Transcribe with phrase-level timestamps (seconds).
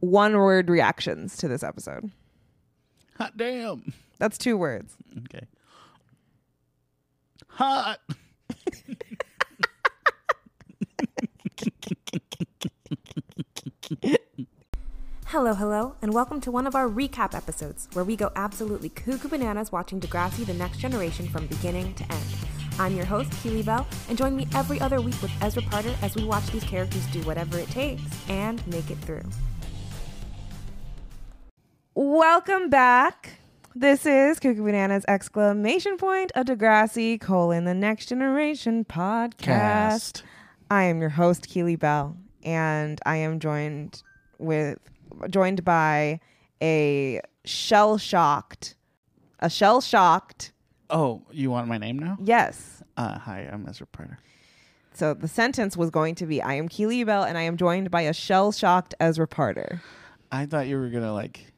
[0.00, 2.10] one word reactions to this episode.
[3.18, 3.92] Hot damn.
[4.18, 4.96] That's two words.
[5.18, 5.46] Okay.
[7.48, 8.00] Hot.
[15.26, 19.28] Hello, hello, and welcome to one of our recap episodes where we go absolutely cuckoo
[19.28, 22.24] bananas watching Degrassi The Next Generation from beginning to end.
[22.80, 26.16] I'm your host, Keeley Bell, and join me every other week with Ezra Parter as
[26.16, 29.22] we watch these characters do whatever it takes and make it through.
[32.02, 33.40] Welcome back.
[33.74, 39.36] This is Cuckoo Bananas exclamation point a Degrassi colon the next generation podcast.
[39.36, 40.22] Cast.
[40.70, 44.02] I am your host Keeley Bell, and I am joined
[44.38, 44.78] with
[45.28, 46.20] joined by
[46.62, 48.76] a shell shocked,
[49.40, 50.52] a shell shocked.
[50.88, 52.16] Oh, you want my name now?
[52.18, 52.82] Yes.
[52.96, 54.16] Uh, hi, I'm Ezra Parter.
[54.94, 57.90] So the sentence was going to be I am Keeley Bell, and I am joined
[57.90, 59.80] by a shell shocked Ezra Parter.
[60.32, 61.50] I thought you were gonna like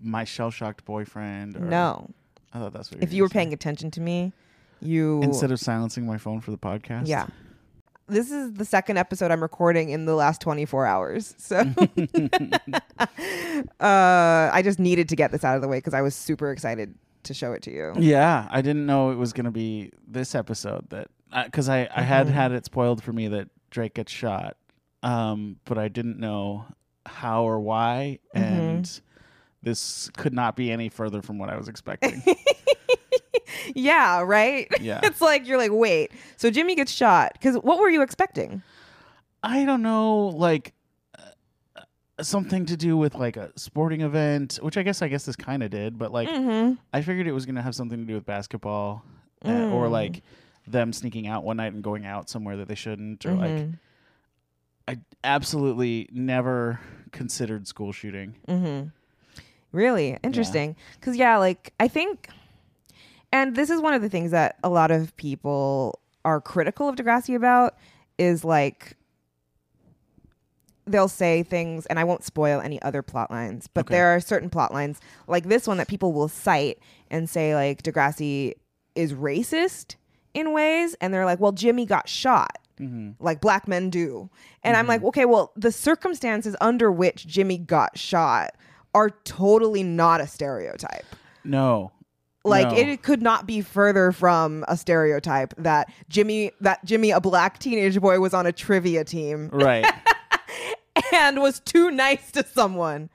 [0.00, 1.56] my shell shocked boyfriend.
[1.56, 2.10] Or, No,
[2.52, 3.02] I thought that's what.
[3.02, 4.32] if you were paying attention to me,
[4.80, 7.06] you instead of silencing my phone for the podcast.
[7.06, 7.26] Yeah.
[8.06, 11.34] This is the second episode I'm recording in the last 24 hours.
[11.38, 11.56] So
[13.80, 16.50] uh, I just needed to get this out of the way because I was super
[16.50, 17.92] excited to show it to you.
[17.98, 21.08] Yeah, I didn't know it was gonna be this episode that
[21.46, 22.30] because I I had Mhm.
[22.32, 24.56] had it spoiled for me that Drake gets shot,
[25.02, 26.66] um, but I didn't know
[27.06, 28.40] how or why, Mhm.
[28.42, 29.00] and
[29.64, 32.22] this could not be any further from what I was expecting.
[33.74, 34.68] yeah, right?
[34.80, 35.00] Yeah.
[35.02, 37.32] it's like, you're like, wait, so Jimmy gets shot.
[37.34, 38.62] Because what were you expecting?
[39.42, 40.72] I don't know, like
[41.16, 41.82] uh,
[42.22, 45.62] something to do with like a sporting event, which I guess I guess this kind
[45.62, 46.74] of did, but like mm-hmm.
[46.92, 49.02] I figured it was gonna have something to do with basketball,
[49.44, 49.90] uh, or Mm.
[49.90, 50.22] like
[50.66, 53.70] them sneaking out one night and going out somewhere that they shouldn't, or like Mm-hmm.
[54.86, 56.78] I absolutely never
[57.10, 58.34] considered school shooting.
[58.48, 58.88] Mm-hmm.
[59.74, 60.76] Really interesting.
[60.98, 62.28] Because yeah, like I think,
[63.32, 66.94] and this is one of the things that a lot of people are critical of
[66.96, 67.76] Degrassi about
[68.16, 68.96] is like
[70.86, 73.94] they'll say things, and I won't spoil any other plot lines, but Okay.
[73.96, 76.78] there are certain plot lines like this one that people will cite
[77.10, 78.54] and say like Degrassi
[78.94, 79.96] is racist
[80.34, 83.10] in ways, and they're like, well, Jimmy got shot Mm-hmm.
[83.24, 84.28] like black men do.
[84.64, 88.56] And I'm like, okay, well, the circumstances under which Jimmy got shot
[88.94, 91.04] are totally not a stereotype.
[91.44, 91.92] No,
[92.44, 92.76] Like No.
[92.76, 98.00] it could not be further from a stereotype that Jimmy that Jimmy a black teenage
[98.00, 99.84] boy was on a trivia team right?
[101.12, 103.10] and was too nice to someone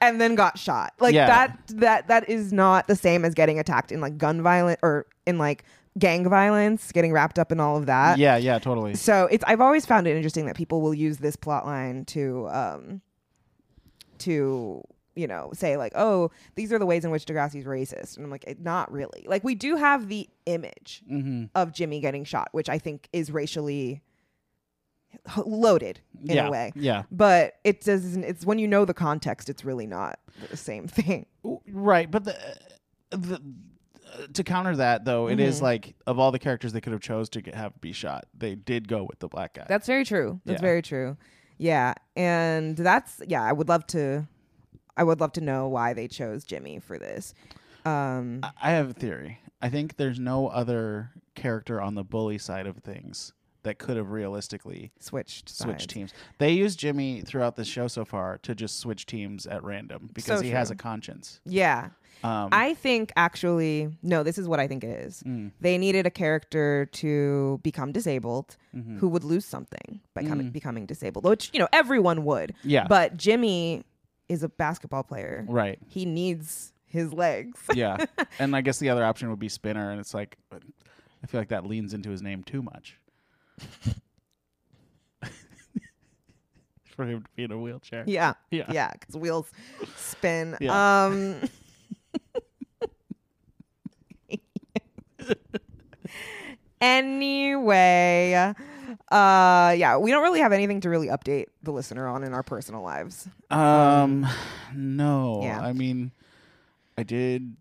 [0.00, 0.92] and then got shot.
[1.00, 1.26] Like Yeah.
[1.26, 5.06] that that that is not the same as getting attacked in like gun violence or
[5.26, 5.64] in like
[5.98, 8.18] gang violence, getting wrapped up in all of that.
[8.18, 8.94] yeah, yeah, totally.
[8.94, 12.48] So it's I've always found it interesting that people will use this plot line to
[12.50, 13.00] um
[14.18, 14.82] to
[15.16, 18.30] you know say like oh these are the ways in which Degrassi's racist and I'm
[18.30, 21.44] like "Eh, not really like we do have the image Mm-hmm.
[21.54, 24.02] of Jimmy getting shot which I think is racially
[25.44, 29.48] loaded in yeah, a way yeah, but it doesn't it's when you know the context
[29.48, 30.20] it's really not
[30.50, 31.26] the same thing
[31.72, 32.10] right.
[32.10, 32.36] But the
[33.10, 35.62] the uh, to counter that though, it is Mhm.
[35.62, 38.54] like of all the characters they could have chose to get, have be shot, they
[38.54, 39.64] did go with the black guy.
[39.68, 40.66] that's very true that's Yeah.
[40.66, 41.16] very true
[41.58, 44.26] yeah and that's yeah I would love to
[45.00, 47.32] I would love to know why they chose Jimmy for this
[47.86, 49.38] um I- have a theory.
[49.62, 54.10] I think there's no other character on the bully side of things that could have
[54.10, 55.86] realistically switched switched sides.
[55.86, 56.14] teams.
[56.38, 60.38] They use Jimmy throughout the show so far to just switch teams at random because
[60.40, 60.74] So he has true.
[60.74, 61.40] a conscience.
[61.44, 61.90] Yeah.
[62.22, 65.22] Um, I think actually no, this is what I think it is.
[65.26, 68.98] mm, They needed a character to become disabled mhm.
[68.98, 70.52] who would lose something by coming, Mm.
[70.52, 72.54] becoming disabled, which, you know, everyone would.
[72.62, 73.84] yeah, But Jimmy
[74.30, 75.44] is a basketball player.
[75.48, 75.78] right.
[75.88, 77.60] He needs his legs.
[77.74, 78.04] Yeah,
[78.38, 81.48] and I guess the other option would be Spinner, and it's like I feel like
[81.48, 82.98] that leans into his name too much.
[86.96, 88.04] For him to be in a wheelchair.
[88.06, 88.34] yeah.
[88.50, 88.70] Yeah.
[88.70, 89.50] Yeah, cuz wheels
[89.96, 90.56] spin.
[90.60, 91.04] Yeah.
[91.06, 91.40] Um
[96.80, 102.32] Anyway, uh yeah, we don't really have anything to really update the listener on in
[102.32, 103.28] our personal lives.
[103.50, 104.26] Um,
[104.74, 105.40] no.
[105.42, 105.60] yeah.
[105.60, 106.12] I mean,
[106.96, 107.56] I did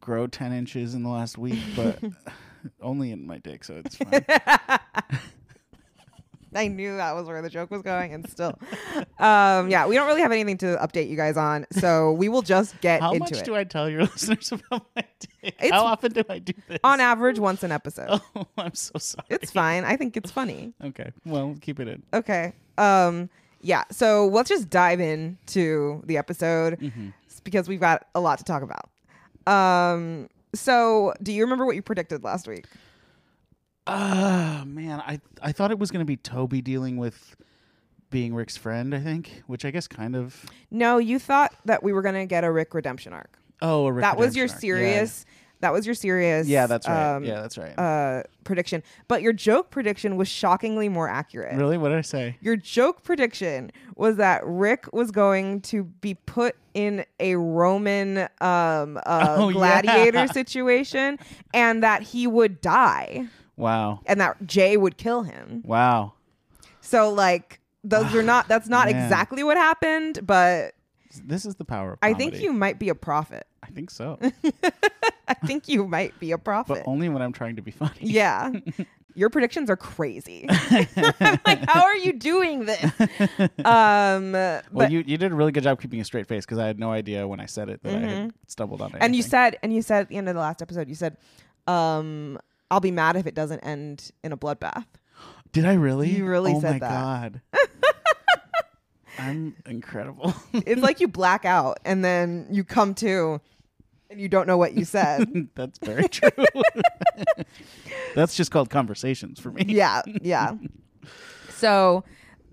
[0.00, 1.98] grow ten inches in the last week, but
[2.80, 4.24] only in my dick, so it's fine.
[6.54, 8.58] I knew that was where the joke was going, and still,
[9.18, 12.42] um, yeah, we don't really have anything to update you guys on, so we will
[12.42, 15.30] just get How into much do I tell your listeners about my dick?
[15.60, 16.78] It's- How often do I do this?
[16.84, 18.20] On average, once an episode.
[18.36, 19.26] Oh, I'm so sorry.
[19.30, 19.84] It's fine.
[19.84, 20.72] I think it's funny.
[20.84, 21.12] okay.
[21.26, 22.02] Well, keep it in.
[22.14, 22.52] Okay.
[22.76, 23.28] Um,
[23.60, 23.84] yeah.
[23.90, 27.12] So let's just dive into the episode Mhm.
[27.44, 28.88] because we've got a lot to talk about.
[29.46, 30.28] Um.
[30.54, 32.64] So, do you remember what you predicted last week?
[33.88, 37.36] Ah, man, I I thought it was going to be Toby dealing with
[38.10, 38.94] being Rick's friend.
[38.94, 40.44] I think, which I guess kind of.
[40.70, 43.38] No, you thought that we were gonna get a Rick redemption arc.
[43.62, 44.60] Oh, a Rick that was your redemption arc.
[44.60, 45.26] serious.
[45.60, 46.46] That was your serious.
[46.46, 47.16] Yeah, yeah that's right.
[47.16, 47.76] um, yeah, that's right.
[47.76, 51.56] Uh, prediction, but your joke prediction was shockingly more accurate.
[51.56, 52.36] really, what did I say?
[52.40, 59.00] Your joke prediction was that Rick was going to be put in a Roman um,
[59.04, 60.26] uh, Oh, gladiator yeah.
[60.26, 61.18] situation
[61.52, 63.26] and that he would die
[63.58, 65.62] Wow, and that Jay would kill him.
[65.66, 66.14] wow.
[66.80, 69.02] So, like, those are not, that's not Man.
[69.04, 70.72] exactly what happened, but
[71.24, 72.30] This is the power of I comedy.
[72.30, 73.46] think you might be a prophet.
[73.62, 74.18] I think so,
[75.28, 76.82] I think you might be a prophet.
[76.84, 77.92] but only when I'm trying to be funny.
[78.00, 78.52] Yeah.
[79.14, 80.46] Your predictions are crazy.
[80.48, 80.86] I'm
[81.44, 82.92] like, how are you doing this?
[83.64, 86.58] Um, Well, but you you did a really good job keeping a straight face because
[86.58, 88.92] I had no idea when I said it that I had stumbled on it.
[88.94, 89.02] Mm-hmm.
[89.02, 91.16] and you said, and you said at the end of the last episode, you said,
[91.66, 92.38] um,
[92.70, 94.84] "I'll be mad if it doesn't end in a bloodbath."
[95.52, 96.10] did I really?
[96.10, 96.90] You really oh said my that.
[96.90, 97.40] god.
[99.18, 100.32] I'm incredible.
[100.52, 103.40] It's like you black out and then you come to,
[104.10, 105.48] and you don't know what you said.
[105.56, 106.30] That's very true.
[108.14, 109.64] That's just called conversations for me.
[109.66, 110.54] yeah, yeah.
[111.50, 112.04] So,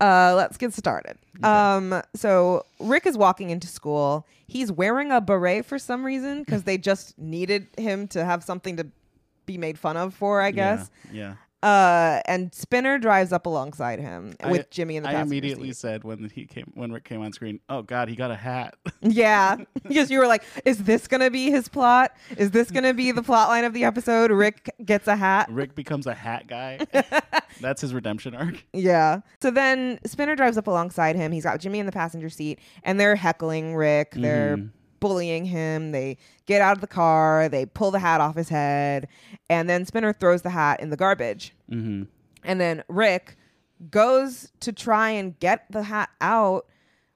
[0.01, 1.17] uh, let's get started.
[1.43, 4.25] Um, so Rick is walking into school.
[4.47, 8.77] He's wearing a beret for some reason because they just needed him to have something
[8.77, 8.87] to
[9.45, 10.89] be made fun of for, I guess.
[11.11, 11.35] Yeah.
[11.63, 15.77] Uh, and Spinner drives up alongside him I- with Jimmy in the I immediately seat.
[15.77, 18.75] said when he came when Rick came on screen, "Oh God, he got a hat."
[19.01, 22.15] Yeah, because you were like, "Is this gonna be his plot?
[22.37, 24.29] Is this gonna be the plot line of the episode?
[24.29, 26.79] Rick gets a hat." Rick becomes a hat guy.
[27.61, 28.63] That's his redemption arc.
[28.73, 29.21] Yeah.
[29.41, 31.31] So then Spinner drives up alongside him.
[31.31, 34.11] He's got Jimmy in the passenger seat, and they're heckling Rick.
[34.15, 34.69] They're Mhm.
[34.99, 35.91] Bullying him.
[35.91, 37.49] They get out of the car.
[37.49, 39.07] They pull the hat off his head,
[39.49, 41.53] and then Spinner throws the hat in the garbage.
[41.71, 42.03] Mm-hmm.
[42.43, 43.37] And then Rick
[43.89, 46.67] goes to try and get the hat out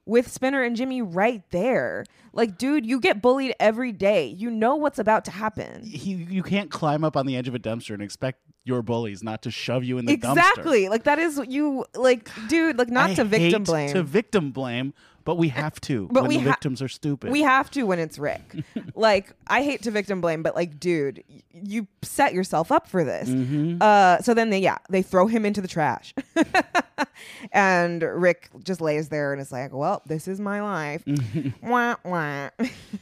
[0.06, 2.04] with Spinner and Jimmy right there.
[2.34, 4.26] Like, dude, you get bullied every day.
[4.26, 5.84] You know what's about to happen.
[5.86, 9.24] He, you can't climb up on the edge of a dumpster and expect your bullies
[9.24, 10.32] not to shove you in the dumpster.
[10.32, 10.90] Exactly.
[10.90, 13.90] Like that is what you like, dude, like not I to victim blame.
[13.94, 14.94] To victim blame,
[15.30, 17.30] but we have to But when we the ha- victims are stupid.
[17.32, 18.64] We have to when it's Rick.
[18.96, 23.04] like I hate to victim blame, but like, dude, y- you set yourself up for
[23.04, 23.30] this.
[23.30, 23.80] Mhm.
[23.80, 26.16] Uh, so then they yeah they throw him into the trash,
[27.52, 31.04] and Rick just lays there and is like, well, this is my life.
[31.64, 32.50] wah, wah.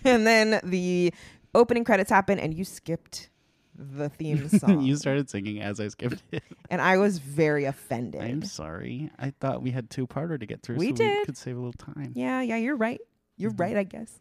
[0.04, 1.14] and then the
[1.56, 3.30] opening credits happen, and you skipped
[3.78, 6.44] the theme song, you started singing as I skipped it.
[6.70, 8.22] and I was very offended.
[8.22, 9.12] I'm sorry.
[9.20, 11.60] I thought we had two parter to get through, We so we could save a
[11.60, 12.14] little time.
[12.16, 13.00] yeah, yeah, you're right.
[13.38, 13.62] You're Mm-hmm.
[13.62, 14.20] right, I guess.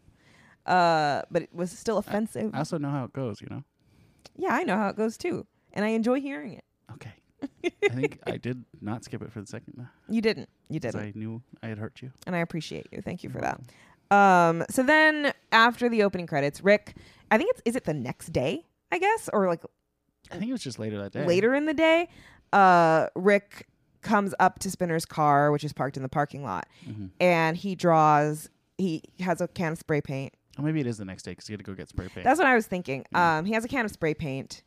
[0.65, 2.51] Uh, but it was still offensive.
[2.53, 3.63] I also know how it goes, you know.
[4.35, 6.63] yeah, I know how it goes too, and I enjoy hearing it.
[6.93, 7.13] Okay.
[7.89, 10.49] I think I did not skip it for the second You didn't.
[10.69, 10.99] You didn't.
[11.01, 12.11] I knew I had hurt you.
[12.27, 13.01] and I appreciate you.
[13.01, 13.59] Thank you for that.
[14.15, 16.95] Um, so then after the opening credits, Rick,
[17.31, 19.61] I think it's is it the next day, I guess, or like
[20.31, 21.25] I think it was just later that day.
[21.25, 22.09] later in the day.
[22.53, 23.67] Uh, Rick
[24.01, 27.09] comes up to Spinner's car, which is parked in the parking lot, Mhm.
[27.19, 28.49] and he draws.
[28.77, 30.33] He has a can of spray paint.
[30.59, 32.23] Oh, maybe it is the next day because you had to go get spray paint.
[32.23, 33.05] That's what I was thinking.
[33.13, 34.63] Um, he has a can of spray paint,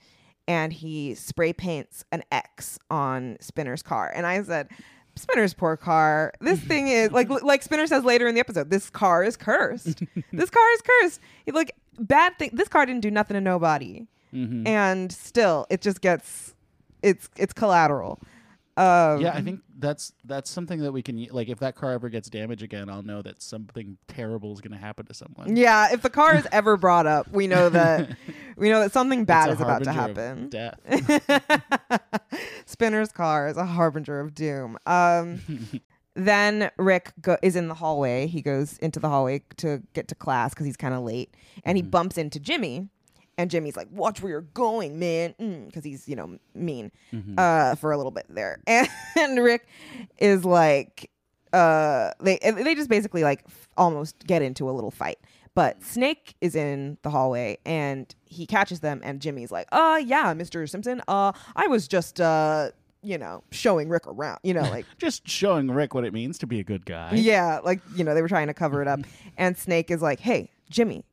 [0.46, 4.12] and he spray paints an X on Spinner's car.
[4.14, 4.68] And I said,
[5.16, 6.32] Spinner's poor car.
[6.40, 8.70] This thing is like like Spinner says later in the episode.
[8.70, 10.02] This car is cursed.
[10.32, 11.20] this car is cursed.
[11.46, 12.50] He, like bad thing.
[12.52, 14.66] This car didn't do nothing to nobody, Mhm.
[14.66, 16.54] and still it just gets
[17.02, 18.20] it's it's collateral.
[18.76, 21.48] Um, yeah, I think that's that's something that we can like.
[21.48, 24.78] If that car ever gets damaged again, I'll know that something terrible is going to
[24.78, 25.56] happen to someone.
[25.56, 28.16] Yeah, if the car is ever brought up, we know that
[28.56, 30.48] we know that something bad is about to happen.
[30.48, 30.78] Death.
[32.66, 34.78] Spinner's car is a harbinger of doom.
[34.86, 35.40] Um,
[36.14, 38.26] then Rick go- is in the hallway.
[38.26, 41.76] He goes into the hallway to get to class because he's kind of late, and
[41.78, 42.88] he bumps into Jimmy.
[43.38, 45.34] And Jimmy's like, "Watch where you're going, man,"
[45.66, 46.90] because he's you know mean
[47.38, 48.60] uh, for a little bit there.
[48.66, 49.66] And, Rick
[50.18, 51.10] is like,
[51.52, 55.18] uh, they they just basically like f- almost get into a little fight.
[55.54, 60.34] But Snake is in the hallway and he catches them, and Jimmy's like, "Uh, yeah,
[60.34, 61.00] Mister Simpson.
[61.08, 62.70] Uh, I was just uh,
[63.02, 64.38] you know, showing Rick around.
[64.42, 67.12] You know, like." Just showing Rick what it means to be a good guy.
[67.14, 69.00] Yeah, like you know, they were trying to cover it up.
[69.36, 71.04] And Snake is like, "Hey, Jimmy,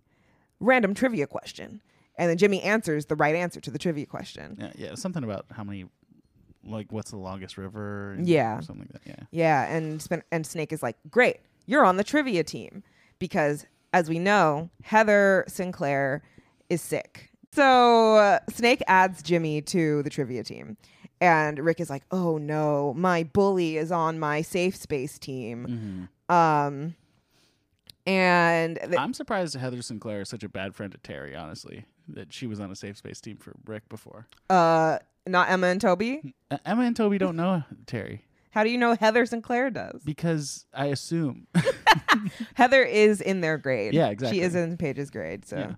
[0.59, 1.81] random trivia question."
[2.17, 4.57] And then Jimmy answers the right answer to the trivia question.
[4.59, 5.85] Yeah, yeah, something about how many
[6.65, 8.17] like what's the longest river?
[8.21, 8.59] Yeah.
[8.59, 9.09] something like that.
[9.09, 9.25] Yeah.
[9.31, 12.83] Yeah, and and Snake is like, "Great, you're on the trivia team,"
[13.19, 16.23] because as we know, Heather Sinclair
[16.69, 17.29] is sick.
[17.53, 20.77] So uh, Snake adds Jimmy to the trivia team,
[21.21, 26.33] and Rick is like, "Oh no, my bully is on my safe space team." Mm-hmm.
[26.35, 26.95] Um,
[28.05, 31.37] and th- I'm surprised Heather Sinclair is such a bad friend to Terri.
[31.39, 34.27] Honestly, that she was on a safe space team for Rick before.
[34.49, 36.33] uh, not Emma and Toby.
[36.49, 38.21] Uh, Emma and Toby don't know Terri
[38.51, 40.01] How do you know Heather Sinclair does?
[40.05, 41.47] because I assume.
[42.53, 43.93] Heather is in their grade.
[43.93, 44.37] Yeah, exactly.
[44.39, 45.45] She is in Paige's grade.
[45.45, 45.75] So,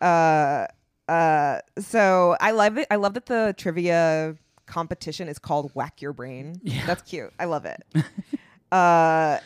[0.00, 0.66] uh,
[1.08, 2.88] uh, so I love it.
[2.90, 4.34] I love that the trivia
[4.70, 6.60] competition is called Whack Your Brain.
[6.62, 6.86] Yeah.
[6.86, 7.32] That's cute.
[7.38, 7.82] I love it.
[8.72, 9.38] uh,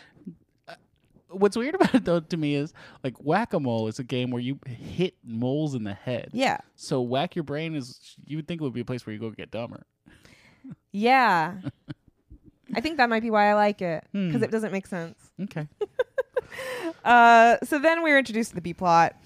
[1.28, 4.30] What's weird about it though to me is like whack a mole is a game
[4.30, 6.28] where you hit moles in the head.
[6.32, 9.12] yeah, So whack your brain is you would think it would be a place where
[9.12, 9.84] you go get dumber.
[10.92, 11.54] yeah.
[12.76, 14.44] I think that might be why I like it because Hmm.
[14.44, 15.18] it doesn't make sense.
[15.40, 15.66] Okay.
[17.04, 19.16] Uh, so then we're introduced to the B plot,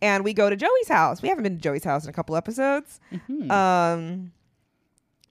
[0.00, 1.20] and we go to Joey's house.
[1.20, 3.00] We haven't been to Joey's house in a couple episodes.
[3.12, 3.50] Mhm.
[3.50, 4.32] Um.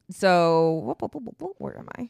[0.09, 2.09] So whoop, whoop, whoop, where am I?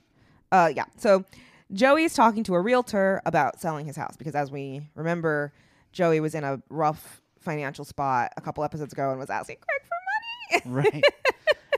[0.51, 0.85] Uh, yeah.
[0.97, 1.25] So
[1.73, 5.53] Joey's talking to a realtor about selling his house because, as we remember,
[5.91, 10.61] Joey was in a rough financial spot a couple episodes ago and was asking Craig
[10.61, 10.91] for money.
[10.93, 11.03] right.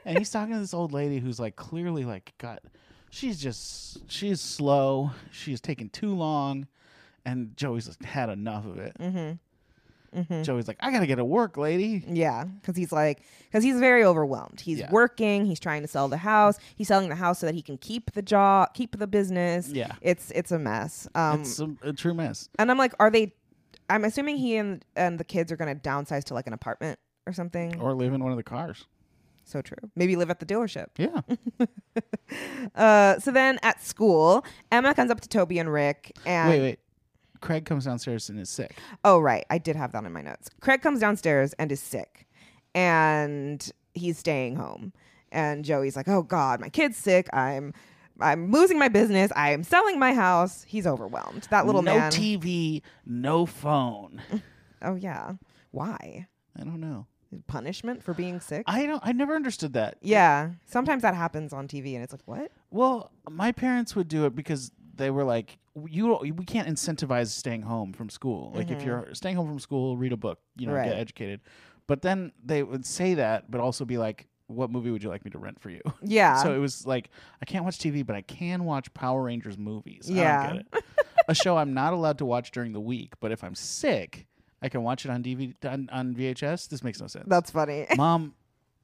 [0.05, 2.61] and he's talking to this old lady who's like clearly like got
[3.09, 5.11] she's just she's slow.
[5.31, 6.67] She's taking too long.
[7.25, 8.95] And Joey's had enough of it.
[8.97, 9.33] mm-hmm.
[10.17, 10.41] Mm-hmm.
[10.43, 12.03] Joey's like, I gotta get to work, lady.
[12.07, 14.59] Yeah, because he's like, because he's very overwhelmed.
[14.61, 14.89] He's Yeah.
[14.91, 15.45] working.
[15.45, 16.57] He's trying to sell the house.
[16.75, 19.69] He's selling the house so that he can keep the job, keep the business.
[19.69, 19.93] Yeah.
[20.01, 21.07] It's it's a mess.
[21.15, 22.49] Um, it's a, a true mess.
[22.57, 23.33] and I'm like, are they?
[23.89, 27.33] I'm assuming he and and the kids are gonna downsize to like an apartment or
[27.33, 27.79] something.
[27.79, 28.85] Or live in one of the cars.
[29.45, 29.77] so true.
[29.95, 30.87] Maybe live at the dealership.
[30.97, 31.21] Yeah.
[32.75, 36.79] Uh, so then at school, Emma comes up to Toby and Rick and wait, wait.
[37.41, 38.75] Craig comes downstairs and is sick.
[39.03, 39.45] Oh, right.
[39.49, 40.49] I did have that in my notes.
[40.61, 42.27] Craig comes downstairs and is sick,
[42.75, 44.93] and he's staying home.
[45.31, 47.27] And Joey's like, "Oh God, my kid's sick.
[47.33, 47.73] I'm,
[48.19, 49.31] I'm losing my business.
[49.35, 51.47] I am selling my house." He's overwhelmed.
[51.49, 52.11] That little no man.
[52.11, 54.21] TV, no phone.
[54.81, 55.33] oh yeah.
[55.71, 56.27] Why?
[56.57, 57.07] I don't know.
[57.47, 58.63] Punishment for being sick?
[58.67, 59.01] I don't.
[59.05, 59.97] I never understood that.
[60.01, 60.51] yeah.
[60.65, 62.51] Sometimes that happens on TV, and it's like, what?
[62.71, 67.61] Well, my parents would do it because they were like, you we can't incentivize staying
[67.61, 68.51] home from school.
[68.55, 68.85] Like if Mhm.
[68.85, 70.85] you're staying home from school, read a book, you know, Right.
[70.89, 71.41] get educated.
[71.87, 75.23] But then they would say that, but also be like, what movie would you like
[75.25, 75.81] me to rent for you?
[76.01, 76.41] Yeah.
[76.43, 77.09] So it was like,
[77.41, 80.09] I can't watch TV, but I can watch Power Rangers movies.
[80.09, 80.47] I Yeah.
[80.47, 80.83] don't get it.
[81.29, 84.25] a show I'm not allowed to watch during the week, but if I'm sick,
[84.61, 86.67] I can watch it on DVD on, on VHS.
[86.69, 87.25] This makes no sense.
[87.27, 87.85] That's funny.
[87.97, 88.33] Mom,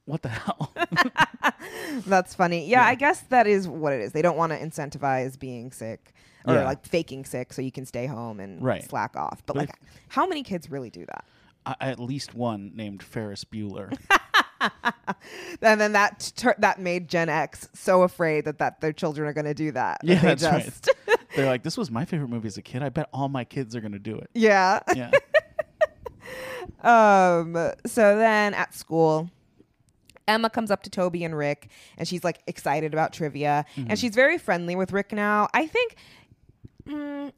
[0.05, 0.73] what the hell?
[2.05, 2.67] That's funny.
[2.67, 2.87] Yeah, Yeah.
[2.87, 4.11] I guess that is what it is.
[4.11, 6.13] They don't want to incentivize being sick
[6.45, 6.65] or Yeah.
[6.65, 8.83] like faking sick so you can stay home and Right.
[8.83, 9.43] slack off.
[9.45, 9.75] But, But like,
[10.09, 11.25] how many kids really do that?
[11.65, 13.95] uh, at least one named Ferris Bueller.
[15.61, 19.33] And then that tur- that made Gen X so afraid that, that their children are
[19.33, 19.99] going to do that.
[20.01, 20.63] that Yeah, they that's right.
[20.65, 20.89] just-
[21.35, 22.81] They're like, this was my favorite movie as a kid.
[22.83, 24.29] I bet all my kids are gonna do it.
[24.33, 24.79] yeah.
[24.95, 25.11] Yeah.
[26.81, 27.55] Um.
[27.85, 29.29] So then at school,
[30.27, 33.89] Emma comes up to Toby and Rick, and she's like excited about trivia, Mm-hmm.
[33.89, 35.47] and she's very friendly with Rick now.
[35.53, 35.95] I think
[36.87, 37.31] mm,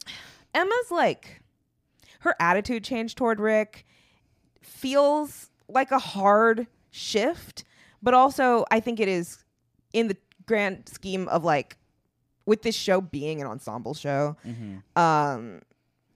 [0.54, 1.42] Emma's like
[2.20, 3.86] her attitude change toward Rick
[4.62, 7.64] feels like a hard shift,
[8.02, 9.44] but also I think it is
[9.92, 10.16] in the
[10.46, 11.76] grand scheme of like
[12.44, 14.80] with this show being an ensemble show Mhm.
[14.94, 15.60] um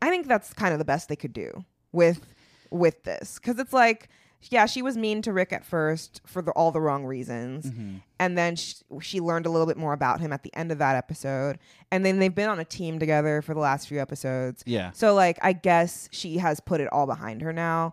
[0.01, 2.33] i think that's kind of the best they could do with
[2.71, 4.09] with this because it's like
[4.45, 8.01] yeah she was mean to rick at first for the, all the wrong reasons Mhm.
[8.19, 10.79] and then she, she learned a little bit more about him at the end of
[10.79, 11.59] that episode
[11.91, 14.91] and then they've been on a team together for the last few episodes Yeah.
[14.93, 17.93] so like i guess she has put it all behind her now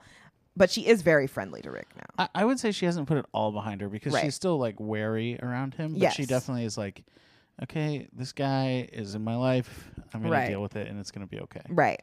[0.56, 3.18] but she is very friendly to rick now I, I would say she hasn't put
[3.18, 4.24] it all behind her because Right.
[4.24, 5.96] she's still like wary around him.
[6.00, 7.04] But she definitely is like,
[7.64, 9.90] okay, this guy is in my life.
[10.14, 11.62] I'm gonna deal with it, and it's gonna be okay.
[11.70, 12.02] Right.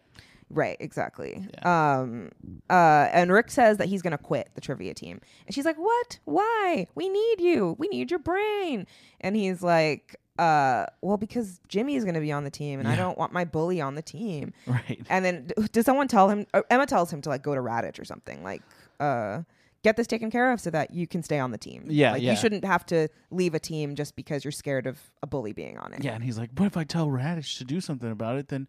[0.51, 1.49] Right, exactly.
[1.63, 2.31] Um
[2.71, 5.21] uh and Rick says that he's going to quit the trivia team.
[5.47, 6.19] And she's like, "What?
[6.25, 6.87] Why?
[6.95, 7.77] We need you.
[7.79, 8.87] We need your brain."
[9.21, 12.89] And he's like, uh well because Jimmy is going to be on the team and
[12.89, 14.53] I don't want my bully on the team.
[14.67, 15.01] Right.
[15.09, 18.01] And then d- does someone tell him Emma tells him to like go to Raditch
[18.01, 18.63] or something like
[18.99, 19.43] uh
[19.85, 21.85] get this taken care of so that you can stay on the team.
[21.87, 22.33] Yeah, like yeah.
[22.33, 25.79] you shouldn't have to leave a team just because you're scared of a bully being
[25.79, 26.03] on it.
[26.03, 28.49] Yeah, and he's like, "What if I tell Raditch to do something about it?
[28.49, 28.67] Then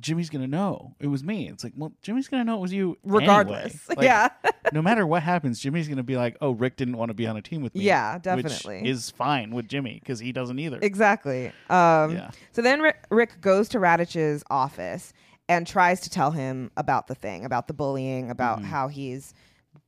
[0.00, 1.48] Jimmy's gonna know it was me.
[1.48, 3.88] It's like, well, Jimmy's gonna know it was you Regardless.
[3.90, 3.96] anyway.
[3.96, 4.50] Like, yeah.
[4.72, 7.36] no matter what happens, Jimmy's gonna be like, oh, Rick didn't want to be on
[7.36, 7.82] a team with me.
[7.84, 8.88] Yeah, which definitely.
[8.88, 10.78] is fine with Jimmy because he doesn't either.
[10.82, 11.48] Exactly.
[11.70, 12.30] Um, Yeah.
[12.52, 15.12] So then Rick, Rick goes to Raditch's office
[15.48, 18.68] and tries to tell him about the thing, about the bullying, about Mm-hmm.
[18.68, 19.32] how he's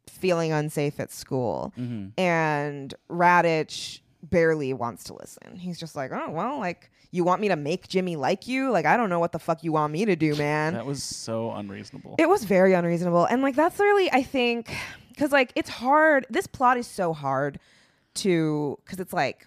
[0.08, 1.72] feeling unsafe at school.
[1.78, 2.12] Mhm.
[2.18, 5.56] And Raditch barely wants to listen.
[5.56, 8.70] He's just like, oh, well, like, you want me to make Jimmy like you?
[8.70, 10.74] Like, I don't know what the fuck you want me to do, man.
[10.74, 12.16] That was so unreasonable.
[12.18, 13.24] It was very unreasonable.
[13.24, 14.74] And like that's really I think
[15.16, 16.26] cuz like it's hard.
[16.30, 17.58] This plot is so hard
[18.16, 19.46] to cuz it's like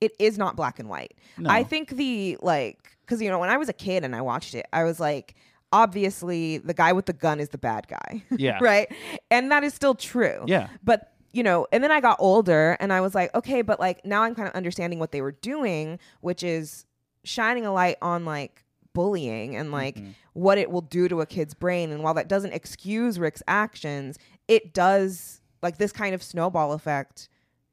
[0.00, 1.14] it is not black and white.
[1.36, 1.50] No.
[1.50, 4.54] I think the like cuz you know when I was a kid and I watched
[4.54, 5.34] it, I was like
[5.72, 8.24] obviously the guy with the gun is the bad guy.
[8.30, 8.58] Yeah.
[8.62, 8.88] right?
[9.30, 10.44] And that is still true.
[10.46, 10.68] Yeah.
[10.82, 14.04] But you know, and then I got older and I was like, okay, but like
[14.04, 16.86] now I'm kind of understanding what they were doing, which is
[17.24, 20.14] shining a light on like bullying and like Mhm.
[20.32, 21.92] what it will do to a kid's brain.
[21.92, 24.18] And while that doesn't excuse Rick's actions,
[24.48, 27.28] it does like this kind of snowball effect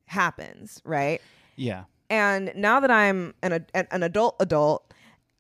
[0.06, 1.22] happens, right?
[1.56, 1.86] Yeah.
[2.10, 4.94] And now that I'm an an an adult adult,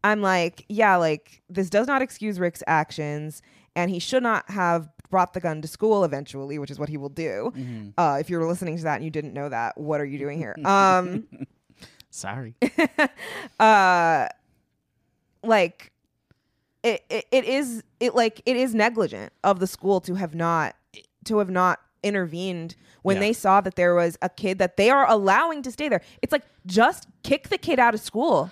[0.03, 3.41] I'm like, yeah, like this does not excuse Rick's actions,
[3.75, 6.97] and he should not have brought the gun to school eventually, which is what he
[6.97, 7.51] will do.
[7.55, 7.93] Mhm.
[7.97, 10.37] Uh, if you're listening to that and you didn't know that, what are you doing
[10.37, 10.55] here?
[10.65, 11.27] Um,
[12.09, 12.55] Sorry.
[13.59, 14.27] uh,
[15.43, 15.91] like
[16.83, 20.75] it, it, it is it like it is negligent of the school to have not
[21.25, 23.21] to have not intervened when Yeah.
[23.21, 26.01] they saw that there was a kid that they are allowing to stay there.
[26.21, 28.51] It's like just kick the kid out of school.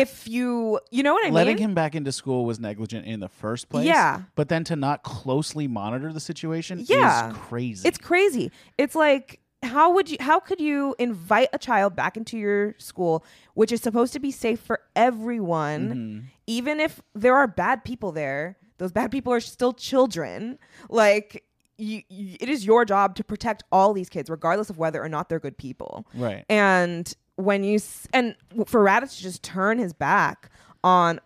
[0.00, 1.34] If you you know what I mean?
[1.34, 1.64] Letting mean?
[1.64, 3.86] him back into school was negligent in the first place.
[3.86, 4.22] Yeah.
[4.34, 7.30] But then to not closely monitor the situation Yeah.
[7.30, 7.88] is crazy.
[7.88, 8.50] It's crazy.
[8.78, 13.24] It's like how would you how could you invite a child back into your school
[13.54, 16.24] which is supposed to be safe for everyone Mhm.
[16.48, 20.58] even if there are bad people there those bad people are still children
[20.90, 21.44] like
[21.78, 25.08] you, you, it is your job to protect all these kids regardless of whether or
[25.08, 26.44] not they're good people right.
[26.48, 28.36] and when you s- and
[28.66, 30.50] for Raditch to just turn his back
[30.84, 31.20] on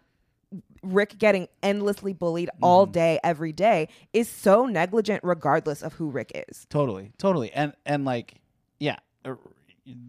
[0.83, 6.31] Rick getting endlessly bullied all day every day is so negligent regardless of who Rick
[6.49, 6.67] is.
[6.71, 8.35] Totally, totally, and and like,
[8.79, 9.35] yeah, uh,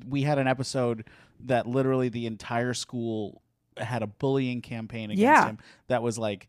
[0.08, 1.06] we had an episode
[1.46, 3.42] that literally the entire school
[3.78, 5.46] had a bullying campaign against Yeah.
[5.48, 6.48] him that was like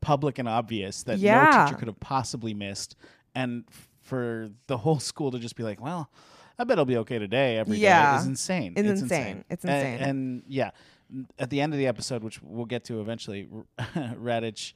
[0.00, 1.64] public and obvious that no Yeah.
[1.66, 2.96] teacher could have possibly missed,
[3.34, 6.10] and f- for the whole school to just be like, well.
[6.60, 7.56] I bet it'll be okay today.
[7.56, 8.20] Every day Yeah.
[8.20, 8.74] is insane.
[8.76, 9.44] It's insane.
[9.48, 9.98] It's insane.
[10.00, 10.72] And, yeah,
[11.38, 13.48] at the end of the episode, which we'll get to eventually,
[13.96, 14.74] Raditch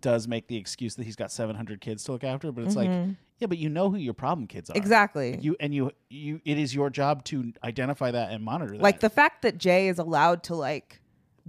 [0.00, 2.90] does make the excuse that he's got 700 kids to look after, but it's like,
[3.38, 4.72] yeah, but you know who your problem kids are.
[4.74, 4.82] Mm-hmm.
[4.82, 5.38] Exactly.
[5.40, 8.82] You and you you it is your job to identify that and monitor that.
[8.82, 11.00] like the fact that Jay is allowed to like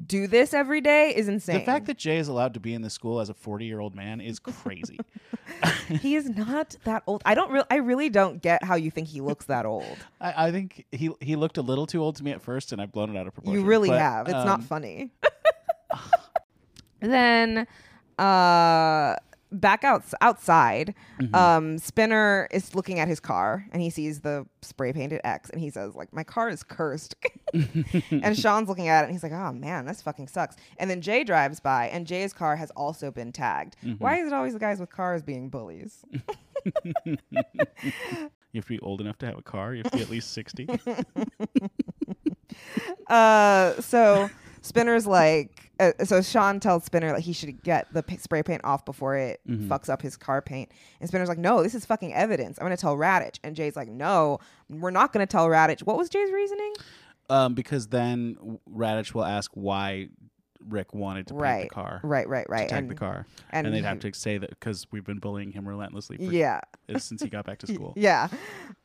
[0.07, 1.59] do this every day is insane.
[1.59, 3.79] the fact that Jay is allowed to be in the school as a 40 year
[3.79, 4.99] old man is crazy.
[5.87, 7.21] he is not that old.
[7.25, 9.97] I don't really I really don't get how you think he looks that old.
[10.19, 12.81] I, I think he he looked a little too old to me at first, and
[12.81, 13.61] I've blown it out of proportion.
[13.61, 14.27] You really But, have.
[14.27, 15.11] It's not um, funny.
[16.99, 17.67] then
[18.17, 19.15] uh
[19.53, 21.35] back out outside Mm-hmm.
[21.35, 25.61] um spinner is looking at his car and he sees the spray painted x and
[25.61, 27.15] he says like my car is cursed
[28.11, 31.01] and sean's looking at it and he's like oh man this fucking sucks and then
[31.01, 34.03] jay drives by and jay's car has also been tagged Mm-hmm.
[34.03, 36.03] why is it always the guys with cars being bullies
[37.05, 39.73] You have to be old enough to have a car.
[39.73, 40.67] You have to be at least 60.
[43.09, 44.29] Uh, so
[44.61, 48.61] Spinner's like, uh, so Sean tells Spinner that he should get the p- spray paint
[48.63, 49.71] off before it Mm-hmm.
[49.71, 50.71] fucks up his car paint.
[50.99, 52.57] And Spinner's like, no, this is fucking evidence.
[52.59, 53.39] I'm gonna tell Raditch.
[53.43, 55.81] And Jay's like, no, we're not gonna tell Raditch.
[55.81, 56.73] What was Jay's reasoning?
[57.29, 60.09] um, because then Raditch will ask why
[60.69, 61.99] Rick wanted to paint Right, the car.
[62.03, 62.67] right, right, right.
[62.69, 63.25] To tag and the car.
[63.49, 66.23] and And, they'd he- have to say that because we've been bullying him relentlessly for,
[66.23, 66.61] yeah,
[66.97, 67.93] since he got back to school.
[67.97, 68.27] yeah.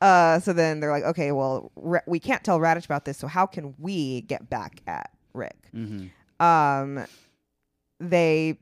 [0.01, 1.71] Uh, so then they're like, okay, well,
[2.07, 3.19] we can't tell Raditch about this.
[3.19, 5.57] So how can we get back at Rick?
[5.73, 6.07] hmm
[6.41, 7.05] um
[8.01, 8.59] they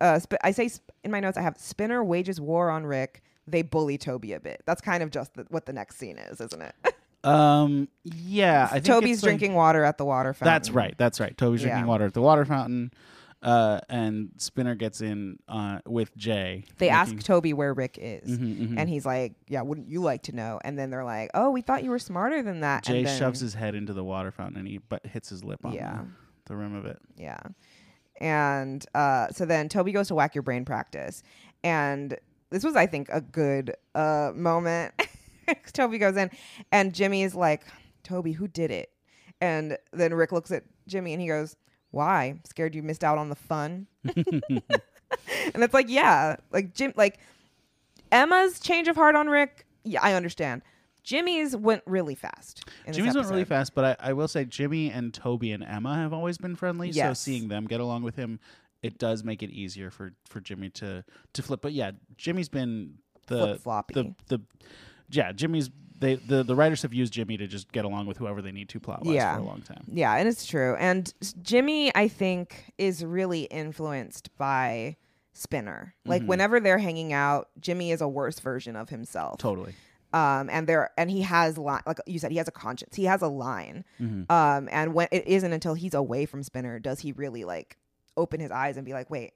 [0.00, 3.22] uh sp- i say sp- in my notes i have spinner wages war on rick
[3.46, 6.40] they bully toby a bit that's kind of just the, what the next scene is
[6.40, 6.74] isn't it
[7.24, 10.92] Um, yeah, I think toby's it's like- drinking water at the water fountain That's right.
[10.98, 11.38] That's right.
[11.38, 11.86] Toby's drinking Yeah.
[11.86, 12.90] water at the water fountain,
[13.44, 16.64] uh, and Spinner gets in uh, with Jay.
[16.78, 18.74] they ask toby where rick is Mhm, mhm.
[18.76, 21.60] and he's like yeah wouldn't you like to know and then they're like oh we
[21.60, 24.32] thought you were smarter than that Jay and then, shoves his head into the water
[24.32, 26.00] fountain and he but hits his lip on Yeah.
[26.46, 26.98] The rim of it.
[27.16, 27.40] Yeah.
[28.20, 31.22] And uh, so then Toby goes to whack your brain practice.
[31.64, 32.16] And
[32.50, 34.94] this was, I think, a good uh, moment.
[35.72, 36.30] Toby goes in
[36.70, 37.64] and Jimmy is like,
[38.02, 38.90] Toby, who did it?
[39.40, 41.56] And then Rick looks at Jimmy and he goes,
[41.90, 42.38] Why?
[42.44, 43.86] Scared you missed out on the fun?
[44.06, 47.18] and it's like, yeah, like Jim, like
[48.10, 49.66] Emma's change of heart on Rick.
[49.84, 50.62] Yeah, I understand.
[51.02, 52.68] Jimmy's went really fast.
[52.90, 56.12] Jimmy's went really fast, but I, I will say Jimmy and Toby and Emma have
[56.12, 56.92] always been friendly.
[56.92, 58.38] So seeing them get along with him,
[58.82, 61.60] it does make it easier for, for Jimmy to to flip.
[61.62, 62.94] But yeah, Jimmy's been
[63.26, 63.94] the Flip-floppy.
[63.94, 64.40] the the
[65.10, 68.42] yeah Jimmy's they the the writers have used Jimmy to just get along with whoever
[68.42, 69.34] they need to plot wise Yeah.
[69.36, 69.84] for a long time.
[69.88, 70.74] Yeah, and it's true.
[70.78, 71.12] And
[71.42, 74.96] Jimmy, I think, is really influenced by
[75.32, 75.94] Spinner.
[76.04, 76.26] Like Mhm.
[76.26, 79.38] whenever they're hanging out, Jimmy is a worse version of himself.
[79.38, 79.74] Totally.
[80.12, 82.94] Um, and there, and he has li- like you said, he has a conscience.
[82.96, 83.84] He has a line.
[84.00, 84.30] Mhm.
[84.30, 87.78] Um, and when it isn't until he's away from Spinner does he really like
[88.16, 89.32] open his eyes and be like, wait,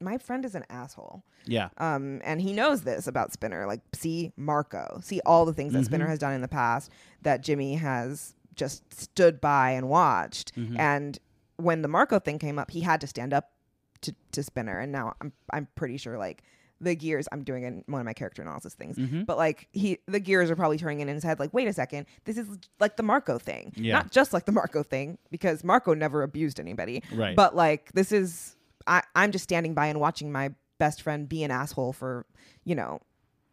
[0.00, 1.24] my friend is an asshole.
[1.44, 1.68] Yeah.
[1.78, 3.66] Um, and he knows this about Spinner.
[3.66, 6.10] Like, see Marco, see all the things that Spinner Mhm.
[6.10, 6.90] has done in the past
[7.22, 10.54] that Jimmy has just stood by and watched.
[10.54, 10.78] Mhm.
[10.78, 11.18] And
[11.56, 13.50] when the Marco thing came up, he had to stand up
[14.02, 14.78] to, to Spinner.
[14.78, 16.42] And now I'm I'm pretty sure like
[16.80, 18.96] the gears I'm doing in one of my character analysis things.
[18.96, 19.26] Mhm.
[19.26, 22.06] But like he the gears are probably turning in his head like, wait a second,
[22.24, 23.72] this is like the Marco thing.
[23.76, 23.94] Yeah.
[23.94, 27.02] Not just like the Marco thing, because Marco never abused anybody.
[27.14, 27.36] Right.
[27.36, 31.44] But like this is I, I'm just standing by and watching my best friend be
[31.44, 32.24] an asshole for,
[32.64, 33.00] you know,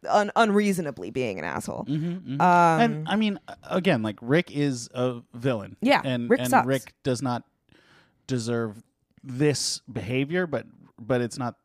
[0.08, 1.84] un- unreasonably being an asshole.
[1.84, 2.40] Mhm, mhm.
[2.40, 3.38] Um, and I mean,
[3.68, 5.76] again, like Rick is a villain.
[5.82, 6.66] Yeah, and Rick and sucks.
[6.66, 7.44] Rick does not
[8.26, 8.82] deserve
[9.22, 10.66] this behavior, but
[10.98, 11.56] but it's not.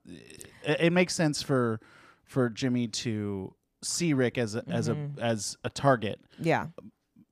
[0.66, 1.80] It, it makes sense for
[2.26, 5.20] for Jimmy to see Rick as a, as a Mm-hmm.
[5.20, 6.68] as a target, yeah.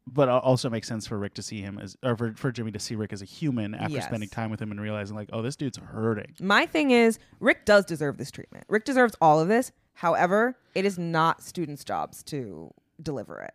[0.06, 2.80] but also makes sense for Rick to see him as or for, for Jimmy to
[2.80, 4.06] see Rick as a human after Yes.
[4.06, 6.36] spending time with him and realizing like, oh, this dude's hurting.
[6.42, 8.66] My thing is Rick does deserve this treatment.
[8.68, 9.72] Rick deserves all of this.
[9.94, 13.54] However, it is not students' jobs to deliver it.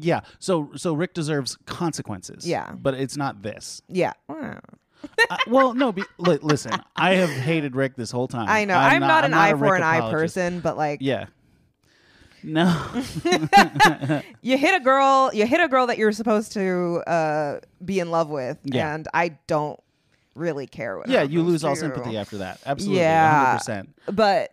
[0.00, 2.46] Yeah, so so Rick deserves consequences.
[2.46, 2.72] Yeah.
[2.72, 3.80] but it's not this.
[3.88, 4.12] Yeah.
[5.30, 5.92] Uh, well, no.
[5.92, 8.48] Be, li- listen, I have hated Rick this whole time.
[8.48, 8.74] I know.
[8.76, 11.26] I'm, not, an I'm eye for an eye person, but like Yeah.
[12.42, 12.86] No.
[14.42, 18.10] you hit a girl, you hit a girl that you're supposed to uh, be in
[18.10, 18.94] love with, Yeah.
[18.94, 19.80] and I don't
[20.34, 21.76] really care what yeah, you lose all you.
[21.76, 22.60] sympathy after that.
[22.66, 23.00] Absolutely.
[23.00, 23.58] Yeah.
[23.58, 23.86] 100%.
[24.12, 24.50] But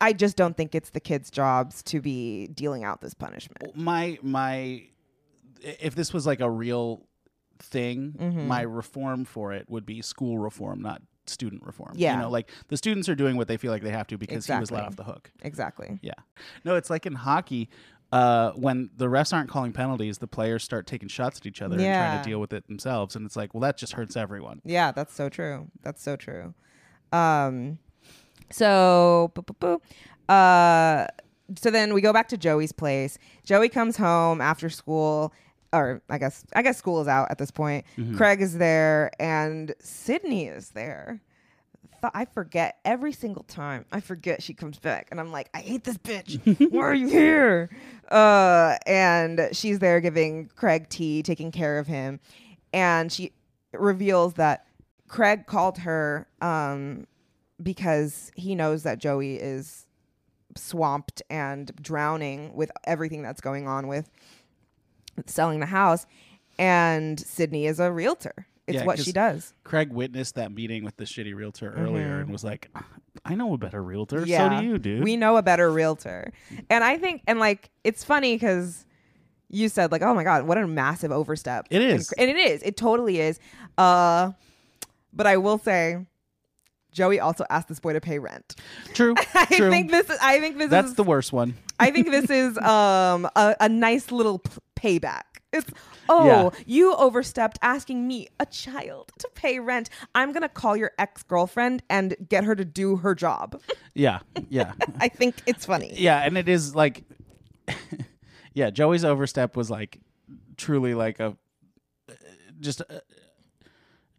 [0.00, 3.74] I just don't think it's the kids' jobs to be dealing out this punishment.
[3.76, 4.84] My my
[5.60, 7.07] if this was like a real
[7.58, 8.46] thing, Mm-hmm.
[8.48, 11.92] my reform for it would be school reform, not student reform.
[11.94, 12.14] Yeah.
[12.16, 14.46] You know, like the students are doing what they feel like they have to because
[14.46, 15.30] he was let off the hook.
[15.42, 15.98] Exactly.
[16.02, 16.12] Yeah.
[16.64, 17.68] No, it's like in hockey,
[18.10, 21.74] uh, when the refs aren't calling penalties, the players start taking shots at each other
[21.76, 23.14] and trying to deal with it themselves.
[23.14, 24.62] And it's like, well, that just hurts everyone.
[24.64, 25.66] Yeah, that's so true.
[25.82, 26.54] That's so true.
[27.12, 27.78] Um,
[28.50, 29.54] so, boo, boo,
[30.28, 30.32] boo.
[30.34, 31.06] Uh,
[31.56, 33.18] so then we go back to Joey's place.
[33.44, 35.32] Joey comes home after school,
[35.72, 37.84] or I guess I guess school is out at this point.
[38.16, 41.20] Craig is there, and Sydney is there.
[42.00, 43.84] Th- I forget every single time.
[43.92, 46.70] I forget she comes back, and I'm like, I hate this bitch.
[46.72, 47.70] Why are you here?
[48.10, 52.20] Uh, and she's there giving Craig tea, taking care of him,
[52.72, 53.32] and she
[53.72, 54.64] reveals that
[55.08, 57.06] Craig called her um,
[57.62, 59.86] because he knows that Joey is
[60.56, 64.10] swamped and drowning with everything that's going on with
[65.26, 66.06] selling the house,
[66.58, 68.46] and Sydney is a realtor.
[68.66, 69.54] It's Yeah, what she does.
[69.64, 72.70] Craig witnessed that meeting with the shitty realtor earlier and was like,
[73.24, 74.18] I know a better realtor.
[74.18, 74.28] Mm-hmm.
[74.28, 74.56] Yeah.
[74.56, 75.04] So do you, dude.
[75.04, 76.32] We know a better realtor.
[76.68, 78.84] And I think, and like, it's funny because
[79.48, 81.68] you said, like, oh my God, what a massive overstep.
[81.70, 82.12] It is.
[82.12, 82.62] And And, it is.
[82.62, 83.40] It totally is.
[83.78, 84.32] Uh,
[85.14, 86.04] but I will say,
[86.92, 88.56] Joey also asked this boy to pay rent.
[88.92, 89.14] True.
[89.34, 89.70] I True.
[89.70, 91.54] think this is, I think this That's is, the worst one.
[91.80, 95.22] I think this is um a, a nice little p- payback.
[95.52, 95.70] It's
[96.08, 96.50] oh, Yeah.
[96.66, 99.88] you overstepped asking me, a child, to pay rent.
[100.14, 103.60] I'm gonna call your ex girlfriend and get her to do her job.
[103.94, 104.20] Yeah.
[104.48, 104.74] Yeah.
[105.00, 105.92] I think it's funny.
[105.96, 106.18] yeah.
[106.24, 107.02] And it is like,
[108.54, 109.98] yeah, Joey's overstep was like
[110.56, 111.36] truly like a,
[112.60, 113.00] just, uh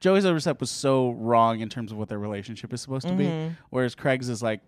[0.01, 3.49] Joey's overstep was so wrong in terms of what their relationship is supposed to Mm-hmm.
[3.49, 3.55] be.
[3.69, 4.61] Whereas Craig's is like,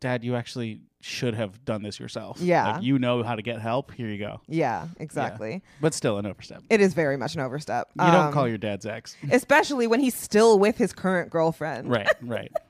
[0.00, 2.40] Dad, you actually should have done this yourself.
[2.40, 2.72] Yeah.
[2.72, 3.92] Like, you know how to get help.
[3.92, 4.40] Here you go.
[4.48, 4.88] Yeah, Yeah.
[4.98, 5.62] exactly.
[5.80, 6.62] But still an overstep.
[6.70, 7.88] It is very much an overstep.
[7.94, 9.16] You don't Um, call your dad's ex.
[9.30, 11.88] especially when he's still with his current girlfriend.
[11.90, 12.52] right, right.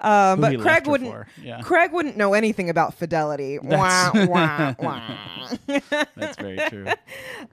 [0.00, 1.26] Um, but Craig wouldn't.
[1.42, 1.60] yeah.
[1.62, 3.58] Craig wouldn't know anything about fidelity.
[3.58, 5.80] Wah, That's- wah, wah.
[6.14, 6.84] That's very true.
[6.84, 6.92] he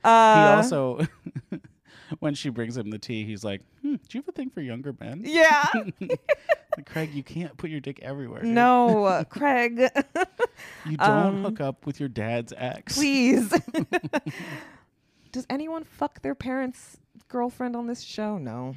[0.04, 1.00] Uh, also,
[2.20, 4.62] when she brings him the tea, he's like, hmm, "Do you have a thing for
[4.62, 5.64] younger men?" yeah.
[6.76, 8.42] Like, Craig, you can't put your dick everywhere.
[8.42, 8.50] dude.
[8.50, 9.80] no, Craig.
[10.88, 12.96] you don't um, hook up with your dad's ex.
[12.96, 13.54] Please.
[15.32, 16.98] Does anyone fuck their parents'
[17.28, 18.40] girlfriend on this show?
[18.40, 18.76] No.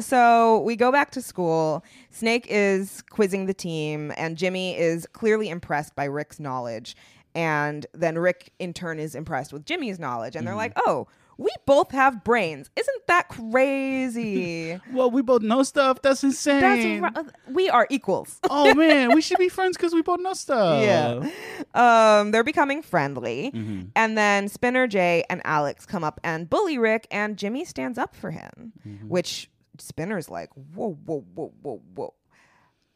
[0.00, 1.84] so we go back to school.
[2.10, 6.96] Snake is quizzing the team, and Jimmy is clearly impressed by Rick's knowledge.
[7.34, 10.34] And then Rick, in turn, is impressed with Jimmy's knowledge.
[10.34, 12.68] And they're like, oh, we both have brains.
[12.76, 14.78] Isn't that crazy?
[14.92, 16.02] Well, we both know stuff.
[16.02, 17.02] That's insane.
[17.02, 18.38] That's ri- we are equals.
[18.50, 20.82] oh man, we should be friends because we both know stuff.
[20.82, 21.28] Yeah.
[21.74, 23.50] Um, they're becoming friendly.
[23.54, 23.90] Mhm.
[23.94, 28.14] And then Spinner, Jay, and Alex come up and bully Rick, and Jimmy stands up
[28.16, 29.08] for him, Mm-hmm.
[29.08, 32.14] which Spinner's like, whoa, whoa, whoa, whoa, whoa.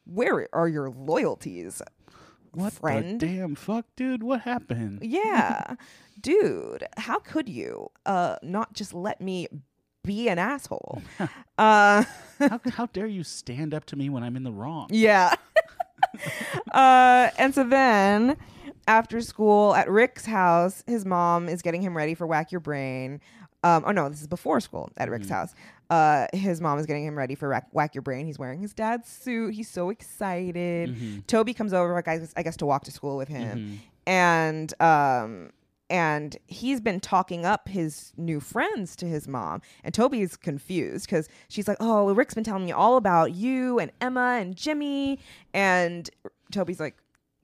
[0.05, 1.81] Where are your loyalties?
[2.53, 3.21] What friend?
[3.21, 4.23] the damn fuck, dude?
[4.23, 5.01] What happened?
[5.03, 5.75] Yeah.
[6.21, 9.49] Dude, how could you uh not just let me
[10.05, 11.03] be an asshole?
[11.59, 12.05] uh
[12.39, 14.89] how, how dare you stand up to me when I'm in the wrong?
[14.93, 15.35] Yeah.
[16.73, 18.37] uh, and so then
[18.87, 23.21] after school at Rick's house, his mom is getting him ready for Whack Your Brain.
[23.63, 25.55] Um, oh no, this is before school at Rick's house.
[25.93, 28.25] Uh, his mom is getting him ready for Whack, Whack Your Brain.
[28.25, 29.53] He's wearing his dad's suit.
[29.53, 30.89] He's so excited.
[31.27, 35.51] Toby comes over, I guess, I guess, to walk to school with him, and um,
[35.91, 39.61] and he's been talking up his new friends to his mom.
[39.85, 43.93] And toby's confused because she's like oh rick's been telling me all about you and
[44.01, 45.19] emma and jimmy.
[45.53, 46.09] And
[46.51, 46.97] toby's like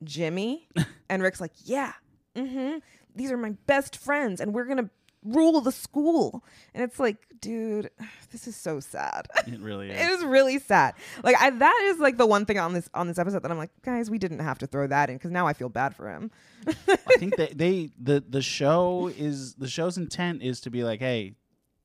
[0.02, 0.66] jimmy?
[1.10, 1.92] And rick's like yeah
[2.34, 2.78] mm-hmm.
[3.14, 4.90] These are my best friends and we're gonna
[5.24, 7.90] rule the school and it's like dude
[8.30, 10.00] this is so sad It really is.
[10.00, 13.06] it is really sad like I, that is like the one thing on this on
[13.08, 15.46] this episode that i'm like guys we didn't have to throw that in because now
[15.46, 16.30] i feel bad for him
[16.66, 20.98] I think that they the the show is the show's intent is to be like,
[21.00, 21.34] hey,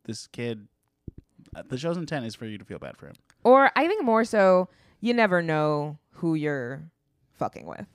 [0.03, 0.67] this kid.
[1.55, 3.13] uh, The show's intent is for you to feel bad for him.
[3.43, 4.67] Or I think more so,
[4.99, 6.81] you never know who you're
[7.37, 7.85] fucking with.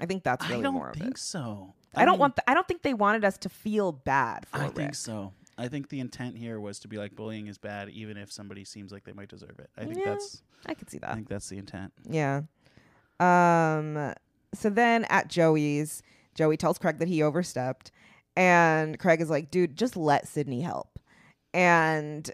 [0.00, 1.18] I think that's really I don't more of think it.
[1.18, 1.74] so.
[1.94, 2.36] I, don't mean, want.
[2.36, 4.74] Th- I don't think they wanted us to feel bad for I Rick.
[4.74, 5.32] think so.
[5.56, 8.64] I think the intent here was to be like bullying is bad, even if somebody
[8.64, 9.70] seems like they might deserve it.
[9.76, 10.04] I think Yeah.
[10.10, 10.42] that's.
[10.66, 11.10] I could see that.
[11.10, 11.92] I think that's the intent.
[12.08, 12.42] Yeah.
[13.20, 14.14] Um.
[14.54, 16.02] So then at Joey's,
[16.34, 17.90] Joey tells Craig that he overstepped,
[18.36, 20.98] and Craig is like, "Dude, just let Sydney help."
[21.52, 22.30] And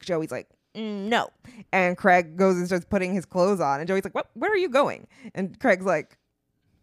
[0.00, 1.28] Joey's like, "Mm, "No."
[1.72, 4.30] And Craig goes and starts putting his clothes on, and Joey's like, "What?
[4.34, 6.18] Where are you going?" And Craig's like,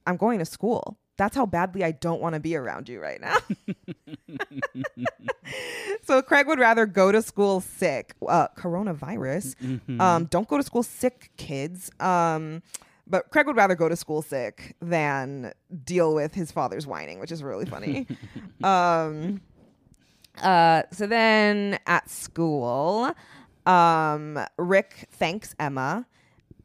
[0.06, 3.20] "I'm going to school." That's how badly I don't want to be around you right
[3.20, 3.38] now.
[6.04, 9.56] so Craig would rather go to school sick, uh, coronavirus.
[9.56, 10.00] Mhm.
[10.00, 11.92] Um, don't go to school sick, kids.
[12.00, 12.62] Um,
[13.10, 15.54] but Craig would rather go to school sick than
[15.86, 18.06] deal with his father's whining, which is really funny.
[18.64, 19.42] um,
[20.42, 23.12] uh, so then at school,
[23.66, 26.06] um, Rick thanks Emma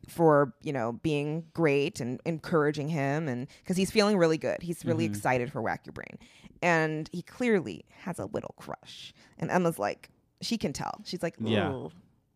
[0.09, 4.85] for you know being great and encouraging him and because he's feeling really good he's
[4.85, 6.19] really excited for whack your brain
[6.61, 10.11] and he clearly has a little crush and emma's like
[10.41, 11.71] she can tell she's like Yeah.
[11.71, 11.93] "Ooh,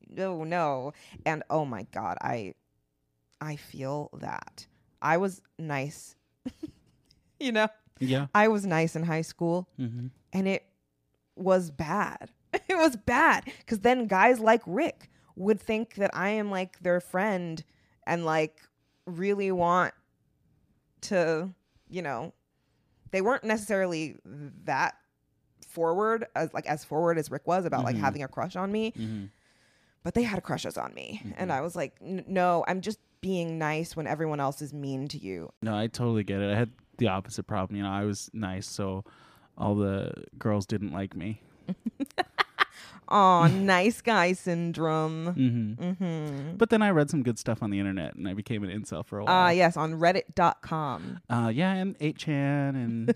[0.08, 0.92] no no
[1.24, 2.54] and oh my god i
[3.40, 4.66] i feel that
[5.02, 6.14] i was nice
[7.40, 8.26] you know yeah.
[8.34, 10.06] i was nice in high school Mm-hmm.
[10.32, 10.64] and it
[11.34, 12.30] was bad.
[12.54, 17.00] it was bad because then guys like Rick would think that I am like their
[17.00, 17.62] friend
[18.06, 18.60] and like
[19.06, 19.94] really want
[21.02, 21.50] to,
[21.88, 22.32] you know,
[23.10, 24.16] they weren't necessarily
[24.64, 24.96] that
[25.68, 28.00] forward as like as forward as Rick was about like Mhm.
[28.00, 29.26] having a crush on me, Mm-hmm.
[30.02, 33.94] but they had crushes on me, and I was like, no, I'm just being nice
[33.96, 35.52] when everyone else is mean to you.
[35.62, 36.50] No, I totally get it.
[36.52, 37.76] I had the opposite problem.
[37.76, 39.04] You know, I was nice, so
[39.58, 41.42] all the girls didn't like me.
[43.08, 45.34] Aw, nice guy syndrome.
[45.34, 45.84] Mm-hmm.
[46.04, 46.56] Mm-hmm.
[46.56, 49.04] But then I read some good stuff on the internet, and I became an incel
[49.06, 49.46] for a while.
[49.46, 51.20] Uh, yes, on reddit.com.
[51.30, 53.14] Uh, yeah, and eight chan and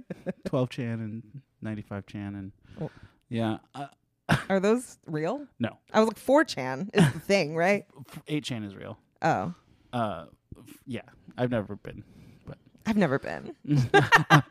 [0.44, 1.22] twelve chan and
[1.60, 2.90] ninety five chan and Oh.
[3.28, 3.86] yeah, uh,
[4.48, 5.46] Are those real?
[5.58, 7.84] no, I was like, 4chan is the thing, right?
[8.28, 8.98] eight chan is real.
[9.20, 9.52] Oh,
[9.92, 10.26] Uh,
[10.56, 11.02] f- yeah,
[11.36, 12.02] I've never been,
[12.46, 13.54] but I've never been.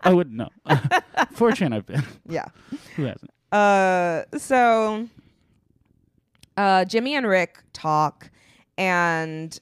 [0.04, 0.50] I wouldn't know.
[1.32, 2.04] Four chan I've been.
[2.28, 2.46] Yeah.
[2.96, 3.32] Who hasn't?
[3.52, 5.08] Uh, so
[6.58, 8.30] uh, Jimmy and Rick talk,
[8.78, 9.58] and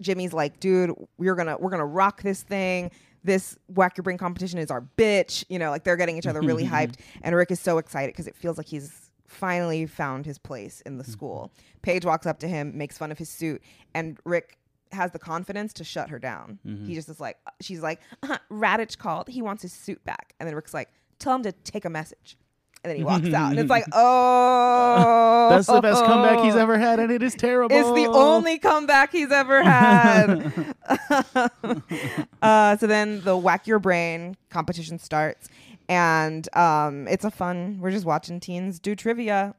[0.00, 2.90] Jimmy's like, "Dude, we're gonna we're gonna rock this thing.
[3.22, 6.40] This whack your brain competition is our bitch." You know, like they're getting each other
[6.40, 10.38] really hyped, and Rick is so excited because it feels like he's finally found his
[10.38, 11.52] place in the school.
[11.82, 13.62] Paige walks up to him, makes fun of his suit,
[13.94, 14.58] and Rick
[14.92, 16.58] has the confidence to shut her down.
[16.84, 19.28] He just is like, she's like, uh, Raditch called.
[19.28, 20.88] He wants his suit back, and then Rick's like,
[21.20, 22.36] tell him to take a message.
[22.82, 26.78] And then he walks out, and it's like, oh, That's the best comeback he's ever
[26.78, 27.76] had, and it is terrible.
[27.76, 30.74] It's the only comeback he's ever had.
[32.42, 35.50] uh, so then the whack your brain competition starts,
[35.90, 37.78] and um, it's a fun.
[37.80, 39.54] We're just watching teens do trivia.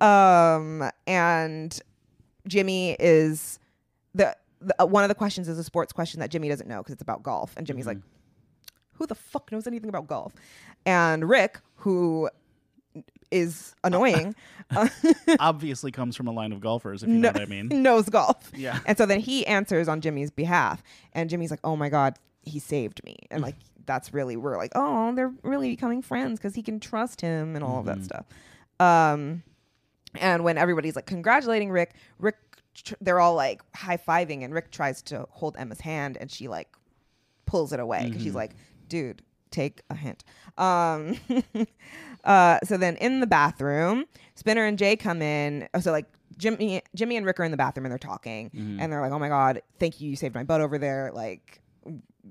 [0.00, 1.80] um, and
[2.46, 3.58] Jimmy is
[4.14, 6.78] the, the uh, one of the questions is a sports question that Jimmy doesn't know
[6.78, 7.98] because it's about golf, and Jimmy's like,
[8.98, 10.32] "Who the fuck knows anything about golf?"
[10.84, 12.28] And Rick, who
[13.30, 14.34] is annoying,
[14.70, 14.88] uh,
[15.40, 17.68] Obviously comes from a line of golfers, if you know No- what I mean.
[17.82, 18.50] knows golf.
[18.54, 18.78] Yeah.
[18.86, 20.82] And so then he answers on Jimmy's behalf.
[21.12, 23.16] And Jimmy's like, oh my God, he saved me.
[23.30, 27.20] And like, that's really, we're like, oh, they're really becoming friends because he can trust
[27.20, 28.26] him and all of that stuff.
[28.78, 29.42] Um,
[30.20, 32.36] and when everybody's like congratulating Rick, Rick,
[32.74, 36.46] tr- they're all like high fiving, and Rick tries to hold Emma's hand and she
[36.48, 36.68] like
[37.44, 38.52] pulls it away because she's like,
[38.88, 40.24] dude, take a hint.
[40.58, 41.16] Um,
[42.24, 45.68] uh, so then in the bathroom, Spinner and Jay come in.
[45.74, 48.92] oh, So like Jimmy, Jimmy and Rick are in the bathroom and they're talking, and
[48.92, 51.10] they're like, "Oh my god, thank you, you saved my butt over there.
[51.14, 51.60] Like,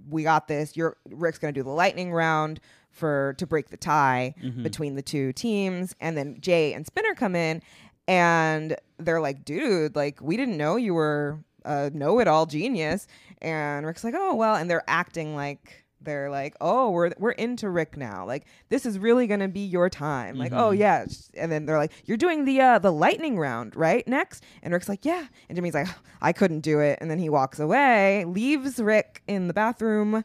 [0.10, 0.76] we got this.
[0.78, 2.60] You're Rick's gonna do the lightning round
[2.92, 7.36] for to break the tie between the two teams, and then Jay and Spinner come
[7.36, 7.62] in,
[8.08, 13.08] and they're like, "Dude, like we didn't know you were a know-it-all genius."
[13.42, 17.70] And Rick's like, "Oh well," and they're acting like they're like, "Oh, we're we're into
[17.70, 18.26] Rick now.
[18.26, 20.38] Like this is really gonna be your time.
[20.38, 24.08] Like, oh yeah." And then they're like, "You're doing the uh the lightning round, right?
[24.08, 25.88] Next." And Rick's like, "Yeah." And Jimmy's like,
[26.22, 30.24] "I couldn't do it." And then he walks away, leaves Rick in the bathroom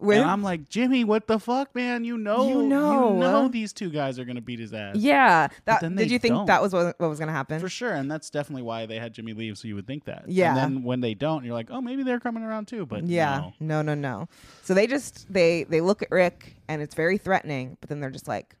[0.00, 2.04] with and I'm like, Jimmy, what the fuck, man?
[2.04, 3.14] You know, You know.
[3.14, 4.96] you know these two guys are gonna beat his ass.
[4.96, 5.48] yeah.
[5.66, 6.46] That did you think don't.
[6.46, 7.60] that was what, what was gonna happen?
[7.60, 10.24] For sure, and that's definitely why they had Jimmy leave, so you would think that.
[10.28, 10.48] Yeah.
[10.50, 12.86] And then when they don't, you're like, oh, maybe they're coming around too.
[12.86, 13.50] But Yeah.
[13.60, 13.82] no.
[13.82, 14.28] No, no, no.
[14.62, 18.10] So they just they they look at Rick and it's very threatening, but then they're
[18.10, 18.56] just like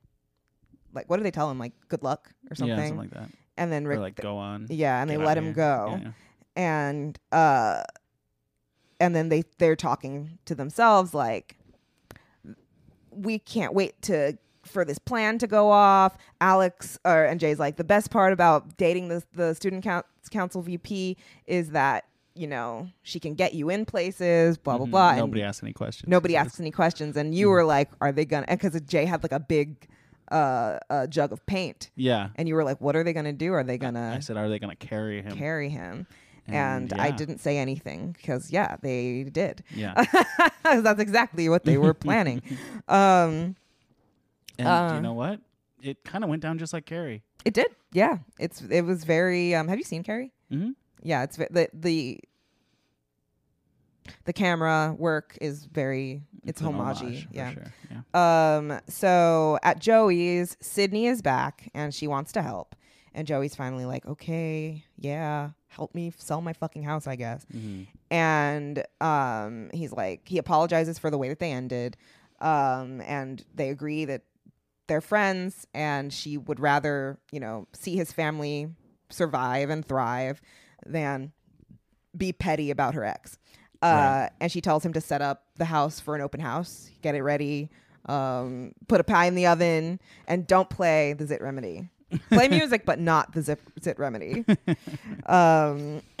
[0.94, 1.58] like what do they tell him?
[1.58, 2.76] Like good luck or something.
[2.76, 3.28] yeah, something like that.
[3.56, 4.66] and then Rick or like, go on.
[4.70, 5.52] Yeah, and they let him here.
[5.54, 6.00] go.
[6.00, 6.10] Yeah.
[6.56, 7.82] And uh
[9.04, 11.56] and then they they're talking to themselves like
[13.10, 16.16] we can't wait to for this plan to go off.
[16.40, 20.62] Alex or and Jay's like the best part about dating the the student coun- council
[20.62, 24.90] VP is that you know she can get you in places, blah blah Mhm.
[24.90, 25.16] blah.
[25.16, 26.08] Nobody asks any questions.
[26.08, 29.32] nobody asks any questions, and you were like, "Are they gonna?" Because Jay had like
[29.32, 29.86] a big
[30.32, 32.30] uh, uh jug of paint, Yeah.
[32.36, 33.52] and you were like, "What are they gonna do?
[33.52, 35.36] Are they gonna?" I said, are they going to carry him?
[35.36, 36.06] carry him.
[36.46, 39.64] And, And I didn't say anything because yeah, they did.
[39.74, 40.04] Yeah.
[40.62, 42.42] That's exactly what they were planning.
[42.88, 43.56] um,
[44.58, 45.40] And Uh, you know what?
[45.82, 47.22] It kind of went down just like Carrie.
[47.44, 47.68] it did.
[47.92, 49.54] Yeah, it's it was very.
[49.54, 50.32] Um, have you seen Carrie?
[50.50, 50.70] hmm
[51.02, 52.20] Yeah, it's the the
[54.24, 56.22] the camera work is very.
[56.44, 57.00] It's, homage.
[57.00, 57.52] homage, Yeah.
[57.52, 57.72] sure.
[57.90, 58.56] Yeah.
[58.56, 58.80] Um.
[58.88, 62.74] So at Joey's, Sydney is back and she wants to help.
[63.14, 67.44] And Joey's finally like, okay, yeah, help me sell my fucking house, I guess.
[67.54, 67.86] Mhm.
[68.10, 71.96] and um, he's like he apologizes for the way that they ended
[72.40, 74.22] um, and they agree that
[74.86, 78.68] they're friends and she would rather you know see his family
[79.10, 80.40] survive and thrive
[80.86, 81.32] than
[82.16, 83.38] be petty about her ex
[83.82, 84.30] uh, Right.
[84.40, 87.22] and she tells him to set up the house for an open house get it
[87.22, 87.70] ready
[88.06, 91.88] um, put a pie in the oven and don't play the zit remedy
[92.30, 94.44] play music but not the zip, zit remedy
[95.26, 96.02] um,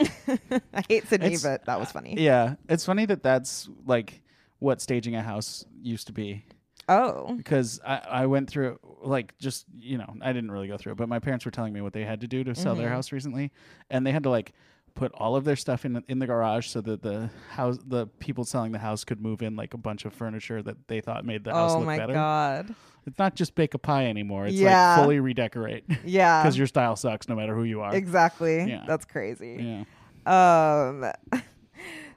[0.72, 2.54] i hate sydney It's- but that was funny Yeah.
[2.68, 4.22] It's funny that that's like
[4.58, 6.44] what staging a house used to be.
[6.88, 10.92] oh because I, I went through like just you know I didn't really go through
[10.92, 12.86] it, but my parents were telling me what they had to do to sell their
[12.86, 12.94] Mm-hmm.
[12.94, 13.52] house recently,
[13.90, 14.52] and they had to like
[14.94, 18.44] put all of their stuff in in the garage so that the house the people
[18.44, 21.42] selling the house could move in like a bunch of furniture that they thought made
[21.44, 22.12] the house oh look my better.
[22.12, 22.74] god
[23.06, 24.94] It's not just bake a pie anymore; it's Yeah.
[24.96, 27.94] like fully redecorate yeah because your style sucks no matter who you are.
[27.94, 28.84] exactly Yeah.
[28.86, 29.84] that's crazy
[30.26, 31.10] Yeah, Um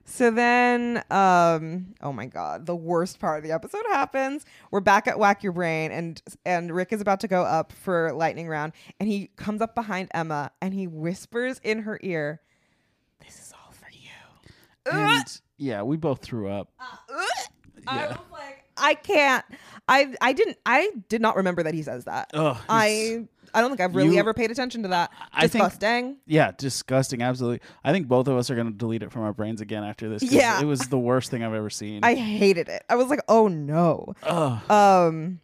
[0.06, 4.46] so then um oh my god, the worst part of the episode happens.
[4.72, 8.14] We're back at Whack Your Brain and and Rick is about to go up for
[8.14, 12.40] lightning round and he comes up behind Emma and he whispers in her ear,
[13.26, 14.10] "This is all for you."
[14.92, 16.70] And yeah, we both threw up.
[16.80, 18.08] I Yeah.
[18.10, 19.46] was like, I can't.
[19.88, 22.30] I I didn't I did not remember that he says that.
[22.34, 25.10] Ugh, it's- I I don't think I've really You- ever paid attention to that.
[25.32, 26.18] I think- Disgusting.
[26.26, 27.22] Yeah, disgusting.
[27.22, 27.62] Absolutely.
[27.84, 30.10] I think both of us are going to delete it from our brains again after
[30.10, 30.22] this.
[30.22, 30.60] 'cause Yeah.
[30.62, 32.04] it was the worst thing I've ever seen.
[32.04, 32.84] I hated it.
[32.90, 34.14] I was like, oh no.
[34.24, 34.70] Ugh.
[34.70, 35.40] Um,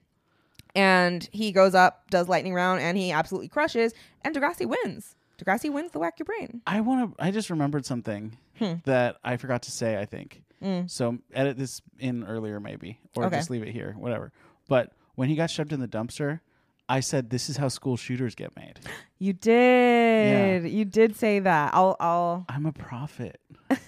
[0.75, 3.93] and he goes up, does lightning round, and he absolutely crushes.
[4.23, 5.15] And Degrassi wins.
[5.37, 6.61] Degrassi wins the whack your brain.
[6.67, 7.23] I want to.
[7.23, 8.73] I just remembered something Hmm.
[8.85, 9.97] that I forgot to say.
[9.99, 10.89] I think Mm.
[10.89, 11.17] so.
[11.33, 13.35] Edit this in earlier, maybe, or Okay.
[13.37, 14.31] just leave it here, whatever.
[14.69, 16.39] But when he got shoved in the dumpster,
[16.87, 18.79] I said, "This is how school shooters get made."
[19.19, 20.69] You did.
[20.69, 21.73] You did say that.
[21.73, 21.95] I'll.
[21.99, 22.45] I'll.
[22.49, 23.39] I'm a prophet.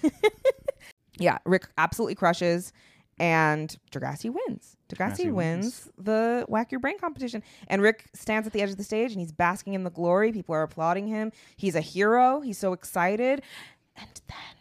[1.17, 1.37] Yeah.
[1.45, 2.73] Rick absolutely crushes,
[3.17, 4.75] and Degrassi wins.
[4.89, 5.35] Degrassi, Degrassi wins.
[5.35, 5.89] wins.
[5.97, 7.41] the Whack Your Brain competition.
[7.67, 10.33] And Rick stands at the edge of the stage and he's basking in the glory.
[10.33, 11.31] People are applauding him.
[11.55, 12.41] He's a hero.
[12.41, 13.41] He's so excited.
[13.95, 14.54] And then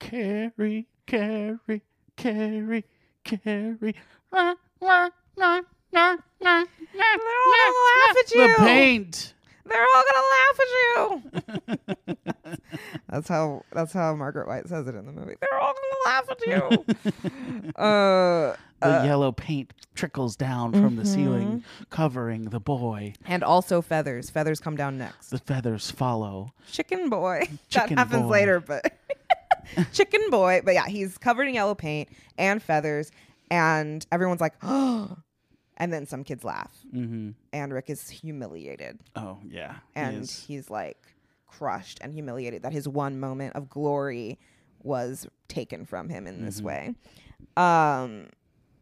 [0.00, 1.82] Carrie, Carrie,
[2.16, 2.84] Carrie,
[3.24, 3.94] Carrie.
[4.32, 5.60] La, la, la,
[5.92, 8.46] la, la, they're all gonna laugh at you.
[8.48, 9.34] The paint.
[9.66, 12.56] They're all gonna laugh at you.
[13.08, 15.34] that's how that's how Margaret White says it in the movie.
[15.40, 17.72] They're all gonna laugh at you.
[17.76, 21.84] uh, The yellow paint trickles down from the ceiling, Mm-hmm.
[21.90, 23.14] covering the boy.
[23.26, 24.30] and also feathers.
[24.30, 25.28] Feathers come down next.
[25.30, 26.52] The feathers follow.
[26.72, 27.42] Chicken boy.
[27.68, 28.28] Chicken that happens boy.
[28.28, 28.92] later, but
[29.92, 30.60] chicken boy.
[30.64, 32.08] But yeah, he's covered in yellow paint
[32.38, 33.10] and feathers,
[33.50, 35.16] and everyone's like, oh.
[35.76, 37.30] And then some kids laugh, Mm-hmm.
[37.54, 38.98] and Rick is humiliated.
[39.16, 40.44] Oh yeah, and is.
[40.46, 40.98] he's like
[41.46, 44.38] crushed and humiliated that his one moment of glory
[44.82, 46.64] was taken from him in this Mhm.
[46.64, 46.94] way.
[47.56, 48.26] Um,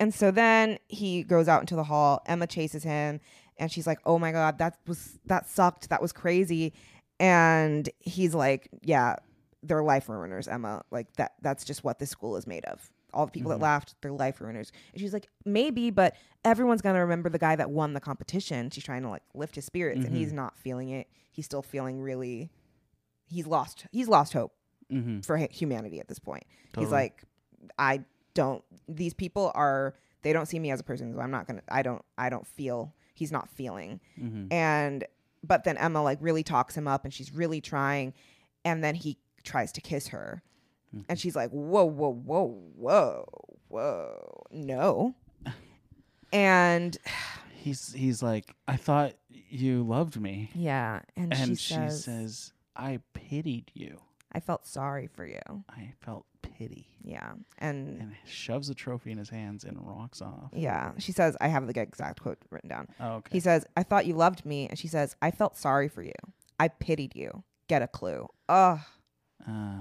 [0.00, 2.20] and so then he goes out into the hall.
[2.26, 3.20] Emma chases him,
[3.58, 5.90] and she's like, "Oh my god, that was that sucked.
[5.90, 6.72] That was crazy."
[7.20, 9.16] And he's like, "Yeah,
[9.62, 10.82] they're life ruiners, Emma.
[10.90, 11.32] Like that.
[11.42, 13.54] That's just what this school is made of." All the people Mhm.
[13.54, 14.70] that laughed, they're life ruiners.
[14.92, 18.68] And she's like, maybe, but everyone's gonna remember the guy that won the competition.
[18.70, 20.18] She's trying to like lift his spirits, and Mhm.
[20.18, 21.08] he's not feeling it.
[21.30, 22.50] He's still feeling really.
[23.30, 23.86] He's lost.
[23.92, 24.52] He's lost hope
[24.92, 25.20] Mm-hmm.
[25.20, 26.44] for hu- humanity at this point.
[26.78, 27.24] He's like,
[27.78, 28.04] I
[28.34, 28.62] don't.
[28.88, 29.94] These people are.
[30.22, 31.62] They don't see me as a person, so I'm not gonna.
[31.68, 32.02] I don't.
[32.18, 32.94] I don't feel.
[33.14, 34.00] He's not feeling.
[34.20, 34.52] mm-hmm.
[34.52, 35.04] And
[35.42, 38.12] but then Emma like really talks him up, and she's really trying,
[38.64, 40.42] and then he tries to kiss her,
[40.88, 41.04] Mm-hmm.
[41.10, 42.46] and she's like, whoa, whoa, whoa,
[42.76, 43.26] whoa,
[43.68, 45.14] whoa, no.
[46.32, 46.96] And
[47.54, 49.12] he's he's like, I thought
[49.50, 53.98] you loved me, yeah, and, and she, she, says, says, I pitied you.
[54.32, 55.40] I felt sorry for you.
[55.70, 60.50] I felt pity, Yeah, and and shoves the trophy in his hands and walks off.
[60.52, 62.88] yeah, she says, I have the exact quote written down.
[63.00, 63.30] Oh, okay.
[63.32, 64.68] He says, I thought you loved me.
[64.68, 66.12] And she says, I felt sorry for you.
[66.60, 67.42] I pitied you.
[67.68, 68.28] Get a clue.
[68.48, 68.80] Ugh,
[69.46, 69.80] uh,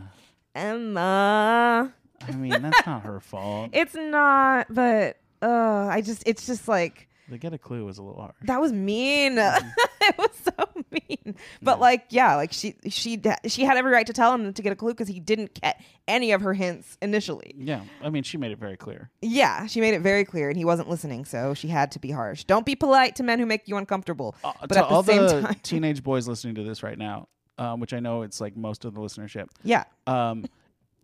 [0.56, 1.94] Emma.
[2.28, 3.70] I mean, that's not her fault.
[3.74, 8.04] It's not, but uh, I just, it's just like, The get a clue was a
[8.04, 8.34] little hard.
[8.44, 9.38] that was mean.
[9.38, 11.36] it was so mean.
[11.62, 11.82] But Yeah.
[11.82, 14.76] like, yeah, like she, she, she had every right to tell him to get a
[14.76, 17.54] clue because he didn't get any of her hints initially.
[17.56, 19.12] Yeah, I mean, she made it very clear.
[19.22, 22.10] Yeah, she made it very clear, and he wasn't listening, so she had to be
[22.10, 22.46] harsh.
[22.46, 24.36] Don't be polite to men who make you uncomfortable.
[24.44, 26.98] Uh, But to at the all same the time- teenage boys listening to this right
[26.98, 27.28] now,
[27.58, 30.46] um, which I know it's like most of the listenership, Yeah, um,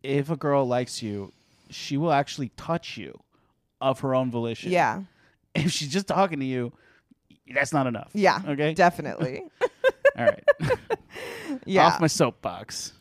[0.04, 1.32] if a girl likes you,
[1.70, 3.20] she will actually touch you
[3.82, 4.72] of her own volition.
[4.72, 5.01] yeah,
[5.56, 6.72] If she's just talking to you,
[7.54, 8.10] that's not enough.
[8.14, 8.41] yeah.
[8.47, 8.74] Okay.
[8.74, 9.43] Definitely.
[10.18, 10.43] All right.
[11.66, 11.88] yeah.
[11.88, 12.93] Off my soapbox.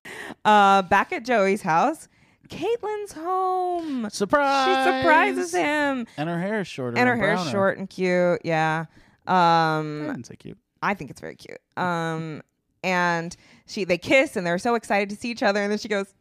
[0.44, 2.08] uh, back at Joey's house,
[2.48, 4.08] Caitlin's home.
[4.10, 4.66] Surprise.
[4.66, 6.98] She surprises him, And her hair is shorter.
[6.98, 8.40] and her hair is short and cute.
[8.44, 8.86] Yeah.
[9.26, 10.58] I Um, didn't say cute.
[10.82, 11.58] I think it's very cute.
[11.76, 12.42] Um,
[12.82, 15.88] and she they kiss, and they're so excited to see each other, and then she
[15.88, 16.14] goes.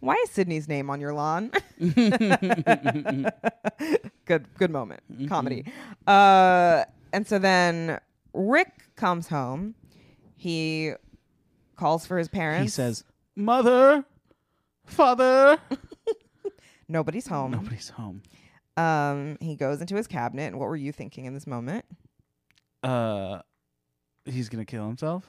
[0.00, 1.50] Why is Sydney's name on your lawn?
[4.26, 5.64] good, good moment, comedy.
[6.06, 7.98] Uh, and so then
[8.32, 9.74] Rick comes home.
[10.36, 10.92] He
[11.74, 12.62] calls for his parents.
[12.62, 13.02] He says,
[13.34, 14.04] "Mother,
[14.86, 15.58] father."
[16.88, 17.50] nobody's home.
[17.50, 18.22] Nobody's home.
[18.76, 20.46] Um, he goes into his cabinet.
[20.46, 21.84] And what were you thinking in this moment?
[22.82, 23.40] Uh,
[24.24, 25.28] he's gonna kill himself.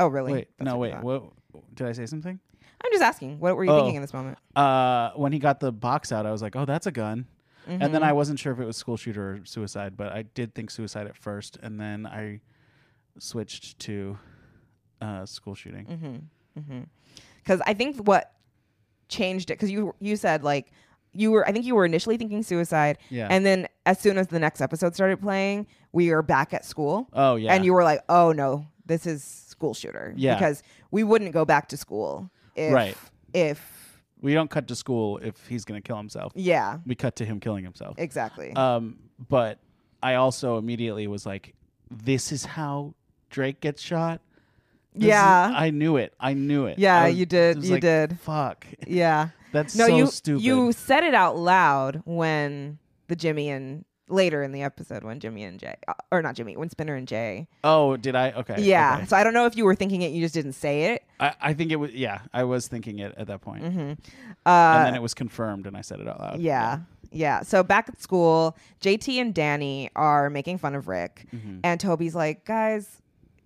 [0.00, 0.32] Oh, really?
[0.32, 0.92] Wait, That's no, what wait.
[0.94, 1.04] thought.
[1.52, 2.40] What did I say something?
[2.82, 3.38] I'm just asking.
[3.38, 3.76] What were you Oh.
[3.80, 4.38] thinking in this moment?
[4.56, 7.26] Uh, when he got the box out, I was like, "Oh, that's a gun."
[7.66, 8.02] And then.
[8.02, 11.06] I wasn't sure if it was school shooter or suicide, but I did think suicide
[11.06, 12.40] at first, and then I
[13.18, 14.18] switched to
[15.00, 15.86] uh, school shooting.
[15.86, 16.60] Mm-hmm.
[16.60, 16.80] Mm-hmm.
[17.36, 18.32] Because I think what
[19.08, 20.70] changed it because you you said like
[21.12, 23.28] you were I think you were initially thinking suicide, Yeah.
[23.30, 27.08] and then as soon as the next episode started playing, we were back at school,
[27.12, 27.52] oh yeah.
[27.54, 30.12] and you were like, oh no, this is school shooter.
[30.16, 30.34] Yeah.
[30.34, 32.96] Because we wouldn't go back to school if Right.
[33.32, 33.58] if
[34.20, 36.32] we don't cut to school if he's gonna kill himself.
[36.34, 37.94] yeah We cut to him killing himself.
[37.98, 39.58] exactly Um, but
[40.02, 41.54] I also immediately was like,
[41.90, 42.94] "This is how
[43.30, 44.20] Drake gets shot."
[44.94, 46.12] This is- yeah I knew it.
[46.18, 46.78] I knew it.
[46.78, 47.56] Yeah, I you did.
[47.56, 48.18] I was You like, did.
[48.20, 48.66] Fuck.
[48.86, 49.28] yeah.
[49.52, 50.42] That's No, so you stupid.
[50.44, 52.78] you said it out loud when
[53.08, 56.56] the Jimmy and later in the episode when Jimmy and Jay uh, or not Jimmy
[56.56, 58.32] when Spinner and Jay oh, did I?
[58.32, 58.56] Okay.
[58.62, 59.06] yeah okay.
[59.06, 61.34] so I don't know if you were thinking it you just didn't say it I,
[61.40, 61.92] I think it was.
[61.92, 63.62] Yeah, I was thinking it at that point.
[63.62, 63.78] mm-hmm.
[63.78, 63.98] and
[64.46, 66.40] uh, then it was confirmed, and I said it out loud.
[66.40, 66.80] yeah
[67.12, 71.60] yeah so back at school JT and Danny are making fun of Rick Mhm.
[71.64, 72.99] and Toby's like guys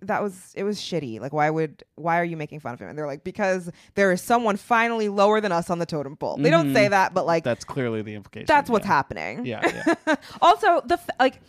[0.07, 1.19] that was it was shitty.
[1.19, 2.87] Like why would why are you making fun of him?
[2.89, 6.37] And they're like because there is someone finally lower than us on the totem pole.
[6.37, 6.89] They don't say Mhm.
[6.91, 8.45] that, but like That's clearly the implication.
[8.47, 8.91] that's what's yeah.
[8.93, 9.45] happening.
[9.45, 9.61] Yeah,
[10.07, 10.15] yeah.
[10.41, 11.41] also, the f- like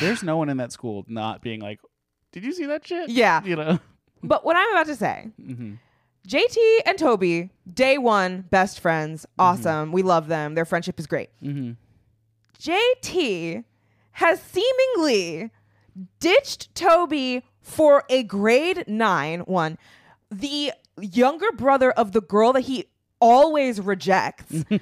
[0.00, 1.80] There's no one in that school not being like,
[2.32, 3.42] "Did you see that shit?" yeah.
[3.44, 3.78] You know.
[4.22, 5.74] But what I'm about to say, hmm
[6.28, 9.90] JT and Toby, day one, best friends, awesome.
[9.90, 10.54] We love them.
[10.54, 11.30] Their friendship is great.
[12.58, 13.64] JT
[14.12, 15.50] has seemingly
[16.18, 19.78] ditched Toby for a grade nine one,
[20.30, 22.86] the younger brother of the girl that he
[23.20, 24.64] always rejects.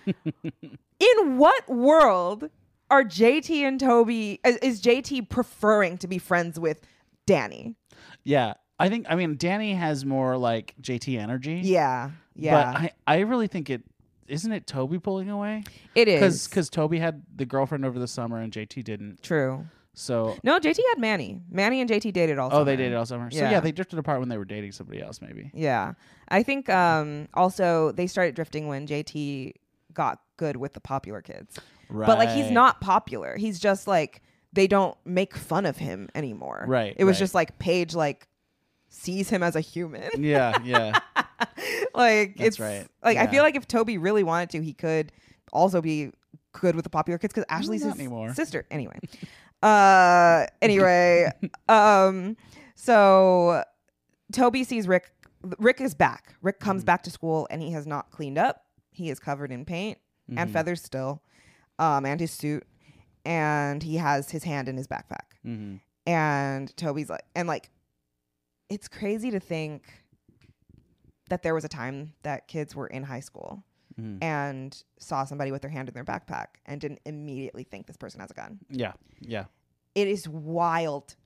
[1.00, 2.50] In what world
[2.90, 6.80] are JT and Toby is, is JT preferring to be friends with
[7.26, 7.76] Danny?
[8.24, 9.06] Yeah, I think.
[9.09, 11.61] I mean, Danny has more like JT energy.
[11.62, 12.11] Yeah.
[12.34, 12.72] Yeah.
[12.72, 13.82] But I, I really think it
[14.28, 16.20] isn't it Toby pulling away it is.
[16.20, 19.22] because because Toby had the girlfriend over the summer and JT didn't.
[19.22, 19.66] True.
[19.99, 21.40] So No, JT had Manny.
[21.51, 23.28] Manny and JT dated all oh, they dated all summer.
[23.32, 23.38] Yeah.
[23.38, 23.51] So Yeah.
[23.53, 25.20] yeah, they drifted apart when they were dating somebody else.
[25.20, 25.51] Maybe.
[25.55, 25.94] Yeah.
[26.28, 29.53] I think um also they started drifting when JT
[29.92, 31.59] got good with the popular kids.
[31.90, 32.07] Right.
[32.07, 33.36] But like he's not popular.
[33.36, 34.22] He's just like
[34.53, 36.64] they don't make fun of him anymore.
[36.66, 37.20] Right, It was right.
[37.20, 38.28] just like Paige like
[38.88, 40.09] sees him as a human.
[40.18, 40.57] Yeah.
[40.64, 40.99] Yeah.
[41.94, 42.86] like That's it's right.
[43.03, 45.12] like I feel like if Toby really wanted to, he could
[45.53, 46.12] also be
[46.53, 48.32] good with the popular kids because Ashley's his anymore.
[48.34, 48.64] sister.
[48.70, 48.99] Anyway.
[49.62, 51.30] uh anyway.
[51.68, 52.36] um
[52.74, 53.64] so
[54.32, 55.11] Toby sees Rick
[55.59, 56.34] Rick is back.
[56.42, 56.86] Rick comes Mhm.
[56.86, 58.66] back to school and he has not cleaned up.
[58.90, 59.98] He is covered in paint
[60.28, 60.52] and Mhm.
[60.52, 61.22] feathers still.
[61.78, 62.66] Um and his suit.
[63.24, 65.36] And he has his hand in his backpack.
[65.44, 65.80] Mhm.
[66.06, 67.70] And Toby's like, and like,
[68.70, 69.84] it's crazy to think
[71.28, 73.62] that there was a time that kids were in high school
[73.99, 74.22] Mhm.
[74.22, 78.20] and saw somebody with their hand in their backpack and didn't immediately think this person
[78.20, 78.61] has a gun.
[78.70, 78.92] Yeah.
[79.20, 79.44] Yeah.
[79.94, 81.16] It is wild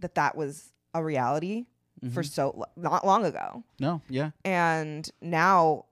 [0.00, 1.66] that that was a reality
[2.12, 2.30] for Mhm.
[2.32, 3.62] so not long ago.
[3.78, 4.00] no.
[4.08, 4.30] Yeah.
[4.44, 5.84] And now,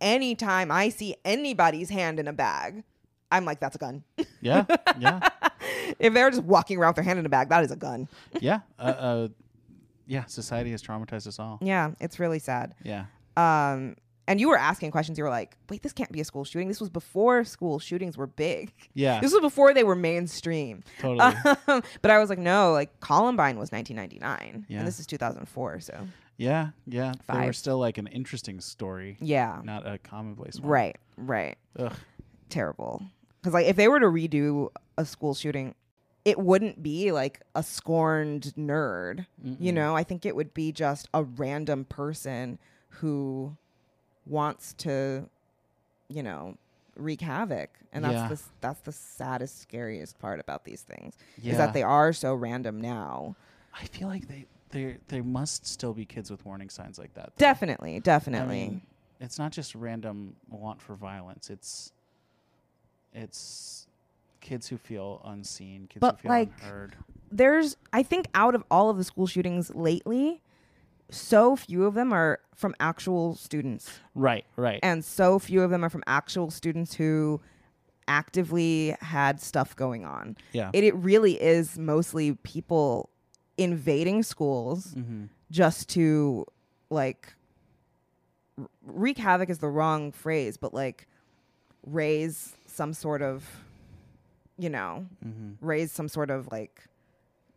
[0.00, 2.84] anytime I see anybody's hand in a bag,
[3.30, 4.04] I'm like, that's a gun.
[4.40, 4.64] Yeah.
[4.98, 5.20] Yeah.
[5.98, 8.08] if they're just walking around with their hand in a bag, that is a gun.
[8.40, 8.60] yeah.
[8.78, 9.28] Uh, uh,
[10.06, 10.24] yeah.
[10.26, 11.58] Society has traumatized us all.
[11.60, 12.74] Yeah, it's really sad.
[12.84, 13.06] Yeah.
[13.36, 13.96] Um,
[14.28, 15.18] and you were asking questions.
[15.18, 16.68] You were like, "Wait, this can't be a school shooting.
[16.68, 18.72] This was before school shootings were big.
[18.94, 19.20] Yeah.
[19.20, 21.20] This was before they were mainstream." totally.
[21.66, 24.78] Um, but I was like, "No, like Columbine was 1999, Yeah.
[24.78, 25.80] and this is 2004.
[25.80, 26.06] So
[26.36, 26.68] yeah.
[26.86, 27.12] Yeah.
[27.32, 30.70] They were still like an interesting story, yeah, not a commonplace one.
[30.70, 31.92] right, right, Ugh.
[32.48, 33.02] terrible.
[33.40, 35.74] Because like, if they were to redo a school shooting,
[36.24, 39.26] it wouldn't be like a scorned nerd.
[39.42, 39.74] You Mm-mm.
[39.74, 42.58] know, I think it would be just a random person
[42.88, 43.56] who
[44.28, 45.28] wants to,
[46.08, 46.56] you know,
[46.96, 47.70] wreak havoc.
[47.92, 48.28] And that's Yeah.
[48.28, 51.52] the s- that's the saddest, scariest part about these things Yeah.
[51.52, 53.36] is that they are so random now.
[53.74, 57.26] I feel like they they there must still be kids with warning signs like that.
[57.36, 57.38] though.
[57.38, 58.56] Definitely, I definitely.
[58.68, 58.82] mean,
[59.20, 61.48] it's not just random want for violence.
[61.48, 61.92] It's
[63.14, 63.86] it's
[64.40, 66.96] kids who feel unseen, kids But, who feel like, unheard.
[67.30, 70.42] There's I think out of all of the school shootings lately,
[71.10, 74.00] so few of them are from actual students.
[74.14, 74.80] Right, right.
[74.82, 77.40] and so few of them are from actual students who
[78.06, 80.36] actively had stuff going on.
[80.52, 80.70] yeah.
[80.72, 83.10] It, it really is mostly people
[83.58, 85.24] invading schools mm-hmm.
[85.50, 86.46] just to
[86.90, 87.34] like
[88.58, 91.06] r- wreak havoc is the wrong phrase, but like
[91.86, 93.44] raise some sort of,
[94.58, 95.64] you know, Mm-hmm.
[95.66, 96.84] raise some sort of like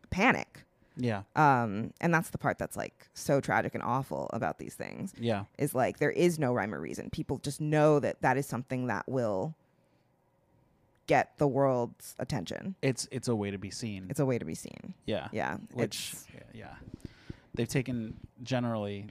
[0.10, 0.64] panic.
[0.98, 1.24] Yeah.
[1.36, 5.46] Um, and that's the part that's like so tragic and awful about these things Yeah.
[5.58, 7.10] is like there is no rhyme or reason.
[7.10, 9.56] People just know that that is something that will
[11.08, 12.76] get the world's attention.
[12.82, 14.08] It's it's a way to be seen.
[14.10, 14.94] It's a way to be seen.
[15.06, 15.28] yeah.
[15.32, 16.76] Yeah, Which yeah, yeah.
[17.54, 19.08] They've taken generally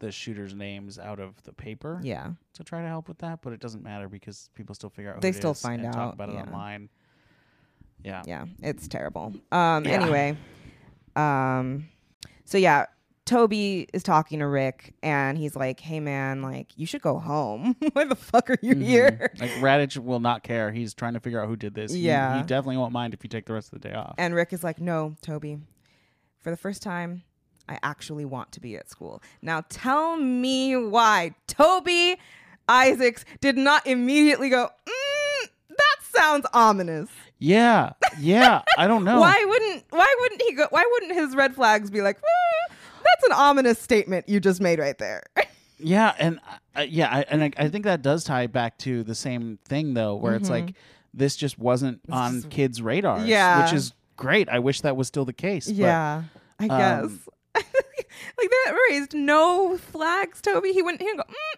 [0.00, 3.52] the shooters' names out of the paper yeah, to try to help with that, but
[3.52, 6.28] it doesn't matter because people still figure out They it still find out, talk about
[6.30, 6.42] it yeah.
[6.42, 6.88] online.
[8.02, 8.22] Yeah.
[8.26, 9.34] yeah, it's terrible.
[9.52, 10.02] Um, Yeah.
[10.02, 10.36] anyway,
[11.16, 11.88] um,
[12.44, 12.86] so yeah,
[13.26, 17.76] Toby is talking to Rick, and he's like, "Hey, man, like you should go home.
[17.92, 18.82] Why the fuck are you Mhm.
[18.84, 20.72] here?" Like Raditch will not care.
[20.72, 21.92] He's trying to figure out who did this.
[21.92, 22.38] He- Yeah.
[22.38, 24.14] He, definitely won't mind if you take the rest of the day off.
[24.18, 25.58] And Rick is like, "No, Toby.
[26.40, 27.22] For the first time,
[27.68, 29.22] I actually want to be at school.
[29.42, 32.16] Now tell me why Toby
[32.68, 37.08] Isaacs did not immediately go, mm, that sounds ominous.
[37.40, 37.94] Yeah.
[38.20, 38.62] Yeah.
[38.78, 39.18] I don't know.
[39.20, 43.24] Why wouldn't why wouldn't he go why wouldn't his red flags be like, "Eh, that's
[43.26, 45.24] an ominous statement you just made right there.
[45.82, 46.40] Yeah, and
[46.76, 49.94] uh, yeah, I, and I, I think that does tie back to the same thing
[49.94, 50.74] though, where it's like
[51.14, 53.24] this just wasn't It's on just- kids' radars.
[53.26, 53.64] Yeah.
[53.64, 54.50] which is great.
[54.50, 55.68] I wish that was still the case.
[55.68, 56.24] but, yeah.
[56.58, 57.28] I Um, guess.
[57.64, 60.72] like that raised no flags, Toby.
[60.74, 61.00] He wouldn't.
[61.00, 61.22] He go.
[61.22, 61.49] Mm.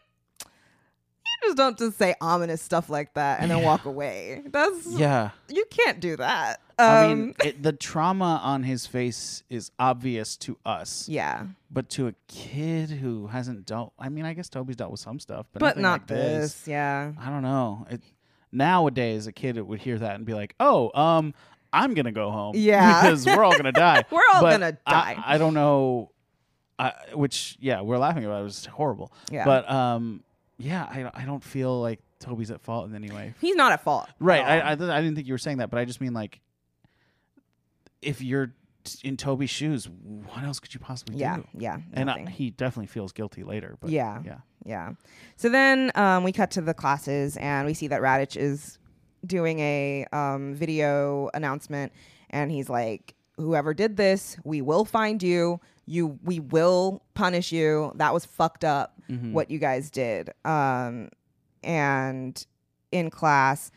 [1.42, 4.42] Just don't just say ominous stuff like that and then walk away.
[4.46, 5.30] That's Yeah.
[5.48, 6.60] you can't do that.
[6.78, 11.88] Um, I mean, it, the trauma on his face is obvious to us, yeah, but
[11.90, 15.46] to a kid who hasn't dealt, I mean, I guess Toby's dealt with some stuff,
[15.52, 16.54] but, but not like this.
[16.54, 16.68] this.
[16.68, 17.86] Yeah, I don't know.
[17.90, 18.00] It,
[18.50, 21.34] nowadays, a kid would hear that and be like, "Oh, um,
[21.72, 23.02] I'm gonna go home, Yeah.
[23.02, 24.04] because we're all gonna die.
[24.10, 25.16] We're all But gonna die.
[25.24, 26.10] I, I don't know,
[26.78, 28.38] I, which yeah, we're laughing about.
[28.38, 29.12] It, it was horrible.
[29.30, 29.44] Yeah.
[29.44, 30.22] but um,
[30.62, 33.34] yeah, I I don't feel like Toby's at fault in any way.
[33.40, 34.08] he's not at fault.
[34.20, 34.40] Right.
[34.44, 36.40] I, I I didn't think you were saying that, but I just mean like,
[38.00, 38.52] if you're
[38.84, 41.44] t- in Toby's shoes, what else could you possibly yeah, do?
[41.58, 42.26] yeah, And I, nothing.
[42.28, 43.76] he definitely feels guilty later.
[43.80, 44.20] But Yeah.
[44.24, 44.38] yeah.
[44.64, 44.92] Yeah.
[45.36, 48.78] So then um, we cut to the classes and we see that Raditch is
[49.26, 51.92] doing a um, video announcement
[52.30, 55.60] and he's like, whoever did this, we will find you.
[55.86, 57.92] You, we will punish you.
[57.96, 59.00] That was fucked up.
[59.10, 59.32] Mhm.
[59.32, 60.30] What you guys did.
[60.44, 61.08] Um,
[61.64, 62.44] and
[62.92, 63.70] in class,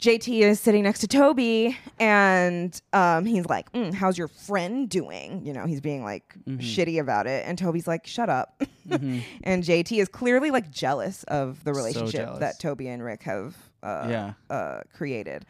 [0.00, 5.46] JT is sitting next to Toby, and um, he's like, "Mm, "How's your friend doing?"
[5.46, 6.58] You know, he's being like Mhm.
[6.58, 9.22] shitty about it, and Toby's like, "Shut up." Mhm.
[9.44, 12.40] and JT is clearly like jealous of the relationship jealous.
[12.40, 14.32] that Toby and Rick have uh, Yeah.
[14.50, 15.46] uh, created.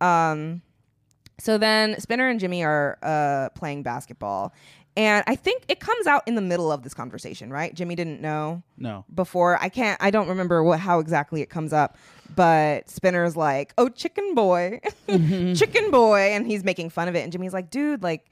[0.00, 0.62] Um,
[1.38, 4.52] so then Spinner and Jimmy are uh, playing basketball,
[4.96, 7.74] and I think it comes out in the middle of this conversation, right?
[7.74, 9.04] Jimmy didn't know No.
[9.14, 9.58] before.
[9.60, 10.00] I can't.
[10.02, 11.96] I don't remember what how exactly it comes up,
[12.34, 15.52] but Spinner's like, "Oh, chicken boy, mm-hmm.
[15.54, 18.26] chicken boy," and he's making fun of it, and Jimmy's like, "Dude, like."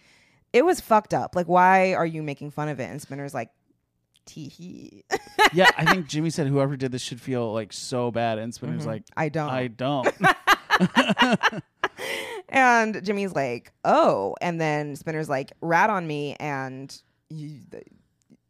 [0.52, 1.34] It was fucked up.
[1.34, 2.84] Like, why are you making fun of it?
[2.84, 3.50] And Spinner's like,
[4.26, 5.04] tee hee.
[5.52, 8.82] yeah, I think Jimmy said whoever did this should feel like so bad, and Spinner's
[8.82, 8.90] mm-hmm.
[8.90, 9.50] like, I don't.
[9.50, 10.08] I don't.
[12.54, 14.34] and Jimmy's like, oh.
[14.40, 16.96] And then Spinner's like, rat on me and
[17.28, 17.58] you,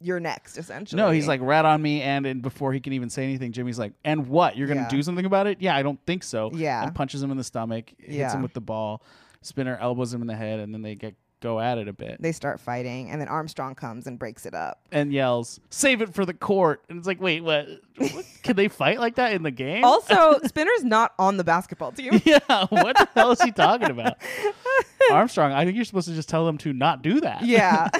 [0.00, 1.00] you're next, essentially.
[1.00, 3.78] no, he's like rat on me, and, and before he can even say anything, Jimmy's
[3.78, 4.56] like, and what?
[4.56, 4.88] You're gonna Yeah.
[4.88, 5.62] do something about it?
[5.62, 6.50] Yeah, I don't think so.
[6.54, 6.82] Yeah.
[6.84, 8.32] and punches him in the stomach, hits Yeah.
[8.32, 9.02] him with the ball.
[9.40, 11.14] Spinner elbows him in the head, and then they get
[11.44, 13.10] go at it a bit, they start fighting.
[13.10, 14.80] And then Armstrong comes and breaks it up.
[14.90, 17.68] and yells, "Save it for the court!" And it's like, wait, what?
[17.98, 18.24] what?
[18.42, 19.84] Can they fight like that in the game?
[19.84, 22.20] Also, Spinner's not on the basketball team.
[22.24, 22.38] yeah,
[22.70, 24.16] what the hell is he talking about?
[25.10, 27.44] Armstrong, I think you're supposed to just tell them to not do that.
[27.44, 27.90] Yeah.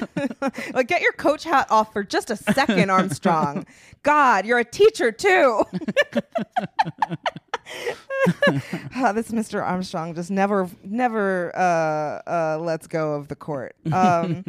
[0.72, 3.66] like, get your coach hat off for just a second, Armstrong.
[4.02, 5.64] God, you're a teacher too.
[9.04, 9.62] Ah, this Mr.
[9.62, 13.76] Armstrong just never, never uh, uh, lets go of the court.
[13.92, 14.44] Um,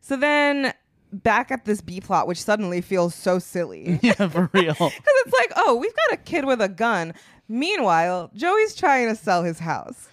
[0.00, 0.72] so then
[1.12, 3.98] back at this B plot, which suddenly feels so silly.
[4.02, 4.72] yeah, for real.
[4.74, 4.92] Because
[5.26, 7.12] it's like, oh, we've got a kid with a gun.
[7.48, 10.08] Meanwhile, Joey's trying to sell his house.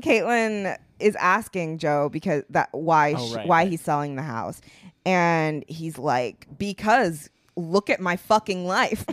[0.00, 3.68] Caitlin is asking Joe because that why Oh, right, why right.
[3.70, 4.60] he's selling the house,
[5.04, 9.04] and he's like, because look at my fucking life,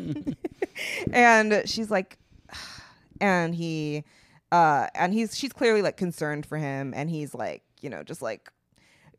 [1.11, 2.17] and she's like,
[3.21, 4.03] and he,
[4.51, 8.21] uh, and he's she's clearly like concerned for him, and he's like, you know, just
[8.21, 8.49] like,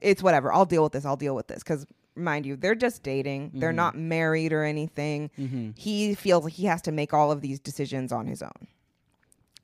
[0.00, 0.52] it's whatever.
[0.52, 1.04] I'll deal with this.
[1.04, 1.86] I'll deal with this because.
[2.16, 3.52] Mind you, they're just dating.
[3.54, 3.76] They're Mhm.
[3.76, 7.60] not married or anything hmm he feels like he has to make all of these
[7.60, 8.66] decisions on his own.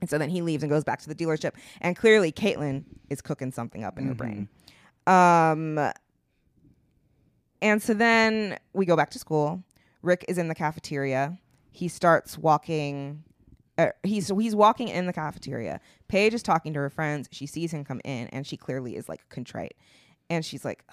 [0.01, 1.53] And so then he leaves and goes back to the dealership.
[1.81, 4.49] And clearly, Caitlin is cooking something up in her brain.
[5.09, 5.91] Um,
[7.61, 9.63] and so then we go back to school.
[10.03, 11.39] Rick is in the cafeteria.
[11.73, 13.25] He starts walking.
[13.79, 15.81] Uh, he's so he's walking in the cafeteria.
[16.09, 17.29] Paige is talking to her friends.
[17.31, 19.77] She sees him come in, and she clearly is like contrite.
[20.31, 20.85] And she's like,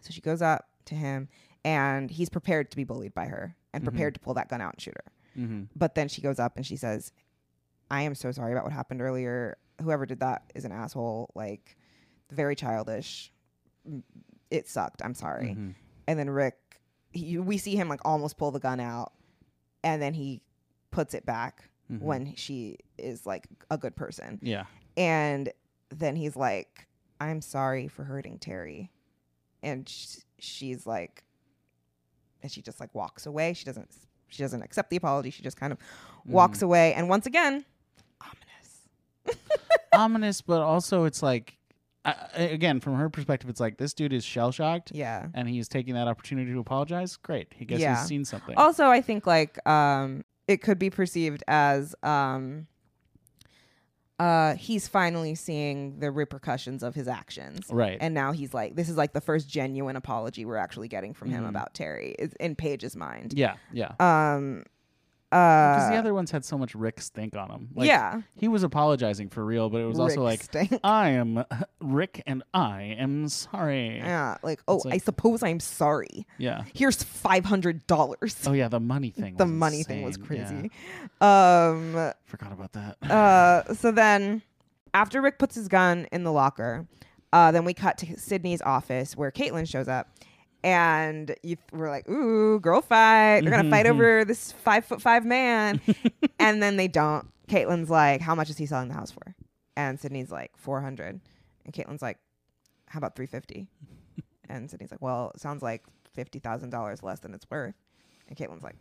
[0.00, 1.28] so she goes up to him,
[1.64, 4.74] and he's prepared to be bullied by her and prepared to pull that gun out
[4.74, 5.12] and shoot her.
[5.34, 7.12] hmm But then she goes up and she says,
[7.90, 9.58] I am so sorry about what happened earlier.
[9.82, 11.30] Whoever did that is an asshole.
[11.34, 11.76] Like,
[12.30, 13.32] very childish.
[14.50, 15.02] It sucked.
[15.04, 15.54] I'm sorry.
[15.56, 15.74] Mhm.
[16.06, 16.56] And then Rick,
[17.12, 19.12] he, we see him like almost pull the gun out.
[19.84, 20.40] And then he
[20.90, 22.00] puts it back Mhm.
[22.00, 24.38] when she is like a good person.
[24.42, 24.64] Yeah.
[24.96, 25.50] And
[25.90, 26.86] then he's like,
[27.20, 28.90] I'm sorry for hurting Terri.
[29.62, 31.24] And sh- she's like,
[32.42, 33.52] and she just like walks away.
[33.54, 33.88] She doesn't,
[34.28, 35.30] she doesn't accept the apology.
[35.30, 35.78] She just kind of
[36.26, 36.92] walks away.
[36.94, 37.64] And once again,
[38.20, 39.38] ominous.
[39.92, 41.56] Ominous, but also it's like,
[42.04, 44.92] I- again, from her perspective, it's like this dude is shell shocked.
[44.94, 45.26] Yeah.
[45.34, 47.16] And he's taking that opportunity to apologize.
[47.16, 47.48] Great.
[47.56, 47.98] He guess Yeah.
[47.98, 48.56] he's seen something.
[48.56, 52.66] Also, I think like um, it could be perceived as um,
[54.18, 57.66] uh, he's finally seeing the repercussions of his actions.
[57.70, 57.98] Right.
[58.00, 61.30] And now he's like, this is like the first genuine apology we're actually getting from
[61.30, 61.48] him Mhm.
[61.50, 63.34] about Terri is in Paige's mind.
[63.36, 63.54] yeah.
[63.72, 63.92] Yeah.
[64.00, 64.64] Um,
[65.30, 67.68] Because Uh, the other ones had so much Rick stink on them.
[67.74, 68.22] Like, yeah.
[68.34, 70.72] he was apologizing for real, but it was also like, stink.
[70.84, 71.44] I am
[71.80, 73.98] Rick and I am sorry.
[73.98, 76.26] Yeah, like, oh, like- I suppose I'm sorry.
[76.38, 76.64] Yeah.
[76.72, 78.36] Here's five hundred dollars.
[78.46, 79.36] Oh yeah, the money thing.
[79.36, 80.26] the money thing was insane.
[80.26, 80.70] crazy.
[81.20, 82.96] Um, Forgot about that.
[83.10, 84.40] uh, so then
[84.94, 86.86] after Rick puts his gun in the locker,
[87.32, 90.08] uh, then we cut to Sydney's office where Caitlin shows up.
[90.64, 93.42] And you we're like, ooh, girl fight.
[93.42, 93.90] They're gonna fight Mhm.
[93.90, 95.80] over this five foot five man.
[96.40, 97.26] and then they don't.
[97.48, 99.34] Caitlin's like, how much is he selling the house for?
[99.76, 101.20] And Sydney's like, four hundred.
[101.64, 102.18] And Caitlin's like,
[102.86, 103.68] how about three fifty?
[104.48, 105.84] and Sydney's like, well, it sounds like
[106.14, 107.74] fifty thousand dollars less than it's worth.
[108.28, 108.76] And Caitlin's like,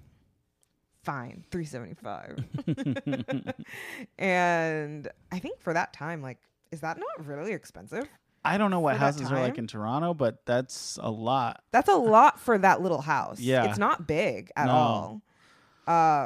[1.03, 2.43] fine, three seventy five.
[4.17, 6.39] and I think for that time, like,
[6.71, 8.07] is that not really expensive?
[8.47, 11.63] I don't know what houses are like in Toronto, but that's a lot.
[11.71, 13.39] That's a lot for that little house.
[13.39, 13.65] Yeah.
[13.69, 14.71] It's not big at No.
[14.71, 15.21] all.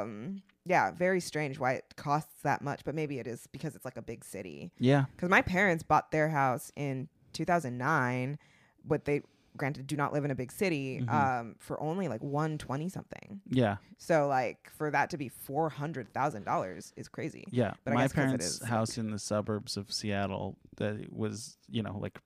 [0.02, 3.84] Um, yeah, very strange why it costs that much, but maybe it is because it's
[3.84, 4.70] like a big city.
[4.78, 5.04] Yeah.
[5.16, 8.38] Because my parents bought their house in 2009,
[8.84, 9.22] but they
[9.56, 11.12] granted do not live in a big city Mhm.
[11.12, 13.40] um, for only like 120 something.
[13.48, 13.76] Yeah.
[13.98, 17.44] So like for that to be four hundred thousand dollars is crazy.
[17.50, 17.74] Yeah.
[17.84, 20.56] But I My guess 'cause it parents' is, like- house in the suburbs of Seattle
[20.76, 22.18] that was, you know, like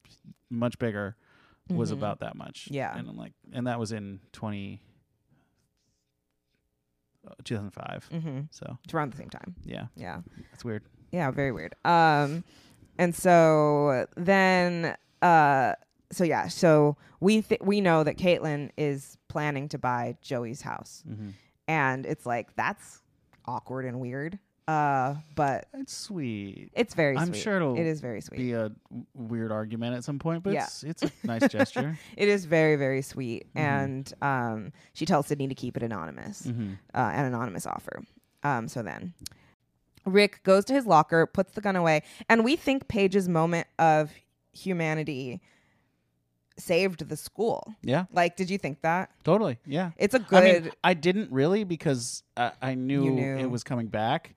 [0.51, 1.17] much bigger
[1.69, 1.95] was Mhm.
[1.99, 2.69] about that much.
[2.71, 2.97] Yeah.
[2.97, 4.81] And I'm like and that was in 20
[7.27, 8.09] uh, 2005.
[8.13, 8.41] Mm-hmm.
[8.51, 9.57] So, It's around the same time.
[9.65, 9.87] yeah.
[9.97, 10.21] Yeah.
[10.53, 10.85] It's weird.
[11.11, 11.75] Yeah, very weird.
[11.85, 12.45] Um,
[12.99, 15.75] and so then, uh,
[16.13, 21.03] so yeah, so we th- we know that Caitlin is planning to buy Joey's house,
[21.09, 21.33] Mhm.
[21.69, 23.03] and it's like that's
[23.47, 24.39] awkward and weird.
[24.69, 26.71] Uh, but It's sweet.
[26.75, 27.17] it's very.
[27.17, 27.41] I'm sweet.
[27.41, 28.39] sure it'll it is very sweet.
[28.39, 28.73] Be a
[29.15, 30.65] weird argument at some point, but Yeah.
[30.65, 31.97] it's, it's a nice gesture.
[32.17, 33.61] It is very very sweet, Mhm.
[33.61, 36.45] and um, she tells Sydney to keep it anonymous.
[36.47, 38.03] hmm uh, an anonymous offer.
[38.43, 39.15] Um, so then
[40.05, 44.11] Rick goes to his locker, puts the gun away, and we think Paige's moment of
[44.53, 45.41] humanity
[46.59, 47.75] saved the school.
[47.83, 49.11] Yeah, Like, did you think that?
[49.25, 49.59] totally.
[49.67, 49.91] Yeah.
[49.97, 50.63] It's a good.
[50.65, 53.37] mean, I didn't really because I, I knew, knew.
[53.37, 54.35] it was coming back.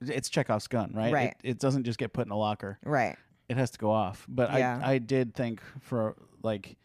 [0.00, 1.12] It's Chekhov's gun, right?
[1.12, 1.34] Right.
[1.42, 2.78] It, it doesn't just get put in a locker.
[2.84, 3.16] right.
[3.48, 4.24] It has to go off.
[4.28, 4.80] But Yeah.
[4.82, 6.76] I, I did think for like,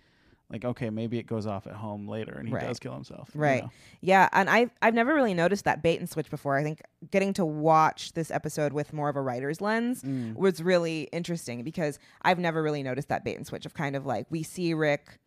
[0.49, 2.65] like okay, maybe it goes off at home later, and he Right.
[2.67, 3.29] does kill himself.
[3.33, 3.63] you Right.
[3.63, 3.69] know?
[4.01, 6.55] Yeah, and I I've never really noticed that bait and switch before.
[6.57, 6.81] I think
[7.11, 10.35] getting to watch this episode with more of a writer's lens Mm.
[10.35, 14.05] was really interesting because I've never really noticed that bait and switch of kind of
[14.05, 15.19] like we see Rick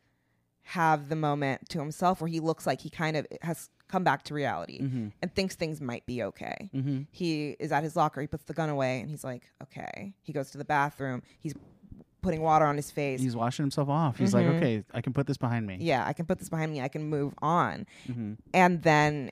[0.62, 4.22] have the moment to himself where he looks like he kind of has come back
[4.22, 5.08] to reality Mm-hmm.
[5.20, 6.70] and thinks things might be okay.
[6.72, 7.02] Mm-hmm.
[7.10, 10.14] He is at his locker, he puts the gun away and he's like, okay.
[10.22, 11.54] He goes to the bathroom, he's
[12.22, 13.20] putting water on his face.
[13.20, 14.18] He's washing himself off.
[14.18, 14.34] He's Mhm.
[14.34, 15.78] like, okay, I can put this behind me.
[15.80, 17.86] yeah, I can put this behind me, I can move on.
[18.08, 18.32] Mm-hmm.
[18.54, 19.30] and then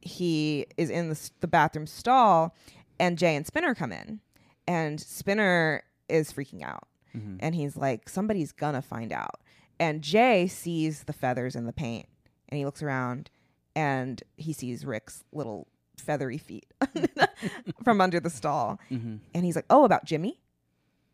[0.00, 2.54] he is in the, the bathroom stall
[3.00, 4.20] and jay and spinner come in
[4.68, 6.86] and spinner is freaking out
[7.16, 7.36] Mm-hmm.
[7.40, 9.40] and he's like somebody's gonna find out
[9.78, 12.06] and jay sees the feathers in the paint
[12.48, 13.30] and he looks around
[13.76, 16.66] and he sees rick's little feathery feet
[17.84, 19.16] from under the stall Mm-hmm.
[19.32, 20.40] and he's like oh about jimmy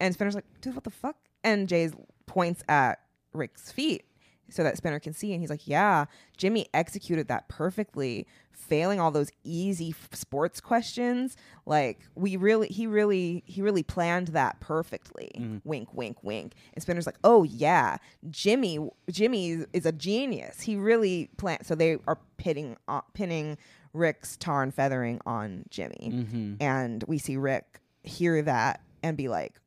[0.00, 1.16] and spinner's like dude what the fuck?
[1.44, 1.90] And jay
[2.26, 3.00] points at
[3.32, 4.04] rick's feet
[4.48, 9.10] so that spinner can see and he's like yeah jimmy executed that perfectly failing all
[9.10, 11.36] those easy f- sports questions.
[11.66, 15.30] Like we really he really he really planned that perfectly.
[15.38, 15.60] Mhm.
[15.64, 16.54] wink wink wink.
[16.74, 17.96] And spinner's like oh yeah
[18.28, 18.78] jimmy
[19.10, 20.60] jimmy is a genius.
[20.60, 23.56] He really planned so they are pitting uh, pinning
[23.92, 26.10] rick's tar and feathering on jimmy.
[26.12, 26.54] Mm-hmm.
[26.60, 29.59] and we see Rick hear that and be like,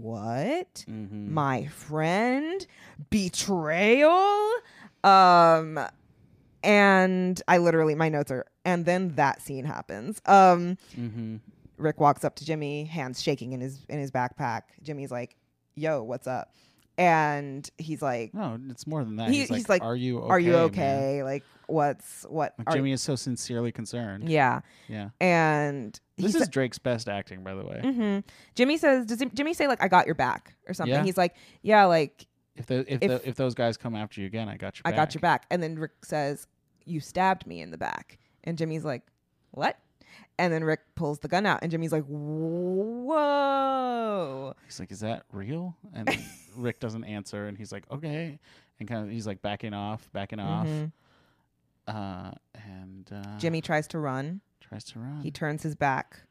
[0.00, 0.84] "What?
[0.88, 1.32] Mm-hmm.
[1.32, 2.66] My friend
[3.10, 4.52] betrayal?"
[5.04, 5.78] Um
[6.64, 10.20] and I literally my notes are and then that scene happens.
[10.26, 11.36] Um mm-hmm.
[11.76, 14.62] Rick walks up to Jimmy, hands shaking in his in his backpack.
[14.82, 15.36] Jimmy's like,
[15.74, 16.54] "Yo, what's up?"
[17.02, 19.30] And he's like, No, it's more than that.
[19.30, 20.30] He- he's, like, he's like, "Are you okay?
[20.30, 21.22] "Are you man?" okay?
[21.24, 24.28] Like what's what Like, are Jimmy is so sincerely concerned.
[24.28, 24.60] Yeah.
[24.88, 25.08] Yeah.
[25.20, 27.80] And This sa- is Drake's best acting, by the way.
[27.82, 28.18] hmm
[28.54, 31.02] Jimmy says, "Does Jimmy say like I got your back or something?" Yeah.
[31.02, 34.26] He's like, "Yeah, like If the if, If- the, if those guys come after you
[34.28, 34.96] again, I got your I back.
[34.96, 36.46] got your back." And then Rick says,
[36.84, 39.02] "You stabbed me in the back." And Jimmy's like,
[39.50, 39.76] "What?"
[40.38, 42.04] And then Rick pulls the gun out, and Jimmy's like,
[43.32, 46.08] "Whoa!" He's like, "Is that real?" And
[46.56, 48.38] Rick doesn't answer, and he's like, "Okay,"
[48.80, 50.92] and kind of he's like backing off, backing off, Mhm.
[51.86, 54.40] uh, and uh, Jimmy tries to run.
[54.60, 55.20] tries to run.
[55.22, 56.22] He turns his back,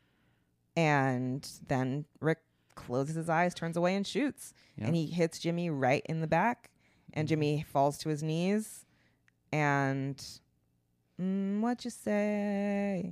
[0.76, 2.40] and then Rick
[2.76, 4.54] closes his eyes, turns away, and shoots.
[4.78, 4.88] Yep.
[4.88, 6.72] And he hits Jimmy right in the back,
[7.14, 7.30] and Mhm.
[7.30, 8.86] Jimmy falls to his knees,
[9.54, 10.22] and
[11.20, 13.12] Mm, what you say?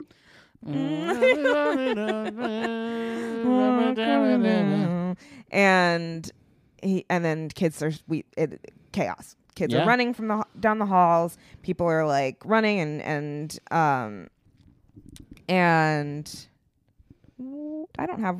[5.51, 6.32] And
[6.82, 9.36] he and then kids are we it, chaos.
[9.55, 9.84] Kids Yeah.
[9.84, 11.38] are running from the down the halls.
[11.62, 14.28] People are like running and and um
[15.47, 16.47] and
[17.97, 18.39] I don't have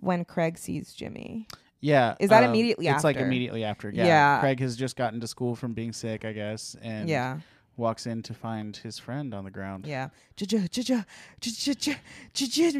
[0.00, 1.46] when Craig sees Jimmy.
[1.80, 2.14] Yeah.
[2.18, 3.90] Is that um, immediately It's like immediately after.
[3.90, 4.06] Yeah.
[4.06, 4.40] Yeah.
[4.40, 7.38] Craig has just gotten to school from being sick, I guess, and yeah,
[7.76, 9.86] walks in to find his friend on the ground.
[9.86, 10.08] yeah.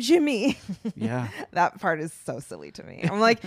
[0.00, 0.58] Jimmy.
[0.96, 1.28] Yeah.
[1.52, 3.02] that part is so silly to me.
[3.10, 3.40] I'm like,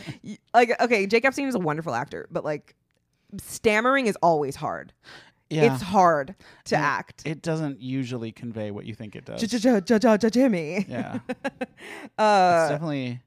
[0.53, 2.75] like okay, Jake Epstein is a wonderful actor, but like
[3.37, 4.93] stammering is always hard.
[5.49, 5.73] Yeah.
[5.73, 6.35] It's hard
[6.65, 7.23] to And act.
[7.25, 9.41] It doesn't usually convey what you think it does.
[10.29, 10.85] Jimmy.
[10.87, 11.19] yeah.
[11.27, 11.65] it's
[12.19, 13.21] Uh, definitely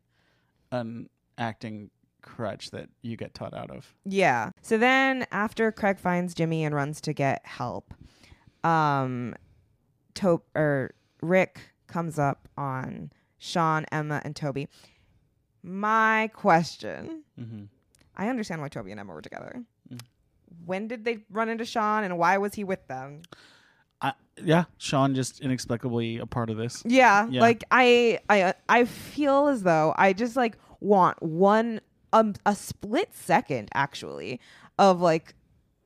[0.71, 1.91] an acting
[2.23, 3.93] crutch that you get taught out of.
[4.05, 4.51] yeah.
[4.63, 7.93] So then after Craig finds Jimmy and runs to get help,
[8.65, 9.35] um,
[10.15, 14.69] Tope or Rick comes up on Sean, Emma, and Toby.
[15.63, 17.23] My question.
[17.39, 17.65] Mm-hmm.
[18.17, 19.63] I understand why Toby and Emma were together.
[19.93, 20.01] Mm.
[20.67, 23.23] When did they run into Sean and why was he with them?
[24.01, 26.83] I, yeah, Sean just inexplicably a part of this.
[26.85, 27.41] Yeah, Yeah.
[27.41, 31.81] like I I I feel as though I just like want one
[32.13, 34.41] um a split second actually
[34.79, 35.35] of like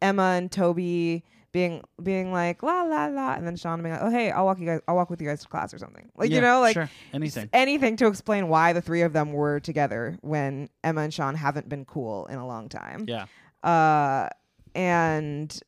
[0.00, 1.24] Emma and Toby
[1.56, 4.58] being being like la la la and then Sean being like oh hey I'll walk
[4.60, 6.60] you guys I'll walk with you guys to class or something like Yeah, you know
[6.60, 6.90] like sure.
[7.14, 7.48] anything.
[7.52, 11.68] anything to explain why the three of them were together when Emma and Sean haven't
[11.68, 13.06] been cool in a long time.
[13.08, 13.24] Yeah.
[13.62, 14.28] uh,
[14.74, 15.58] and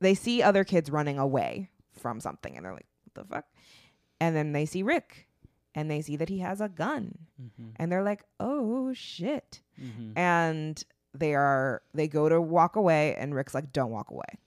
[0.00, 3.44] they see other kids running away from something, and they're like, "What the fuck?"
[4.20, 5.26] And then they see Rick,
[5.74, 7.70] and they see that he has a gun, Mm-hmm.
[7.76, 10.16] and they're like, "Oh shit!" Mm-hmm.
[10.18, 14.38] And they are they go to walk away, and Rick's like, "Don't walk away,"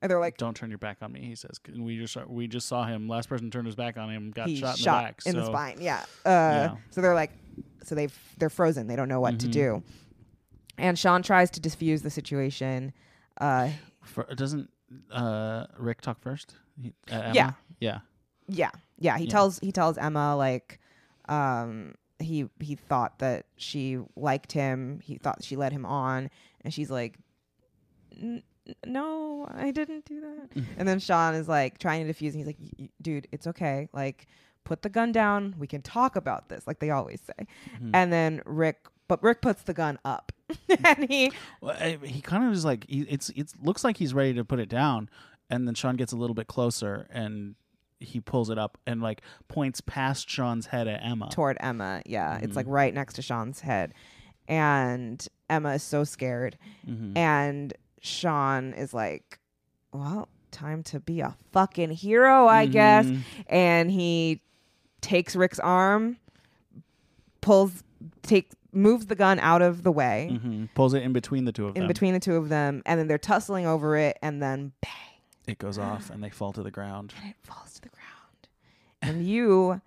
[0.00, 1.60] and they're like, Don't turn your back on me, he says.
[1.76, 3.08] We just saw- we just saw him.
[3.08, 5.22] Last person turned his back on him, got shot in shot the back.
[5.26, 5.76] in the spine.
[5.80, 6.00] Yeah.
[6.24, 6.76] Uh, Yeah.
[6.90, 7.32] So they're like,
[7.84, 8.86] so they've they're frozen.
[8.86, 9.52] They don't know what to Mhm.
[9.52, 9.82] do.
[10.76, 12.92] And Sean tries to diffuse the situation.
[13.40, 13.70] Uh,
[14.02, 14.70] For, doesn't
[15.10, 16.54] uh, Rick talk first?
[16.80, 17.52] He- uh, Yeah.
[17.80, 18.00] Yeah.
[18.46, 19.18] Yeah, yeah.
[19.18, 19.30] He Yeah.
[19.30, 20.80] tells he tells Emma like,
[21.28, 25.00] um, he he thought that she liked him.
[25.02, 26.30] He thought she led him on,
[26.62, 27.18] and she's like,
[28.16, 28.42] "N- n-
[28.86, 32.46] "No, I didn't do that." and then Sean is like trying to defuse, and he's
[32.46, 33.88] like, "Y- y- "Dude, it's okay.
[33.92, 34.26] Like,
[34.64, 35.54] put the gun down.
[35.58, 37.46] We can talk about this, like they always say."
[37.80, 37.90] Mhm.
[37.94, 40.32] And then Rick, but Rick puts the gun up,
[40.84, 44.12] and he Well, I- he kind of is like he, it's it looks like he's
[44.14, 45.08] ready to put it down,
[45.50, 47.54] and then Sean gets a little bit closer and
[48.00, 51.28] he pulls it up and like points past Sean's head at Emma.
[51.32, 52.00] toward Emma.
[52.06, 52.56] Yeah, it's Mhm.
[52.56, 53.92] like right next to Sean's head,
[54.46, 56.56] and Emma is so scared.
[56.86, 57.16] Mhm.
[57.16, 59.38] And Sean is like,
[59.92, 63.06] well, time to be a fucking hero, I guess.
[63.06, 63.20] Mhm.
[63.48, 64.40] And he
[65.00, 66.16] takes Rick's arm,
[67.40, 67.82] pulls,
[68.22, 70.68] take, moves the gun out of the way Mhm.
[70.74, 71.88] Pulls it in between the two of in them.
[71.88, 72.82] between the two of them.
[72.86, 74.18] And then they're tussling over it.
[74.22, 74.92] And then bang,
[75.46, 77.14] it goes off and they fall to the ground.
[77.20, 78.48] and it falls to the ground.
[79.02, 79.80] And you.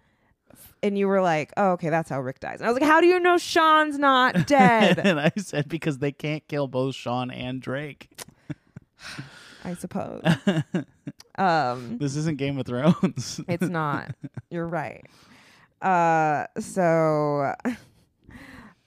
[0.84, 3.02] And you were like, "Oh, okay, that's how Rick dies." And I was like, "How
[3.02, 7.30] do you know Sean's not dead?" and I said because they can't kill both Sean
[7.32, 8.10] and Drake.
[9.64, 10.24] I suppose.
[11.38, 13.40] Um, this isn't Game of Thrones.
[13.48, 14.14] It's not.
[14.50, 15.06] You're right.
[15.82, 17.54] Uh so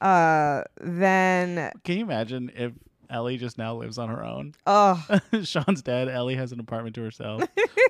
[0.00, 2.72] uh then Can you imagine if
[3.08, 4.54] Ellie just now lives on her own?
[4.66, 5.02] oh
[5.42, 6.08] Sean's dead.
[6.08, 7.42] Ellie has an apartment to herself.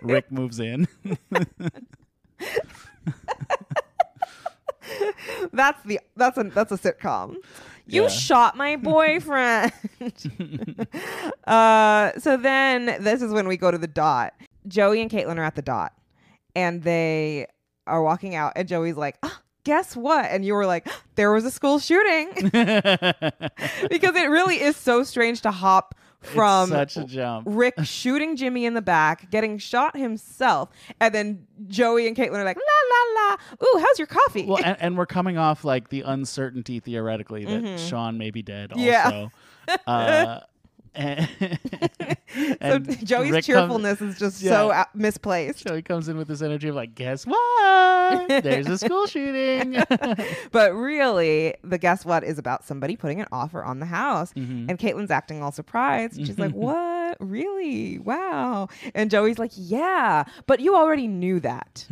[0.03, 0.87] Rick moves in.
[5.53, 7.37] that's the that's a that's a sitcom.
[7.87, 8.09] You Yeah.
[8.09, 9.73] shot my boyfriend.
[11.47, 14.35] uh so then this is when we go to the dot.
[14.67, 15.93] Joey and Caitlin are at the dot
[16.57, 17.47] and they
[17.87, 20.25] are walking out and Joey's like, "Ah, guess what?
[20.27, 22.31] And you were like, there was a school shooting.
[22.35, 25.95] because it really is so strange to hop
[26.35, 27.47] from such a jump.
[27.51, 30.71] Rick shooting Jimmy in the back, getting shot himself,
[31.01, 32.63] and then Joey and Caitlin are like, la
[33.23, 34.47] la la, ooh, how's your coffee?
[34.47, 37.89] Well, and, and we're coming off like the uncertainty theoretically that Mhm.
[37.89, 38.73] Sean may be dead.
[38.73, 38.83] Also.
[38.85, 39.29] Yeah.
[39.87, 40.41] Uh,
[40.97, 41.29] and,
[42.63, 44.81] so Joey's Rick comes- cheerfulness is just so Yeah.
[44.83, 45.67] out- misplaced.
[45.67, 48.29] Joey comes in with this energy of like, guess what?
[48.43, 49.83] There's a school shooting.
[50.53, 54.33] But really, the guess what is about somebody putting an offer on the house.
[54.35, 54.69] Mhm.
[54.69, 56.17] And Caitlin's acting all surprised.
[56.25, 57.17] She's like, What?
[57.21, 57.99] Really?
[57.99, 58.69] Wow.
[58.95, 61.87] And Joey's like, Yeah, but you already knew that.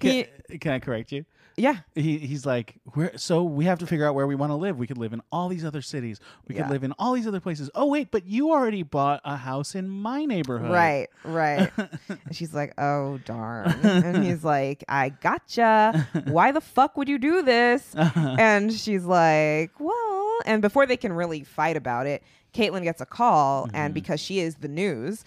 [0.00, 0.24] Can,
[0.60, 1.24] can I correct you?
[1.56, 1.78] Yeah.
[1.94, 2.76] He he's like,
[3.16, 4.78] so we have to figure out where we want to live.
[4.78, 6.20] We could live in all these other cities.
[6.48, 6.62] We Yeah.
[6.62, 7.70] could live in all these other places.
[7.74, 10.70] Oh wait, but you already bought a house in my neighborhood.
[10.70, 11.70] Right, right.
[12.08, 16.08] and she's like, "Oh darn!" and he's like, "I gotcha.
[16.26, 21.12] Why the fuck would you do this?" and she's like, "Well," and before they can
[21.12, 22.22] really fight about it,
[22.54, 23.94] Caitlin gets a call, and mm-hmm.
[23.94, 25.24] because she is the news,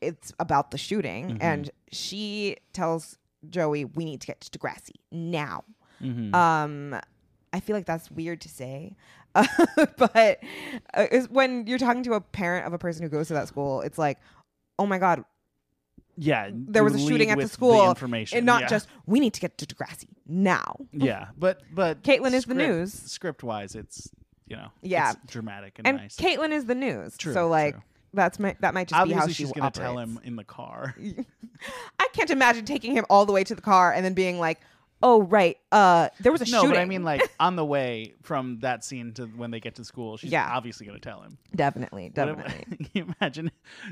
[0.00, 1.76] it's about the shooting, and mm-hmm.
[1.90, 3.18] she tells
[3.48, 5.64] Joey, "We need to get to Degrassi now."
[6.00, 6.34] Mhm.
[6.34, 7.00] Um,
[7.52, 8.96] I feel like that's weird to say,
[9.34, 9.46] uh,
[9.98, 10.40] but
[10.94, 13.82] uh, when you're talking to a parent of a person who goes to that school,
[13.82, 14.18] it's like,
[14.78, 15.24] oh my god,
[16.16, 18.68] yeah, there was a shooting at the school, information, and not yeah.
[18.68, 20.76] just we need to get to Degrassi now.
[20.92, 22.92] yeah, but but Caitlin is the news.
[22.92, 24.10] Script wise, it's
[24.46, 25.12] you know Yeah.
[25.12, 26.16] it's dramatic and, And nice.
[26.16, 27.82] Caitlin is the news, True, so like true.
[28.14, 29.78] That's my that might just Obviously, be how she she's gonna operates.
[29.86, 30.94] tell him in the car.
[31.98, 34.60] I can't imagine taking him all the way to the car and then being like,
[35.02, 38.14] "Oh right, uh, there was a no, shooting." but I mean like on the way
[38.22, 40.48] from that scene to when they get to school, she's Yeah.
[40.52, 41.38] obviously gonna tell him.
[41.54, 42.76] definitely, What if- definitely.
[42.76, 43.50] Can you imagine?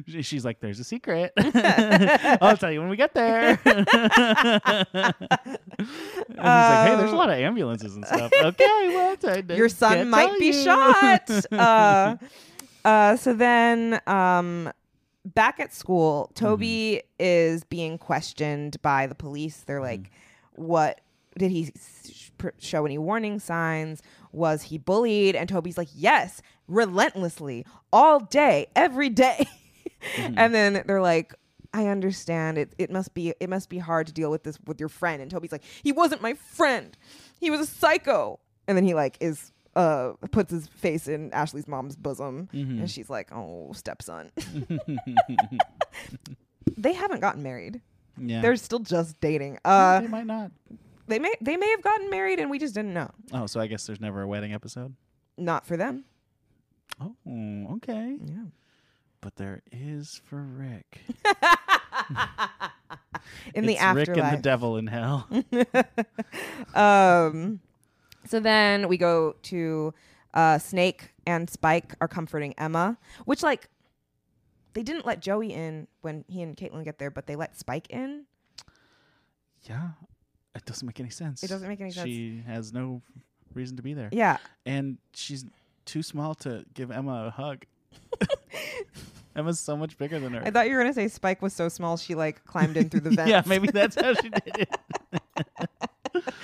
[0.09, 1.33] She- She's like, "There's a secret.
[2.43, 3.97] I'll tell you when we get there." and he's
[6.37, 10.39] like, "Hey, there's a lot of ambulances and stuff." Okay, well, I your son might
[10.39, 11.31] be shot.
[11.53, 12.17] uh,
[12.85, 14.73] uh, so then, um,
[15.25, 19.59] back at school, Toby is being questioned by the police.
[19.67, 20.11] They're like,
[20.53, 21.01] "What
[21.39, 24.03] did he s- pr- show any warning signs?
[24.33, 29.47] Was he bullied?" And Toby's like, "Yes, relentlessly, all day, every day."
[30.17, 31.35] and then they're like.
[31.73, 32.75] I understand it.
[32.79, 33.33] It must be.
[33.39, 35.23] It must be hard to deal with this with your friend.
[35.23, 36.99] And Toby's like, he wasn't my friend.
[37.39, 38.41] He was a psycho.
[38.67, 42.81] And then he like is uh puts his face in Ashley's mom's bosom, Mhm.
[42.81, 44.31] and she's like, "Oh, stepson."
[46.77, 47.81] they haven't gotten married.
[48.19, 49.59] Yeah, They're still just dating.
[49.65, 50.51] Uh, they might not.
[51.07, 53.11] they may they may have gotten married, and we just didn't know.
[53.33, 54.95] Oh, so I guess there's never a wedding episode.
[55.39, 56.05] Not for them.
[57.01, 57.15] Oh,
[57.77, 58.19] okay.
[58.25, 58.45] Yeah.
[59.23, 61.01] But there is for Rick.
[63.55, 65.29] In the It's Rick and the devil in hell.
[66.75, 67.61] um,
[68.31, 69.93] so then we go to
[70.35, 73.69] uh, Snake and Spike are comforting Emma, which like
[74.75, 77.91] they didn't let Joey in when he and Caitlin get there, but they let Spike
[77.91, 78.27] in.
[79.65, 79.89] yeah,
[80.55, 81.43] it doesn't make any sense.
[81.43, 82.07] It doesn't make any sense.
[82.07, 83.03] She has no
[83.53, 85.45] reason to be there, Yeah, and she's
[85.87, 87.65] too small to give Emma a hug.
[89.35, 90.43] Emma's so much bigger than her.
[90.45, 93.01] I thought you were gonna say Spike was so small she like climbed in through
[93.01, 93.29] the vents.
[93.31, 94.69] yeah, maybe that's how she did it.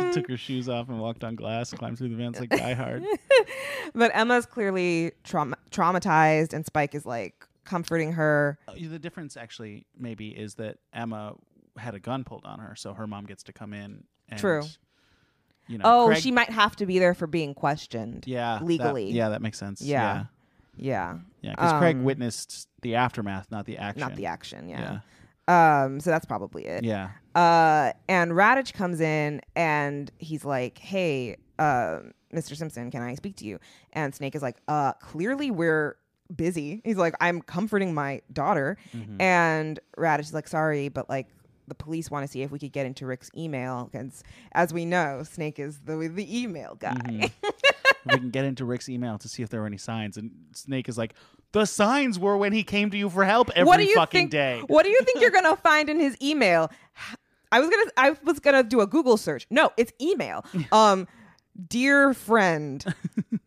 [0.00, 2.74] Um, Took her shoes off and walked on glass, climbed through the vents like Die
[2.74, 3.04] Hard.
[3.94, 8.58] but Emma's clearly trauma- traumatized, and Spike is like comforting her.
[8.68, 11.34] Uh, The difference actually maybe is that Emma
[11.76, 14.04] had a gun pulled on her, so her mom gets to come in.
[14.28, 14.62] And, True.
[15.68, 18.24] You know, oh, Craig- she might have to be there for being questioned.
[18.26, 19.10] yeah that- legally.
[19.10, 19.82] yeah, that makes sense.
[19.82, 20.26] Yeah.
[20.76, 21.50] yeah, Yeah, yeah.
[21.52, 24.00] Because Craig Um, witnessed the aftermath, not the action.
[24.00, 24.68] not the action.
[24.68, 24.98] Yeah, Yeah.
[25.48, 26.00] Um.
[26.00, 26.84] So that's probably it.
[26.84, 27.10] yeah.
[27.34, 27.92] Uh.
[28.08, 32.00] And Raditch comes in and he's like, "Hey, uh,
[32.34, 32.56] Mr.
[32.56, 33.58] Simpson, can I speak to you?"
[33.92, 35.96] And Snake is like, "Uh, clearly we're."
[36.34, 39.22] busy he's like i'm comforting my daughter Mhm.
[39.22, 41.28] And Raditch is like, sorry, but like
[41.68, 44.84] the police want to see if we could get into Rick's email because, as we
[44.84, 46.94] know, Snake is the the email guy.
[46.94, 47.30] Mhm.
[48.06, 50.16] we can get into Rick's email to see if there are any signs.
[50.16, 51.14] And Snake is like,
[51.56, 54.18] the signs were when he came to you for help every what do you fucking
[54.28, 54.30] think?
[54.30, 54.62] day.
[54.66, 56.70] What do you think you're gonna find in his email?
[57.50, 59.46] I was gonna I was gonna do a Google search.
[59.50, 60.44] No, it's email.
[60.72, 61.08] Um,
[61.68, 62.84] dear friend,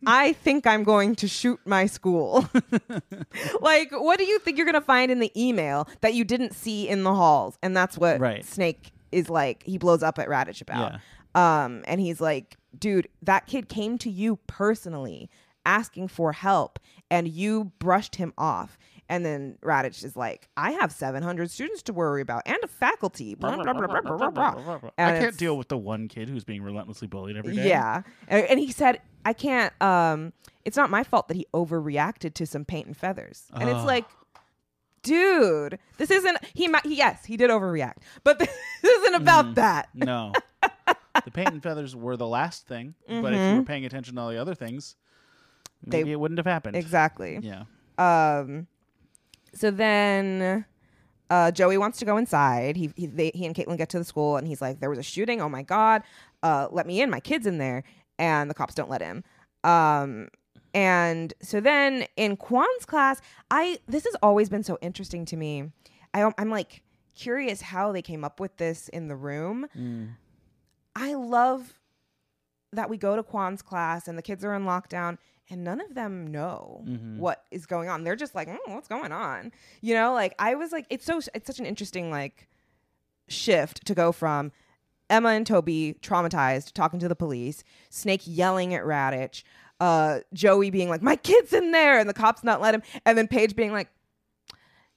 [0.06, 2.48] I think I'm going to shoot my school.
[3.60, 6.88] like, what do you think you're gonna find in the email that you didn't see
[6.88, 7.58] in the halls?
[7.62, 8.44] And that's what Right.
[8.44, 9.62] Snake is like.
[9.62, 10.98] He blows up at Raditch about.
[11.36, 15.30] Um, and he's like, dude, that kid came to you personally
[15.66, 16.78] asking for help
[17.10, 18.78] and you brushed him off.
[19.08, 23.34] And then Raditch is like, I have 700 students to worry about and a faculty.
[23.34, 23.72] Blah, blah,
[24.30, 24.90] blah.
[24.96, 27.68] I can't deal with the one kid who's being relentlessly bullied every day.
[27.68, 28.02] Yeah.
[28.28, 30.32] And, and he said, I can't, um,
[30.64, 33.46] it's not my fault that he overreacted to some paint and feathers.
[33.52, 34.04] And it's like,
[35.02, 38.48] dude, this isn't, he, might, he yes, he did overreact, but this
[38.82, 39.54] isn't about Mhm.
[39.56, 39.88] that.
[39.94, 40.32] No.
[41.24, 44.20] the paint and feathers were the last thing, but if you were paying attention to
[44.20, 44.96] all the other things,
[45.82, 45.90] Mm-hmm.
[45.90, 46.76] They- maybe it wouldn't have happened.
[46.76, 47.38] Exactly.
[47.42, 47.64] Yeah.
[47.98, 48.66] Um,
[49.54, 50.64] so then
[51.28, 52.76] uh, Joey wants to go inside.
[52.76, 54.98] He he, they, he and Caitlin get to the school, and he's like, "There was
[54.98, 55.40] a shooting.
[55.40, 56.02] Oh my god!
[56.42, 57.10] Uh, let me in.
[57.10, 57.84] My kid's in there."
[58.18, 59.24] And the cops don't let him.
[59.64, 60.28] Um,
[60.74, 63.20] and so then in Kwan's class,
[63.50, 65.72] I this has always been so interesting to me.
[66.14, 66.82] I I'm like
[67.14, 69.66] curious how they came up with this in the room.
[69.76, 70.10] Mm.
[70.96, 71.78] I love
[72.72, 75.18] that we go to Kwan's class and the kids are in lockdown
[75.50, 77.18] and none of them know Mhm.
[77.18, 78.04] what is going on.
[78.04, 79.52] They're just like, mm, what's going on?
[79.80, 82.48] You know, like I was like, it's so it's such an interesting like
[83.28, 84.52] shift to go from
[85.08, 89.42] Emma and Toby traumatized, talking to the police, Snake yelling at Raditch,
[89.80, 93.18] uh, Joey being like, my kid's in there, and the cops not let him, and
[93.18, 93.88] then Paige being like,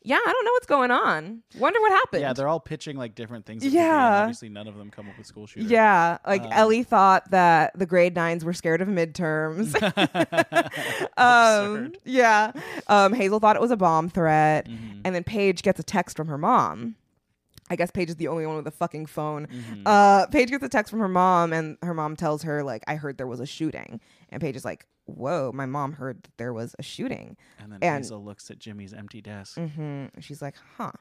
[0.03, 1.41] yeah, I don't know what's going on.
[1.57, 2.21] Wonder what happened.
[2.21, 3.63] Yeah, they're all pitching like different things.
[3.63, 4.21] that could be, Yeah.
[4.21, 5.65] obviously none of them come up with school shooter.
[5.67, 9.73] Yeah, like Um, Ellie thought that the grade nines were scared of midterms.
[11.17, 12.51] um, yeah,
[12.87, 15.01] um, Hazel thought it was a bomb threat, Mhm.
[15.05, 16.95] and then Paige gets a text from her mom.
[17.69, 19.47] I guess Paige is the only one with a fucking phone.
[19.47, 19.81] Mhm.
[19.85, 22.95] Uh, Paige gets a text from her mom, and her mom tells her like, "I
[22.95, 23.99] heard there was a shooting,"
[24.29, 27.79] and Paige is like, "Whoa, my mom heard that there was a shooting." and then
[27.81, 29.57] and- Hazel looks at Jimmy's empty desk.
[29.57, 30.91] hmm She's like, "Huh."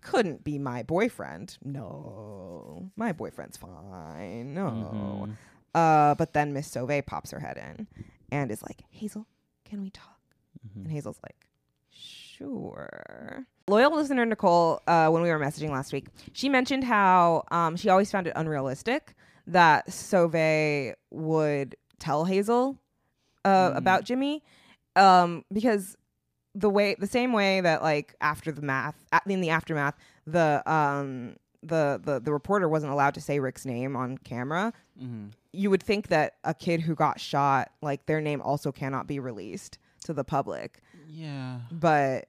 [0.00, 1.58] Couldn't be my boyfriend.
[1.64, 4.54] No, my boyfriend's fine.
[4.54, 5.26] No.
[5.26, 5.36] Mhm.
[5.74, 7.88] Uh, but then Miss Sauve pops her head in
[8.30, 9.26] and is like, Hazel,
[9.64, 10.20] can we talk?
[10.66, 10.84] Mhm.
[10.84, 11.48] And Hazel's like,
[11.90, 13.44] sure.
[13.68, 17.88] Loyal listener Nicole, uh, when we were messaging last week, she mentioned how um, she
[17.90, 19.14] always found it unrealistic
[19.46, 22.78] that Sauve would tell Hazel
[23.48, 23.76] uh, Mm.
[23.76, 24.42] about Jimmy
[24.96, 25.96] um, because
[26.54, 28.96] the way, the same way that like after the math,
[29.26, 29.94] in the aftermath,
[30.26, 35.32] the um, the, the the reporter wasn't allowed to say Rick's name on camera Mhm.
[35.52, 39.18] you would think that a kid who got shot, like their name also cannot be
[39.20, 40.80] released to the public.
[41.08, 41.60] Yeah.
[41.70, 42.28] But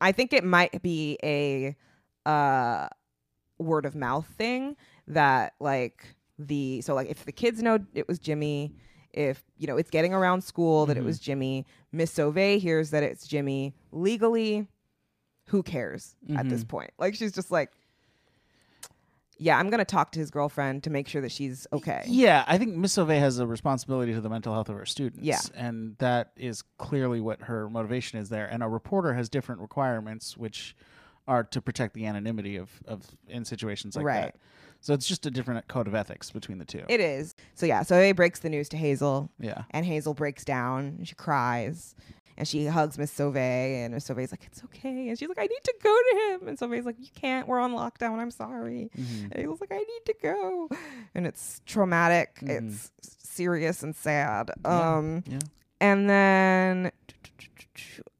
[0.00, 1.76] I think it might be a
[2.26, 2.88] uh,
[3.58, 4.76] word of mouth thing
[5.08, 6.04] that like
[6.38, 8.74] the so like if the kids know it was Jimmy,
[9.12, 11.06] if you know it's getting around school that it Mhm.
[11.06, 14.66] was Jimmy, Miss Sauve hears that it's Jimmy legally,
[15.46, 16.68] who cares at this Mhm.
[16.68, 16.90] point?
[16.98, 17.70] Like she's just like
[19.42, 22.02] yeah, I'm gonna talk to his girlfriend to make sure that she's okay.
[22.06, 25.24] Yeah, I think Miss Sauve has a responsibility to the mental health of her students.
[25.24, 25.40] Yeah.
[25.54, 28.46] And that is clearly what her motivation is there.
[28.46, 30.76] And a reporter has different requirements, which
[31.30, 34.22] are to protect the anonymity of, of in situations like Right.
[34.22, 34.36] that.
[34.80, 36.82] So it's just a different code of ethics between the two.
[36.88, 37.34] It is.
[37.54, 39.62] So yeah, so he breaks the news to Hazel, yeah.
[39.70, 41.94] and Hazel breaks down, and she cries,
[42.38, 45.42] and she hugs Miss Sauve, and Miss Sauve's like, "It's okay," and she's like, "I
[45.46, 47.46] need to go to him," and Sauve's like, "You can't.
[47.46, 48.18] We're on lockdown.
[48.18, 49.28] I'm sorry." Mhm.
[49.32, 50.68] And was like, "I need to go,"
[51.14, 52.38] and it's traumatic.
[52.40, 52.72] Mhm.
[52.72, 52.90] It's
[53.22, 54.50] serious and sad.
[54.64, 54.96] Yeah.
[54.96, 55.38] Um, Yeah.
[55.80, 56.90] and then.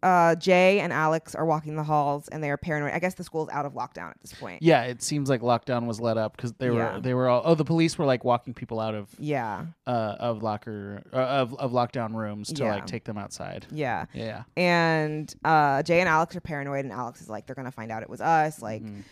[0.02, 2.92] Uh, Jay and Alex are walking the halls and they are paranoid.
[2.92, 4.62] I guess the school's out of lockdown at this point.
[4.62, 6.94] Yeah, it seems like lockdown was let up because they Yeah.
[6.94, 9.66] were they were all oh the police were like walking people out of Yeah.
[9.86, 12.74] uh of locker uh, of of lockdown rooms to Yeah.
[12.74, 13.66] like take them outside.
[13.70, 14.06] Yeah.
[14.14, 14.44] Yeah.
[14.56, 18.02] and uh, Jay and Alex are paranoid, and Alex is like, they're gonna find out
[18.02, 19.02] it was us, like, Mhm.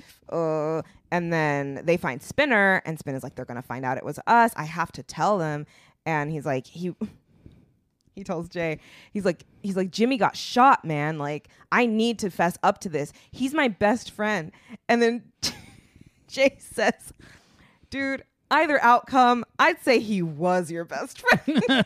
[0.78, 0.82] uh.
[1.10, 4.52] And then they find Spinner, and Spinner's like, they're gonna find out it was us.
[4.56, 5.66] I have to tell them.
[6.06, 6.94] And he's like, he.
[8.18, 8.80] He tells Jay,
[9.12, 11.18] he's like, he's like, Jimmy got shot, man.
[11.18, 13.12] Like, I need to fess up to this.
[13.30, 14.50] He's my best friend.
[14.88, 15.22] And then
[16.28, 17.12] Jay says,
[17.90, 21.62] dude, either outcome, I'd say he was your best friend.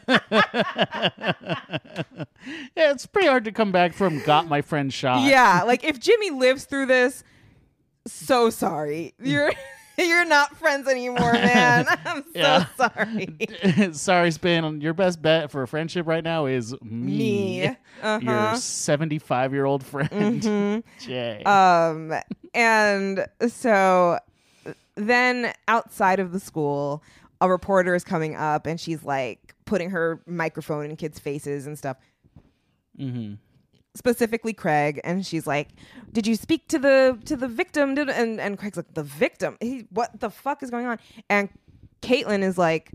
[2.76, 5.28] yeah, it's pretty hard to come back from got my friend shot.
[5.28, 7.24] Yeah, like if Jimmy lives through this,
[8.06, 9.14] so sorry.
[9.22, 9.52] You're
[10.08, 11.86] you're not friends anymore, man.
[12.04, 13.92] I'm so sorry.
[13.92, 14.80] Sorry, Spin.
[14.80, 17.76] Your best bet for a friendship right now is me, Me.
[18.02, 18.20] Uh-huh.
[18.22, 20.82] your 75 year old friend, Mhm.
[21.00, 21.42] Jay.
[21.44, 22.12] Um
[22.54, 24.18] and so
[24.96, 27.02] then outside of the school,
[27.40, 31.78] a reporter is coming up and she's like putting her microphone in kids' faces and
[31.78, 31.96] stuff.
[32.98, 33.34] mm-hmm.
[33.94, 35.68] Specifically Craig, and she's like,
[36.12, 39.56] "Did you speak to the to the victim?" Did and and Craig's like, "The victim?
[39.60, 41.48] He, what the fuck is going on?" And
[42.00, 42.90] Caitlin is like,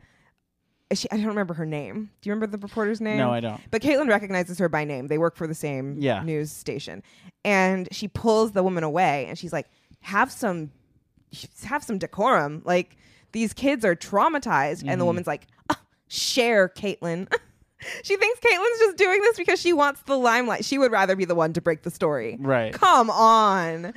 [0.94, 2.10] she, I don't remember her name.
[2.22, 3.18] Do you remember the reporter's name?
[3.18, 3.60] No, I don't.
[3.72, 5.08] But Caitlin recognizes her by name.
[5.08, 6.24] They work for the same Yeah.
[6.24, 7.04] news station,
[7.46, 9.68] and she pulls the woman away, and she's like,
[10.02, 10.72] "Have some,
[11.66, 12.62] have some decorum.
[12.66, 12.98] Like
[13.34, 15.08] these kids are traumatized." And the Mhm.
[15.08, 17.28] woman's like, "Ah, "Share, Caitlin."
[18.04, 20.66] she thinks Caitlin's just doing this because she wants the limelight.
[20.66, 22.38] She would rather be the one to break the story.
[22.40, 22.74] Right.
[22.74, 23.94] Come on,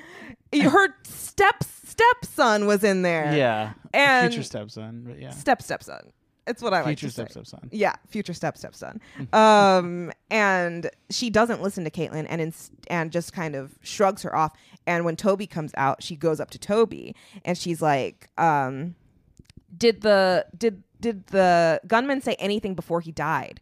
[0.55, 3.35] her step stepson was in there.
[3.37, 3.73] Yeah.
[3.93, 5.31] And- future stepson, but yeah.
[5.31, 6.13] step stepson.
[6.47, 7.23] It's what I like Future to say.
[7.23, 7.69] step stepson.
[7.71, 9.01] Yeah, future step stepson.
[9.33, 14.35] um, and she doesn't listen to Caitlin and ins- and just kind of shrugs her
[14.35, 14.57] off.
[14.87, 18.97] And when Toby comes out, she goes up to Toby and she's like, um,
[19.77, 23.61] "Did the did did the gunman say anything before he died?"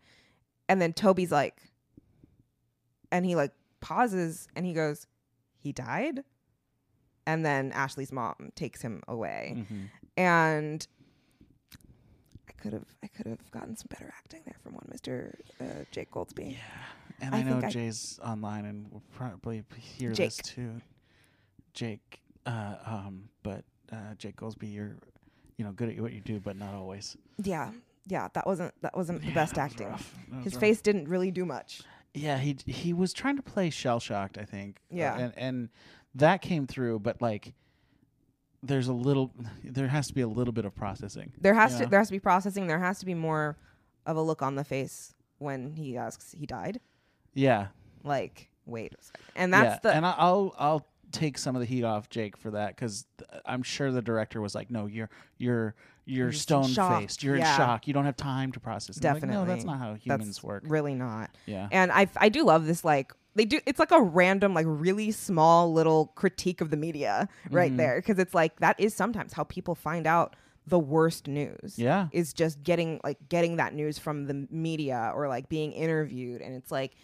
[0.69, 1.63] And then Toby's like,
[3.11, 5.07] and he like pauses and he goes,
[5.57, 6.25] "He died."
[7.27, 9.89] And then Ashley's mom takes him away Mhm.
[10.17, 10.87] and
[12.49, 15.35] I could have I could have gotten some better acting there from one Mr.
[15.61, 16.53] Uh, Jake Goldsbie.
[16.53, 16.59] Yeah,
[17.21, 20.35] and I I, know think I- Jay's online and will probably hear Jake.
[20.35, 20.81] this too.
[21.75, 24.97] Jake, uh, um, but uh, Jake Goldsbie, you're,
[25.57, 27.17] you know, good at what you do, but not always.
[27.43, 27.71] Yeah,
[28.09, 30.43] yeah, that wasn't that wasn't the Yeah, best that was acting.
[30.43, 30.61] His rough.
[30.61, 31.83] face didn't really do much.
[32.15, 34.79] Yeah, he he was trying to play shell shocked, I think.
[34.93, 35.19] Uh, Yeah.
[35.19, 35.69] and and
[36.15, 37.53] that came through, but like,
[38.63, 39.33] there's a little,
[39.63, 41.33] there has to be a little bit of processing.
[41.41, 41.85] There has Yeah.
[41.85, 42.67] to there has to be processing.
[42.67, 43.57] There has to be more
[44.07, 46.81] of a look on the face when he asks he died.
[47.35, 47.69] Yeah,
[48.03, 49.25] Like, wait a second.
[49.37, 49.79] And that's yeah.
[49.91, 53.07] the and I- I'll I'll take some of the heat off Jake for that because
[53.47, 55.75] I'm sure the director was like, no, you're you're
[56.05, 57.23] you're stone faced.
[57.23, 57.51] You're Yeah.
[57.53, 57.87] in shock.
[57.87, 58.97] You don't have time to process.
[58.97, 60.65] And I'm like, no, that's not how that's humans work.
[60.67, 61.31] really not.
[61.47, 61.69] Yeah.
[61.71, 65.11] And I I do love this like they do it's like a random like really
[65.13, 67.77] small little critique of the media right Mhm.
[67.77, 70.35] there because it's like that is sometimes how people find out
[70.67, 71.79] the worst news.
[71.79, 72.09] Yeah.
[72.13, 76.55] Is just getting like getting that news from the media or like being interviewed and
[76.55, 76.95] it's like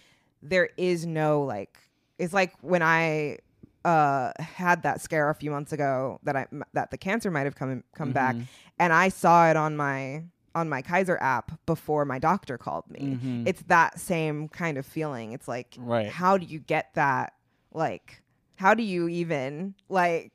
[0.42, 1.78] there is no like
[2.18, 3.38] it's like when I
[3.84, 7.54] uh had that scare a few months ago that I that the cancer might have
[7.54, 8.46] come come back Mhm.
[8.78, 10.24] and I saw it on my
[10.54, 13.18] on my Kaiser app before my doctor called me.
[13.22, 13.46] Mhm.
[13.48, 15.32] It's that same kind of feeling.
[15.32, 16.08] It's like Right.
[16.08, 17.34] how do you get that
[17.72, 18.22] like
[18.56, 20.32] how do you even like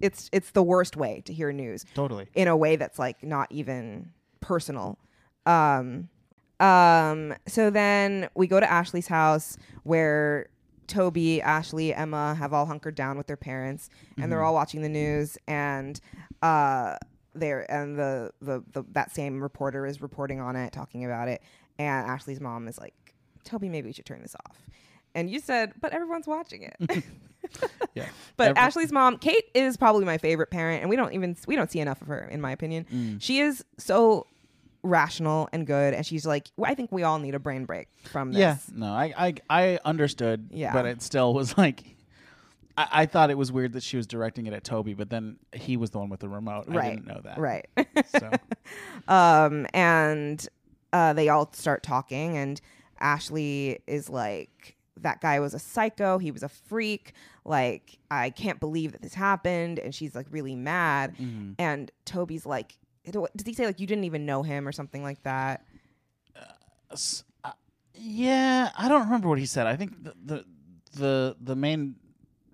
[0.00, 2.26] it's it's the worst way to hear news Totally.
[2.34, 4.98] in a way that's like not even personal.
[5.46, 6.08] Um
[6.58, 10.48] um so then we go to Ashley's house where
[10.90, 13.88] Toby, Ashley, Emma have all hunkered down with their parents
[14.18, 16.00] and they're all watching the news and
[16.42, 16.96] uh
[17.34, 21.40] there and the, the the that same reporter is reporting on it, talking about it,
[21.78, 22.94] and Ashley's mom is like,
[23.44, 24.58] Toby, maybe we should turn this off.
[25.14, 27.04] And you said, but everyone's watching it.
[27.94, 28.08] Yeah.
[28.36, 31.56] But Every- Ashley's mom, Kate, is probably my favorite parent, and we don't even we
[31.56, 32.86] don't see enough of her, in my opinion.
[32.92, 33.20] Mm.
[33.20, 34.26] She is so
[34.82, 37.88] rational and good, and she's like, well, I think we all need a brain break
[38.10, 38.40] from this.
[38.40, 38.56] Yeah.
[38.74, 40.48] No, I, I I understood.
[40.52, 40.72] Yeah.
[40.72, 41.82] But it still was like
[42.76, 45.36] I, I thought it was weird that she was directing it at Toby, but then
[45.52, 46.64] he was the one with the remote.
[46.68, 46.84] Right.
[46.86, 47.38] I didn't know that.
[47.38, 47.66] right.
[48.18, 48.30] So
[49.08, 50.46] um, and
[50.92, 52.60] uh, they all start talking, and
[52.98, 56.18] Ashley is like, "That guy was a psycho.
[56.18, 57.12] He was a freak.
[57.44, 61.16] Like, I can't believe that this happened." And she's like really mad.
[61.16, 61.54] mhm.
[61.58, 65.22] And Toby's like, "Does he say like you didn't even know him or something like
[65.22, 65.64] that?"
[66.92, 67.52] S- uh,
[67.94, 69.66] yeah, I don't remember what he said.
[69.66, 70.44] I think the the
[70.92, 71.94] the, the main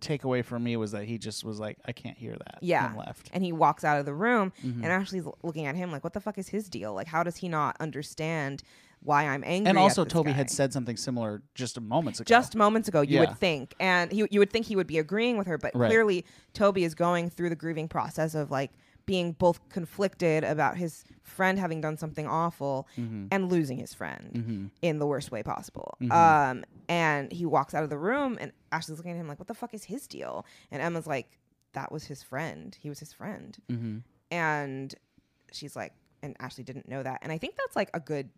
[0.00, 2.58] takeaway for me was that he just was like, I can't hear that.
[2.60, 2.88] Yeah.
[2.88, 3.30] And left.
[3.32, 4.74] And he walks out of the room, Mhm.
[4.82, 6.92] and Ashley's looking at him like, "What the fuck is his deal?
[6.92, 8.62] Like, how does he not understand
[9.00, 12.28] why I'm angry?" And also, Toby guy?" had said something similar just moments ago.
[12.28, 13.20] just moments ago you Yeah.
[13.20, 15.88] would think and he, you would think he would be agreeing with her but Right.
[15.88, 18.72] clearly toby is going through the grieving process of like
[19.06, 23.28] being both conflicted about his friend having done something awful Mhm.
[23.30, 24.70] and losing his friend Mhm.
[24.82, 26.10] in the worst way possible Mhm.
[26.12, 29.48] um and he walks out of the room and ashley's looking at him like what
[29.48, 31.38] the fuck is his deal and emma's like
[31.72, 34.02] that was his friend he was his friend Mhm.
[34.30, 34.94] and
[35.52, 35.92] she's like
[36.22, 38.28] and ashley didn't know that and i think that's like a good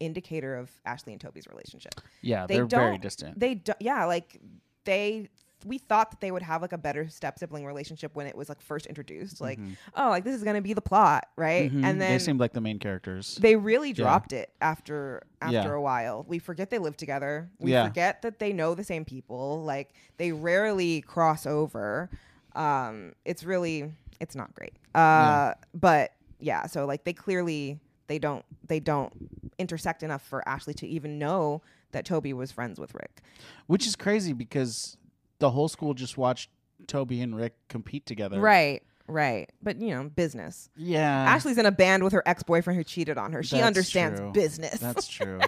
[0.00, 3.38] indicator of ashley and toby's relationship Yeah, They are very distant.
[3.38, 4.40] they do, yeah like
[4.84, 5.28] they
[5.66, 8.48] we thought that they would have like a better step sibling relationship when it was
[8.48, 9.76] like first introduced like Mhm.
[9.96, 11.84] oh like this is gonna be the plot right Mhm.
[11.84, 13.36] and then they seemed like the main characters.
[13.40, 15.72] they really dropped it after after Yeah.
[15.74, 17.86] a while we forget they live together we Yeah.
[17.86, 22.08] forget that they know the same people like they rarely cross over
[22.54, 28.44] um it's really it's not great uh but yeah so like they clearly they don't
[28.66, 29.12] they don't
[29.58, 31.60] intersect enough for ashley to even know
[31.92, 33.22] that toby was friends with rick
[33.66, 34.96] Which is crazy because
[35.38, 36.50] the whole school just watched
[36.86, 38.40] Toby and Rick compete together.
[38.40, 39.50] Right, right.
[39.62, 40.68] But you know, business.
[40.76, 41.08] Yeah.
[41.30, 43.42] Ashley's in a band with her ex boyfriend who cheated on her.
[43.42, 44.32] She That's understands true.
[44.32, 44.78] business.
[44.78, 45.40] That's true.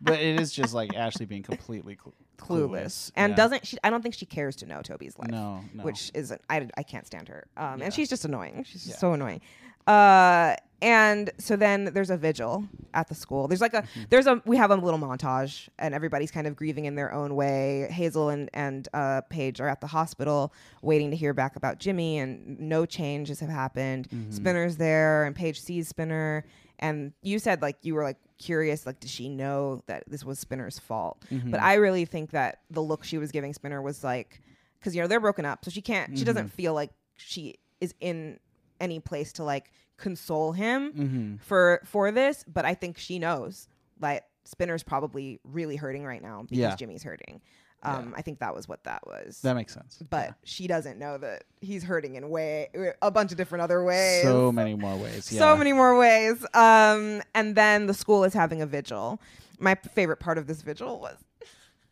[0.00, 3.36] but it is just like Ashley being completely cl- clueless and Yeah.
[3.36, 3.76] doesn't she?
[3.84, 5.30] I don't think she cares to know Toby's life.
[5.30, 5.84] No, no.
[5.84, 7.46] Which is I, I can't stand her.
[7.56, 7.84] Um, Yeah.
[7.86, 8.64] and she's just annoying.
[8.64, 8.98] She's just Yeah.
[8.98, 9.40] so annoying.
[9.86, 13.46] Uh, and so then there's a vigil at the school.
[13.46, 14.02] There's like a Mm-hmm.
[14.10, 17.36] there's a we have a little montage and everybody's kind of grieving in their own
[17.36, 17.86] way.
[17.90, 20.52] Hazel and and uh, Paige are at the hospital
[20.82, 24.08] waiting to hear back about Jimmy, and no changes have happened.
[24.10, 24.32] Mhm.
[24.32, 26.44] Spinner's there, and Paige sees Spinner.
[26.80, 30.40] And you said like you were like curious, like does she know that this was
[30.40, 31.22] Spinner's fault?
[31.30, 31.52] Mhm.
[31.52, 34.40] But I really think that the look she was giving Spinner was like,
[34.80, 36.50] because you know they're broken up, so she can't, she doesn't Mhm.
[36.50, 38.40] feel like she is in
[38.82, 41.40] any place to like console him Mhm.
[41.40, 42.44] for for this.
[42.46, 43.68] But I think she knows
[44.00, 46.74] that Spinner's probably really hurting right now because Yeah.
[46.76, 47.40] Jimmy's hurting.
[47.84, 49.40] Um, I think that was what that was.
[49.42, 49.98] That makes sense.
[50.08, 52.68] but she doesn't know that he's hurting in way
[53.02, 54.22] a bunch of different other ways.
[54.22, 55.32] So many more ways.
[55.32, 55.40] Yeah.
[55.40, 56.44] So many more ways.
[56.54, 59.20] Um, and then the school is having a vigil.
[59.58, 61.18] My favorite part of this vigil was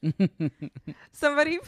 [1.13, 1.59] somebody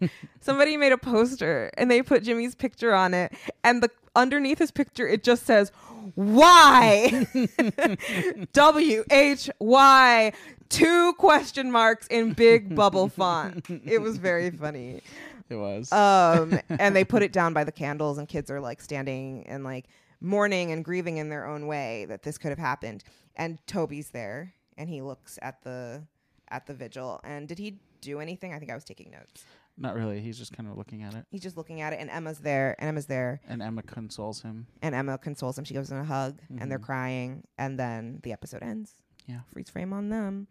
[0.40, 3.32] somebody made a poster and they put Jimmy's picture on it
[3.64, 5.70] and the underneath his picture it just says
[6.14, 7.26] why?
[8.52, 10.32] W H Y.
[10.68, 13.66] Two question marks in big bubble font.
[13.84, 15.02] It was very funny.
[15.48, 15.90] It was.
[15.92, 19.64] um and they put it down by the candles and kids are like standing and
[19.64, 19.86] like
[20.20, 23.02] mourning and grieving in their own way that this could have happened.
[23.36, 26.02] And toby's there and he looks at the
[26.48, 27.20] at the vigil.
[27.24, 28.54] And did he do anything?
[28.54, 29.44] I think i was taking notes
[29.80, 30.20] Not really.
[30.20, 31.24] He's just kind of looking at it.
[31.30, 34.66] he's just looking at it and emma's there and emma's there And Emma consoles him.
[34.82, 36.82] and emma consoles him she gives him a hug and they're Mhm.
[36.92, 38.94] crying and then the episode ends
[39.26, 39.40] Yeah.
[39.52, 40.46] freeze frame on them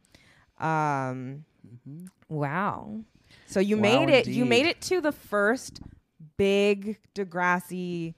[0.57, 1.45] um
[1.85, 3.01] hmm Wow.
[3.47, 4.27] So you Wow, made it.
[4.27, 4.49] You indeed.
[4.49, 5.81] made it to the first
[6.37, 8.15] big Degrassi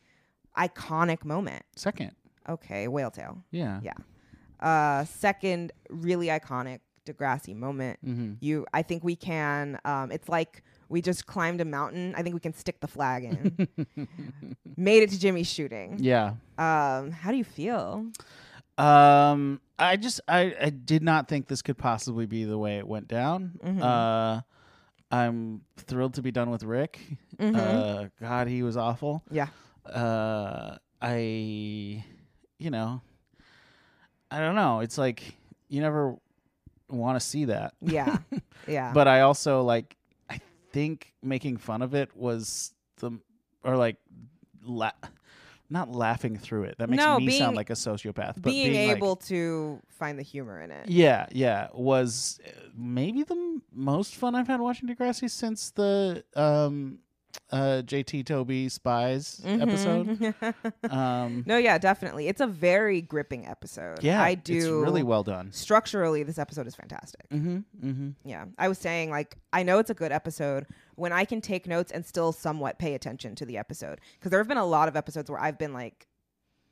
[0.57, 1.63] iconic moment.
[1.75, 2.11] Second.
[2.47, 3.43] Okay, whale tail.
[3.51, 3.79] Yeah.
[3.83, 3.93] Yeah.
[4.59, 7.99] Uh second really iconic Degrassi moment.
[8.05, 8.33] Mm-hmm.
[8.41, 12.13] You I think we can um it's like we just climbed a mountain.
[12.15, 13.67] I think we can stick the flag in.
[14.77, 15.97] made it to Jimmy's shooting.
[15.99, 16.33] Yeah.
[16.57, 18.05] Um how do you feel?
[18.77, 22.87] Um, I just I, I did not think this could possibly be the way it
[22.87, 23.59] went down.
[23.63, 23.81] Mhm.
[23.81, 24.41] Uh,
[25.11, 26.99] I'm thrilled to be done with Rick.
[27.37, 27.55] Mhm.
[27.55, 29.23] Uh, God, he was awful.
[29.29, 29.47] yeah.
[29.85, 32.03] Uh, I,
[32.59, 33.01] you know,
[34.31, 34.79] I don't know.
[34.79, 35.35] It's like
[35.69, 36.15] you never
[36.89, 38.17] want to see that, Yeah.
[38.67, 38.91] Yeah.
[38.93, 39.95] but I also like.
[40.71, 43.11] I think making fun of it was the
[43.63, 43.97] or like
[44.63, 44.91] la-
[45.69, 46.75] not laughing through it.
[46.77, 48.35] That makes No, me being- sound like a sociopath.
[48.35, 50.87] But being, being, like- able to find the humor in it.
[50.89, 56.23] Yeah, yeah, was uh, maybe the m- most fun I've had watching Degrassi since the
[56.37, 56.99] um,
[57.51, 60.07] uh, JT Toby Spies episode.
[60.07, 60.53] Mhm.
[60.91, 62.27] Um, no, yeah, definitely.
[62.27, 64.03] It's a very gripping episode.
[64.03, 64.55] yeah, I do.
[64.57, 65.51] It's really well done.
[65.53, 67.29] Structurally, this episode is fantastic.
[67.29, 67.57] Mm-hmm.
[67.85, 68.09] Mm-hmm.
[68.25, 71.67] Yeah, I was saying like I know it's a good episode when I can take
[71.67, 74.87] notes and still somewhat pay attention to the episode because there have been a lot
[74.87, 76.07] of episodes where I've been like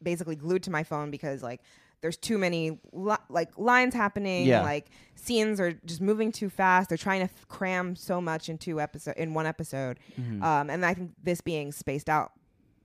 [0.01, 1.61] basically glued to my phone because like
[2.01, 4.61] there's too many li- like lines happening Yeah.
[4.61, 8.57] like scenes are just moving too fast they're trying to f- cram so much in
[8.57, 10.41] two episode in one episode Mhm.
[10.43, 12.31] um, and I think this being spaced out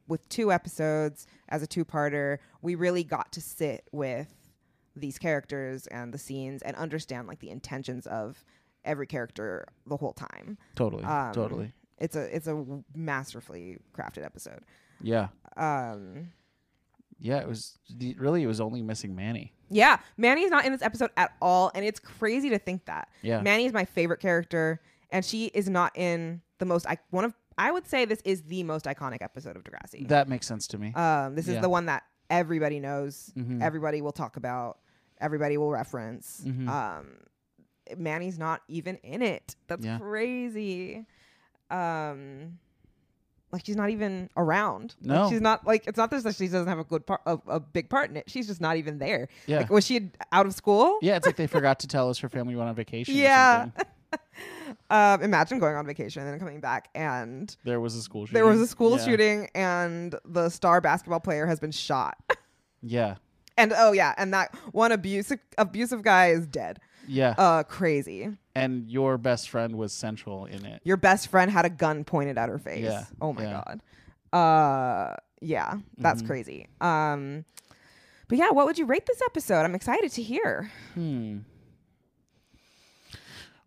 [0.07, 4.35] with two episodes as a two-parter, we really got to sit with
[4.95, 8.45] these characters and the scenes and understand like the intentions of
[8.85, 10.59] every character the whole time.
[10.77, 11.73] Totally, Um, totally.
[11.99, 12.65] It's a it's a
[12.95, 14.61] masterfully crafted episode.
[15.01, 16.33] Yeah, Um,
[17.25, 17.39] yeah.
[17.39, 17.79] It was
[18.17, 19.53] really it was only missing Manny.
[19.71, 23.09] yeah, Manny's not in this episode at all, and it's crazy to think that.
[23.23, 24.81] Yeah, Manny is my favorite character,
[25.11, 26.87] and she is not in the most.
[26.87, 30.07] I one of I would say this is the most iconic episode of Degrassi.
[30.09, 30.93] that makes sense to me.
[30.95, 31.61] Um, this is Yeah.
[31.63, 33.63] the one that everybody knows, Mhm.
[33.63, 34.79] everybody will talk about,
[35.21, 36.43] everybody will reference.
[36.45, 36.69] Mhm.
[36.69, 37.07] Um,
[37.97, 39.55] Manny's not even in it.
[39.69, 39.99] That's Yeah.
[39.99, 41.07] crazy.
[41.71, 42.59] Um,
[43.55, 44.95] like she's not even around.
[45.01, 45.31] Like, No.
[45.31, 47.89] she's not like it's not that she doesn't have a good part, a, a big
[47.89, 48.25] part in it.
[48.29, 49.29] She's just not even there.
[49.47, 50.99] yeah, Like was she out of school?
[51.01, 51.17] yeah.
[51.17, 53.15] It's like they forgot to tell us her family went on vacation.
[53.17, 53.69] Yeah.
[54.91, 58.35] Um, imagine going on vacation and then coming back and there was a school shooting.
[58.35, 59.05] there was a school Yeah.
[59.05, 62.17] shooting and the star basketball player has been shot.
[62.83, 63.17] Yeah,
[63.57, 66.81] And oh yeah, and that one abusive abusive guy is dead.
[67.09, 67.35] yeah.
[67.39, 68.31] Uh crazy.
[68.55, 70.81] And your best friend was central in it.
[70.85, 72.85] Your best friend had a gun pointed at her face.
[72.85, 73.63] Yeah, Oh my yeah.
[74.33, 74.39] god.
[74.39, 76.27] Uh yeah, that's Mhm.
[76.27, 76.69] crazy.
[76.81, 77.45] Um
[78.29, 79.61] but yeah, what would you rate this episode?
[79.65, 80.71] I'm excited to hear.
[80.95, 81.39] Hmm.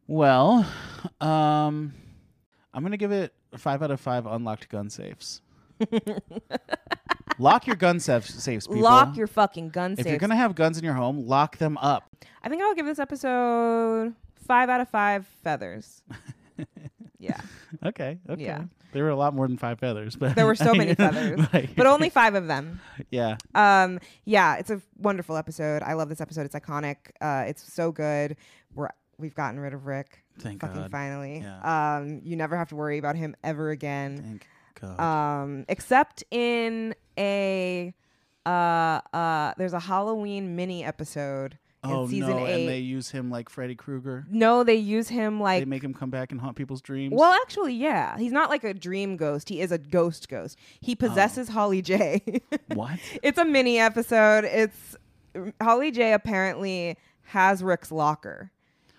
[0.07, 0.65] Well,
[1.19, 1.93] um,
[2.73, 5.41] I'm gonna give it five out of five unlocked gun safes.
[7.39, 8.81] lock your gun safes, safes people.
[8.84, 10.05] Lock your fucking gun if safes.
[10.07, 12.09] If you're gonna have guns in your home, lock them up.
[12.41, 14.15] I think I'll give this episode
[14.47, 16.01] five out of five feathers.
[17.19, 17.39] yeah.
[17.85, 18.17] Okay.
[18.29, 18.43] Okay.
[18.43, 18.63] Yeah.
[18.93, 21.39] There were a lot more than five feathers, but There were so many feathers.
[21.53, 22.79] Like- But only five of them.
[23.11, 23.37] yeah.
[23.53, 25.83] Um, yeah, it's a wonderful episode.
[25.83, 26.45] I love this episode.
[26.45, 26.95] It's iconic.
[27.21, 28.37] Uh, it's so good.
[28.73, 30.23] We're we've gotten rid of Rick.
[30.39, 30.91] Thank fucking God.
[30.91, 31.39] finally.
[31.39, 31.97] Yeah.
[31.97, 34.39] Um, you never have to worry about him ever again.
[34.79, 34.99] Thank God.
[35.43, 37.93] Um, except in a
[38.45, 38.49] uh
[39.13, 42.45] uh there's a Halloween mini episode oh season no!
[42.47, 42.61] eight.
[42.61, 44.25] And they use him like Freddy Krueger.
[44.29, 47.13] no, they use him like they make him come back and haunt people's dreams.
[47.15, 48.17] well, actually, yeah.
[48.17, 49.49] He's not like a dream ghost.
[49.49, 50.57] He is a ghost ghost.
[50.81, 50.95] He Oh.
[51.07, 52.21] possesses Holly J.
[52.73, 52.99] what?
[53.23, 54.43] it's a mini episode.
[54.45, 54.95] It's
[55.61, 58.51] Holly J apparently has Rick's locker,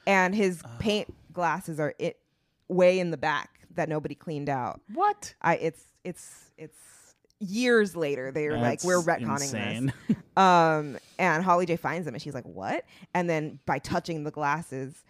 [0.06, 0.68] and his Oh.
[0.78, 2.18] paint glasses are it
[2.68, 4.80] way in the back that nobody cleaned out.
[4.92, 5.34] What?
[5.42, 6.76] I it's it's it's
[7.40, 9.93] years later they were like we're That's retconning insane.
[10.09, 10.16] this.
[10.36, 14.31] Um and Holly J finds them and she's like, "What?" And then by touching the
[14.31, 15.02] glasses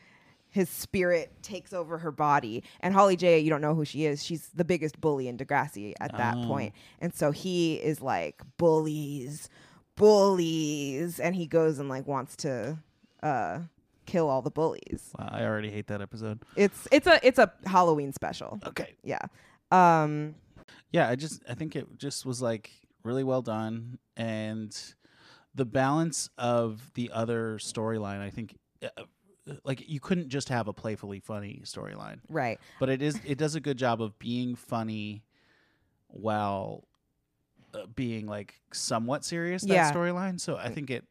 [0.50, 2.64] his spirit takes over her body.
[2.80, 4.24] And Holly J, you don't know who she is.
[4.24, 6.70] She's the biggest bully in Degrassi at that Oh.
[7.00, 9.50] And so he is like, bullies,
[9.96, 11.20] bullies.
[11.20, 12.78] And he goes and like wants to
[13.22, 13.60] uh
[14.06, 15.10] kill all the bullies.
[15.18, 16.40] Wow, I already hate that episode.
[16.56, 18.58] It's it's a it's a Halloween special.
[18.66, 18.94] Okay.
[19.04, 19.20] Yeah.
[19.70, 20.34] Um
[20.92, 22.70] Yeah, I just I think it just was like
[23.04, 24.76] really well done and
[25.54, 29.04] the balance of the other storyline, I think uh,
[29.64, 32.20] like you couldn't just have a playfully funny storyline.
[32.28, 32.58] right.
[32.78, 35.24] But it is it does a good job of being funny
[36.08, 36.84] while
[37.74, 39.92] uh, being like somewhat serious that Yeah.
[39.92, 40.40] storyline.
[40.40, 41.04] So I think it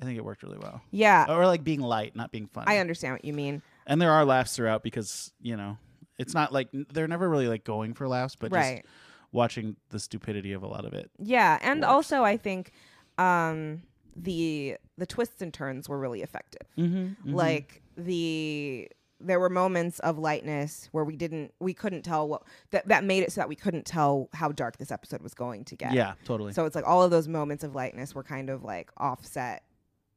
[0.00, 0.80] I think it worked really well.
[0.90, 1.26] Yeah.
[1.28, 2.66] Or like being light, not being funny.
[2.68, 3.62] I understand what you mean.
[3.86, 5.78] and there are laughs throughout because, you know,
[6.18, 8.82] it's not like they're never really like going for laughs, but right.
[8.82, 8.94] just
[9.32, 11.10] watching the stupidity of a lot of it.
[11.18, 11.90] Yeah, and works.
[11.90, 12.72] also I think
[13.18, 13.82] um
[14.16, 16.66] the the twists and turns were really effective.
[16.78, 17.34] Mm-hmm.
[17.34, 18.88] Like the
[19.20, 23.22] there were moments of lightness where we didn't we couldn't tell what that that made
[23.22, 25.92] it so that we couldn't tell how dark this episode was going to get.
[25.92, 26.52] yeah, totally.
[26.52, 29.64] So it's like all of those moments of lightness were kind of like offset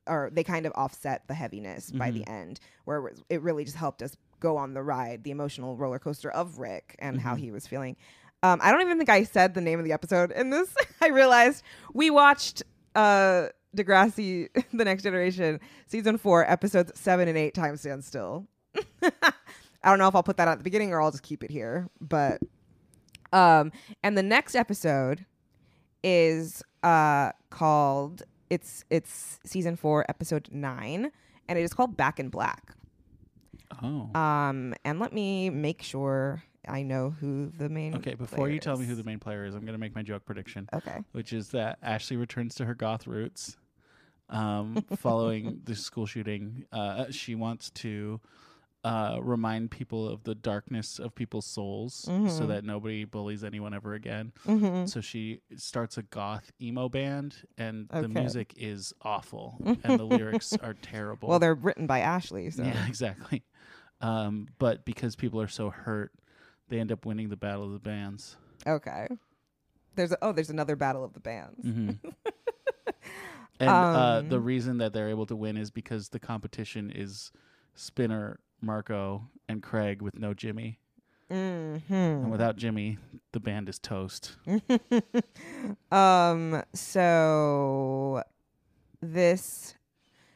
[0.08, 3.66] or they kind of offset the heaviness by the end where it, was, it really
[3.66, 7.36] just helped us go on the ride, the emotional roller coaster of Rick and how
[7.36, 7.96] he was feeling.
[8.44, 10.76] Um, I don't even think I said the name of the episode in this.
[11.02, 12.64] I realized we watched
[12.96, 18.48] uh, Degrassi, The Next Generation, season four, episodes seven and eight, Time Stand Still.
[19.02, 21.52] I don't know if I'll put that at the beginning or I'll just keep it
[21.52, 21.90] here.
[22.00, 22.42] But,
[23.34, 23.72] um,
[24.04, 25.26] and the next episode
[26.04, 31.12] is uh called it's it's season four episode nine
[31.50, 32.77] and it is called back in black
[33.84, 34.10] oh.
[34.20, 38.78] um and let me make sure i know who the main okay, before you tell
[38.78, 41.32] me who the main player is, I'm going to make my joke prediction, okay which
[41.34, 43.58] is that Ashley returns to her goth roots
[44.30, 46.66] um, following the school shooting.
[46.72, 48.20] Uh, she wants to
[48.84, 52.48] uh, remind people of the darkness of people's souls so Mhm.
[52.50, 54.32] that nobody bullies anyone ever again.
[54.46, 54.86] mm-hmm.
[54.86, 60.54] So she starts a goth emo band, and the music is awful, and the lyrics
[60.62, 61.30] are terrible.
[61.30, 63.44] well they're written by ashley so Yeah, exactly.
[64.02, 66.12] Um, but because people are so hurt,
[66.70, 68.38] they end up winning the battle of the bands.
[68.66, 69.08] okay
[69.96, 71.90] there's a, oh there's another battle of the bands hmm
[73.60, 77.32] and uh, the Um, reason that they're able to win is because the competition is
[77.76, 80.80] Spinner, Marco, and Craig with no Jimmy.
[81.32, 81.94] mm-hmm.
[81.94, 82.98] And without Jimmy,
[83.32, 84.36] the band is toast.
[85.92, 88.22] um so
[89.02, 89.76] this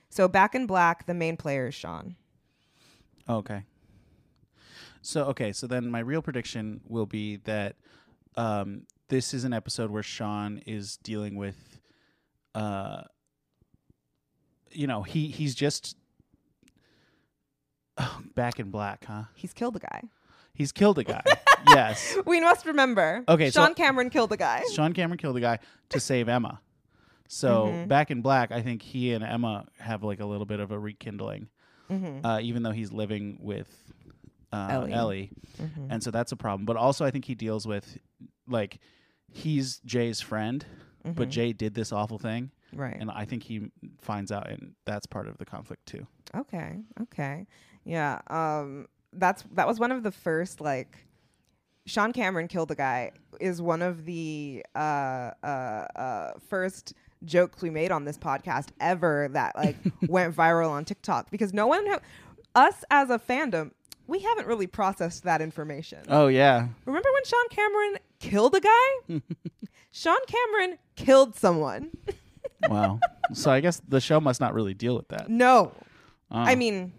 [0.09, 2.15] so back in black the main player is sean
[3.29, 3.63] Okay.
[5.01, 7.75] So okay, so then my real prediction will be that
[8.35, 11.79] um, this is an episode where Sean is dealing with,
[12.53, 13.01] uh,
[14.71, 15.97] you know, he he's just
[17.97, 19.23] oh, back in black, huh?
[19.35, 20.01] he's killed a guy
[20.53, 21.23] He's killed a guy.
[21.69, 25.41] yes, we must remember Okay, so- sean cameron killed a guy Sean Cameron killed a
[25.41, 26.59] guy to save Emma.
[27.27, 27.87] So Mhm.
[27.87, 30.77] back in black, I think he and Emma have like a little bit of a
[30.77, 31.47] rekindling,
[31.91, 32.25] mm-hmm.
[32.25, 33.67] uh, even though he's living with
[34.53, 34.93] uh, Ellie.
[34.93, 35.29] Ellie.
[35.61, 35.87] Mm-hmm.
[35.91, 36.65] and so that's a problem.
[36.65, 37.97] But also, I think he deals with
[38.47, 38.79] like
[39.31, 40.65] he's Jay's friend,
[41.03, 42.81] but Jay did this awful thing, Mm-hmm.
[42.81, 43.69] right and I think he
[43.99, 46.07] finds out, and that's part of the conflict too.
[46.35, 46.77] Okay.
[47.01, 47.45] Okay.
[47.83, 48.21] Yeah.
[48.27, 50.97] Um that's that was one of the first like
[51.85, 53.11] Sean Cameron killed a guy
[53.41, 55.45] is one of the uh uh
[55.95, 56.93] uh first
[57.25, 59.77] jokes we made on this podcast ever that like
[60.07, 61.99] went viral on TikTok because no one ha-
[62.55, 63.71] us as a fandom
[64.07, 65.99] we haven't really processed that information.
[66.09, 69.21] Oh yeah, Remember when Sean Cameron killed a guy?
[69.91, 71.91] Sean Cameron killed someone.
[72.69, 72.99] wow.
[73.33, 75.29] so I guess the show must not really deal with that.
[75.29, 75.71] No.
[76.29, 76.37] Oh.
[76.39, 76.91] I mean,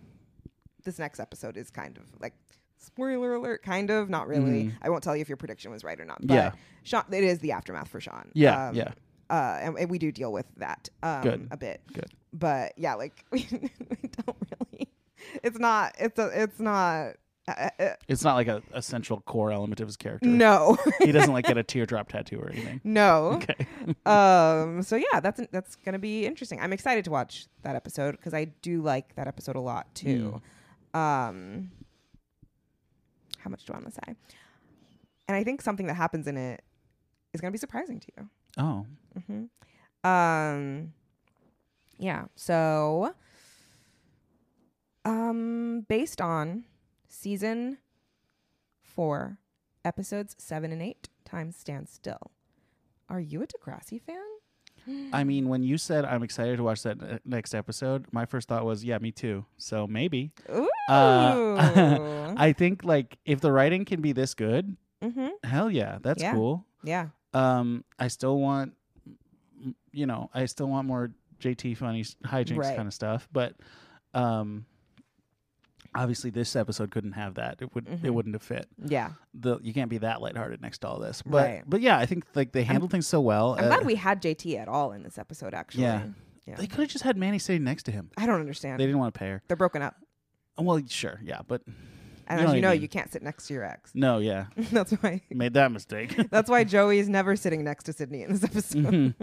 [0.85, 2.33] this next episode is kind of like
[2.79, 4.65] spoiler alert, kind of, not really.
[4.65, 4.73] Mhm.
[4.81, 6.19] I won't tell you if your prediction was right or not.
[6.27, 6.53] But Yeah.
[6.83, 8.31] Sean, it is the aftermath for Sean.
[8.35, 8.93] Yeah, Um, yeah.
[9.33, 11.49] Uh, and, and we do deal with that um, Good.
[11.51, 11.81] a bit.
[11.91, 12.13] Good.
[12.35, 14.89] But yeah, like we, we don't really.
[15.43, 15.95] It's not.
[15.99, 16.43] It's a.
[16.43, 17.15] It's not.
[17.49, 20.29] Uh, uh, it's not like a, a central core element of his character.
[20.29, 20.77] no.
[21.01, 22.81] he doesn't like get a teardrop tattoo or anything.
[22.85, 23.41] no.
[23.43, 23.67] Okay.
[24.07, 24.83] um.
[24.83, 26.61] So yeah, that's that's gonna be interesting.
[26.61, 30.43] I'm excited to watch that episode because I do like that episode a lot too.
[30.93, 31.71] Um.
[33.39, 34.15] How much do I want to say?
[35.27, 36.63] And I think something that happens in it
[37.33, 38.29] is gonna be surprising to you.
[38.59, 38.87] Oh,
[39.27, 39.45] hmm
[40.09, 40.93] Um.
[41.99, 42.25] Yeah.
[42.37, 43.15] So.
[45.05, 45.85] Um.
[45.89, 46.65] Based on
[47.09, 47.79] season
[48.83, 49.39] four,
[49.85, 51.09] episodes seven and eight.
[51.25, 52.31] Time stands still.
[53.09, 54.17] Are you a Degrassi fan?
[55.13, 58.49] I mean, when you said I'm excited to watch that uh, next episode, my first
[58.49, 59.45] thought was, yeah, me too.
[59.57, 60.33] So maybe.
[60.53, 60.69] Ooh.
[60.89, 65.29] Uh, I think like if the writing can be this good, mm-hmm.
[65.45, 66.35] hell yeah, that's Yeah.
[66.35, 66.67] cool.
[66.83, 67.09] Yeah.
[67.33, 68.75] Um, I still want,
[69.93, 71.11] you know, I still want more
[71.41, 72.77] JT funny hijinks Right.
[72.77, 73.55] kind of stuff, but
[74.15, 74.67] um,
[75.95, 77.57] obviously this episode couldn't have that.
[77.61, 78.11] It would it Mhm.
[78.15, 78.67] wouldn't have fit.
[78.79, 79.11] Yeah.
[79.35, 81.23] The you can't be that lighthearted next to all this.
[81.23, 81.63] But Right.
[81.67, 83.55] but yeah, I think like they handled things so well.
[83.59, 85.85] I'm uh, glad we had JT at all in this episode, actually.
[85.85, 86.07] Yeah.
[86.47, 86.57] Yeah.
[86.57, 88.11] They could have just had Manny sitting next to him.
[88.17, 88.81] I don't understand.
[88.81, 89.43] They didn't want to pay her.
[89.49, 89.95] They're broken up.
[90.59, 91.63] Well, sure, yeah, but
[92.29, 92.81] And You as you know, mean.
[92.83, 93.91] you can't sit next to your ex.
[93.95, 95.21] no, yeah, That's why.
[95.31, 96.17] made that mistake.
[96.31, 99.15] That's why Joey's never sitting next to Sydney in this episode.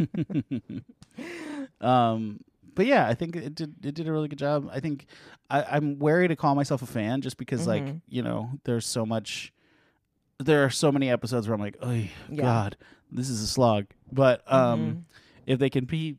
[1.81, 2.39] um,
[2.75, 3.73] but yeah, I think it did.
[3.83, 4.69] It did a really good job.
[4.71, 5.05] I think
[5.49, 8.01] I, I'm wary to call myself a fan just because, like, Mhm.
[8.07, 9.51] you know, there's so much.
[10.39, 12.09] There are so many episodes where I'm like, oh Yeah.
[12.29, 12.77] God,
[13.11, 13.87] this is a slog.
[14.11, 15.03] But um, Mhm.
[15.45, 16.17] if they can be,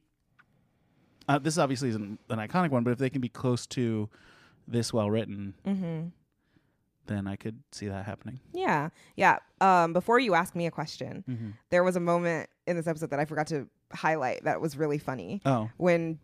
[1.29, 4.11] uh, this obviously isn't an iconic one, but if they can be close to
[4.69, 6.09] this well written, Mm-hmm.
[7.07, 8.41] Then I could see that happening.
[8.53, 8.91] Yeah.
[9.17, 9.39] Yeah.
[9.61, 11.51] Um, before you ask me a question, Mm-hmm.
[11.71, 14.99] there was a moment in this episode that I forgot to highlight that was really
[14.99, 15.41] funny.
[15.45, 16.19] Oh, when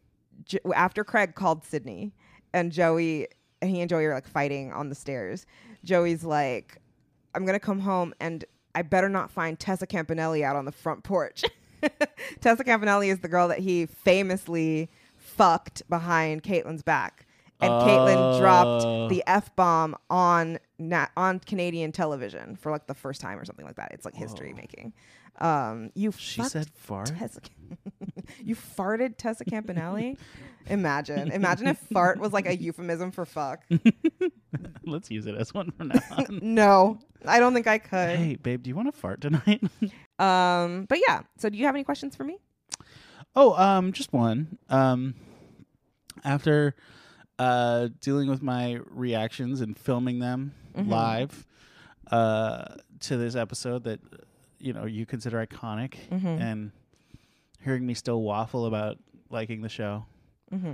[0.45, 2.13] jo- after Craig called Sydney
[2.53, 3.27] and Joey
[3.63, 5.47] and he and Joey are like fighting on the stairs.
[5.83, 6.79] Joey's like,
[7.35, 8.45] "I'm gonna come home and
[8.75, 11.43] I better not find Tessa Campanelli out on the front porch."
[12.41, 17.26] Tessa Campanelli is the girl that he famously fucked behind Caitlin's back,
[17.61, 18.39] and Caitlin Oh.
[18.41, 23.45] dropped the f bomb on na- on Canadian television for like the first time or
[23.45, 23.93] something like that.
[23.93, 24.57] It's like history Whoa.
[24.57, 24.93] making.
[25.39, 27.13] Um, you she said fart.
[27.19, 27.41] Tessa,
[28.43, 30.17] you farted Tessa Campanelli.
[30.69, 33.63] Imagine, imagine if fart was like a euphemism for fuck.
[34.85, 36.39] Let's use it as one for now on.
[36.43, 38.17] No, I don't think I could.
[38.17, 39.63] hey, babe, do you want to fart tonight?
[40.19, 41.21] Um, but yeah.
[41.39, 42.39] So, do you have any questions for me?
[43.35, 44.57] Oh, um, just one.
[44.71, 45.15] Um,
[46.25, 46.75] after
[47.39, 50.89] uh, dealing with my reactions and filming them Mhm.
[50.89, 51.47] live
[52.11, 54.01] uh, to this episode that
[54.59, 56.41] you know you consider iconic, Mhm.
[56.41, 56.73] and
[57.63, 58.99] hearing me still waffle about
[59.31, 60.07] liking the show,
[60.53, 60.73] Mm-hmm.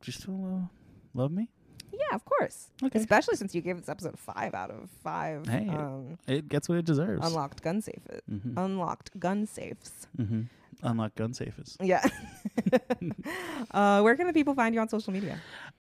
[0.00, 0.66] do you still uh,
[1.14, 1.48] love me?
[1.92, 2.68] Yeah, of course.
[2.82, 5.46] Okay, Especially since you gave this episode five out of five.
[5.48, 5.68] Hey.
[5.68, 7.26] Um, it gets what it deserves.
[7.26, 8.06] unlocked gun safe.
[8.28, 10.06] hmm Unlocked gun safes.
[10.82, 11.76] Unlock gun safes.
[11.82, 12.06] Yeah.
[13.72, 15.38] uh, where can the people find you on social media?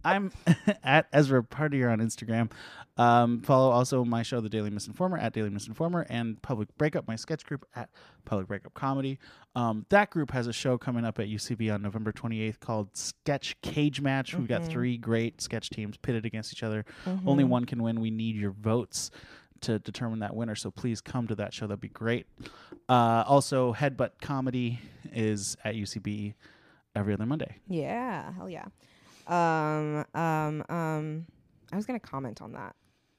[0.06, 0.32] I'm
[0.84, 2.52] at Ezra Partier on Instagram.
[2.98, 7.16] Um, follow also my show, The Daily Misinformer, at Daily Misinformer, and Public Breakup, my
[7.16, 7.90] sketch group at
[8.26, 9.18] Public Breakup Comedy.
[9.56, 13.60] Um, that group has a show coming up at UCB on November 28th called Sketch
[13.62, 14.36] Cage Match.
[14.36, 14.68] We've got Mhm.
[14.70, 16.86] three great sketch teams pitted against each other.
[17.26, 17.50] Only Mhm.
[17.50, 18.00] one can win.
[18.00, 19.10] We need your votes
[19.64, 20.56] to determine that winner.
[20.56, 21.68] So please come to that show.
[21.68, 22.26] That'd be great.
[22.88, 24.80] Uh, also, Headbutt Comedy
[25.12, 26.34] is at UCB
[26.96, 27.58] every other Monday.
[27.68, 28.66] Yeah, hell yeah.
[29.28, 31.26] Um, um, um,
[31.72, 32.76] I was gonna comment on that.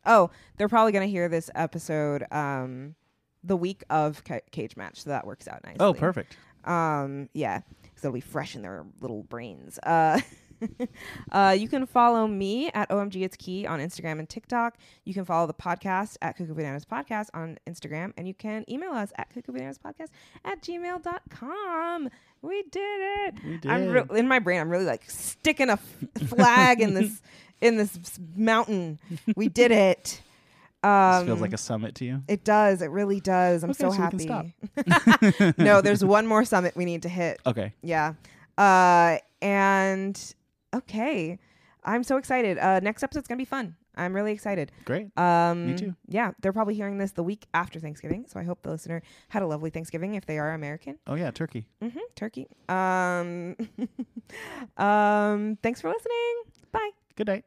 [0.07, 2.95] Oh, they're probably gonna hear this episode um
[3.43, 5.79] the week of ca- cage match, so that works out nicely.
[5.81, 6.37] Oh, perfect.
[6.65, 9.79] Um, yeah, because it'll be fresh in their little brains.
[9.83, 10.21] Uh,
[11.33, 14.77] uh, you can follow me at OMG It's Key on Instagram and TikTok.
[15.05, 18.93] You can follow the podcast at Cuckoo Bananas Podcast on Instagram, and you can email
[18.93, 20.09] us at Cuckoo Bananas Podcast
[20.45, 22.09] at gmail.com.
[22.43, 23.35] We did it.
[23.45, 23.71] We did.
[23.71, 24.61] I'm re- in my brain.
[24.61, 27.23] I'm really like sticking a f- flag in this
[27.61, 28.99] in this mountain.
[29.37, 30.21] We did it.
[30.83, 32.23] Um, this feels like a summit to you.
[32.29, 32.83] it does.
[32.83, 33.65] It really does.
[33.65, 35.55] I'm Okay, so so happy.
[35.63, 37.41] no, there's one more summit we need to hit.
[37.47, 37.73] Okay.
[37.83, 38.13] Yeah.
[38.59, 40.35] Uh, and
[40.75, 41.39] okay,
[41.83, 42.59] I'm so excited.
[42.59, 43.77] Uh, next episode's gonna be fun.
[43.97, 44.73] I'm really excited.
[44.87, 45.17] Great.
[45.17, 45.95] Um, Me too.
[46.09, 49.43] Yeah, they're probably hearing this the week after Thanksgiving, so I hope the listener had
[49.43, 50.99] a lovely Thanksgiving if they are American.
[51.07, 51.67] Oh yeah, turkey.
[51.81, 52.49] hmm turkey.
[52.69, 53.57] Um,
[54.77, 56.43] um, thanks for listening.
[56.73, 56.91] Bye.
[57.17, 57.45] Good night.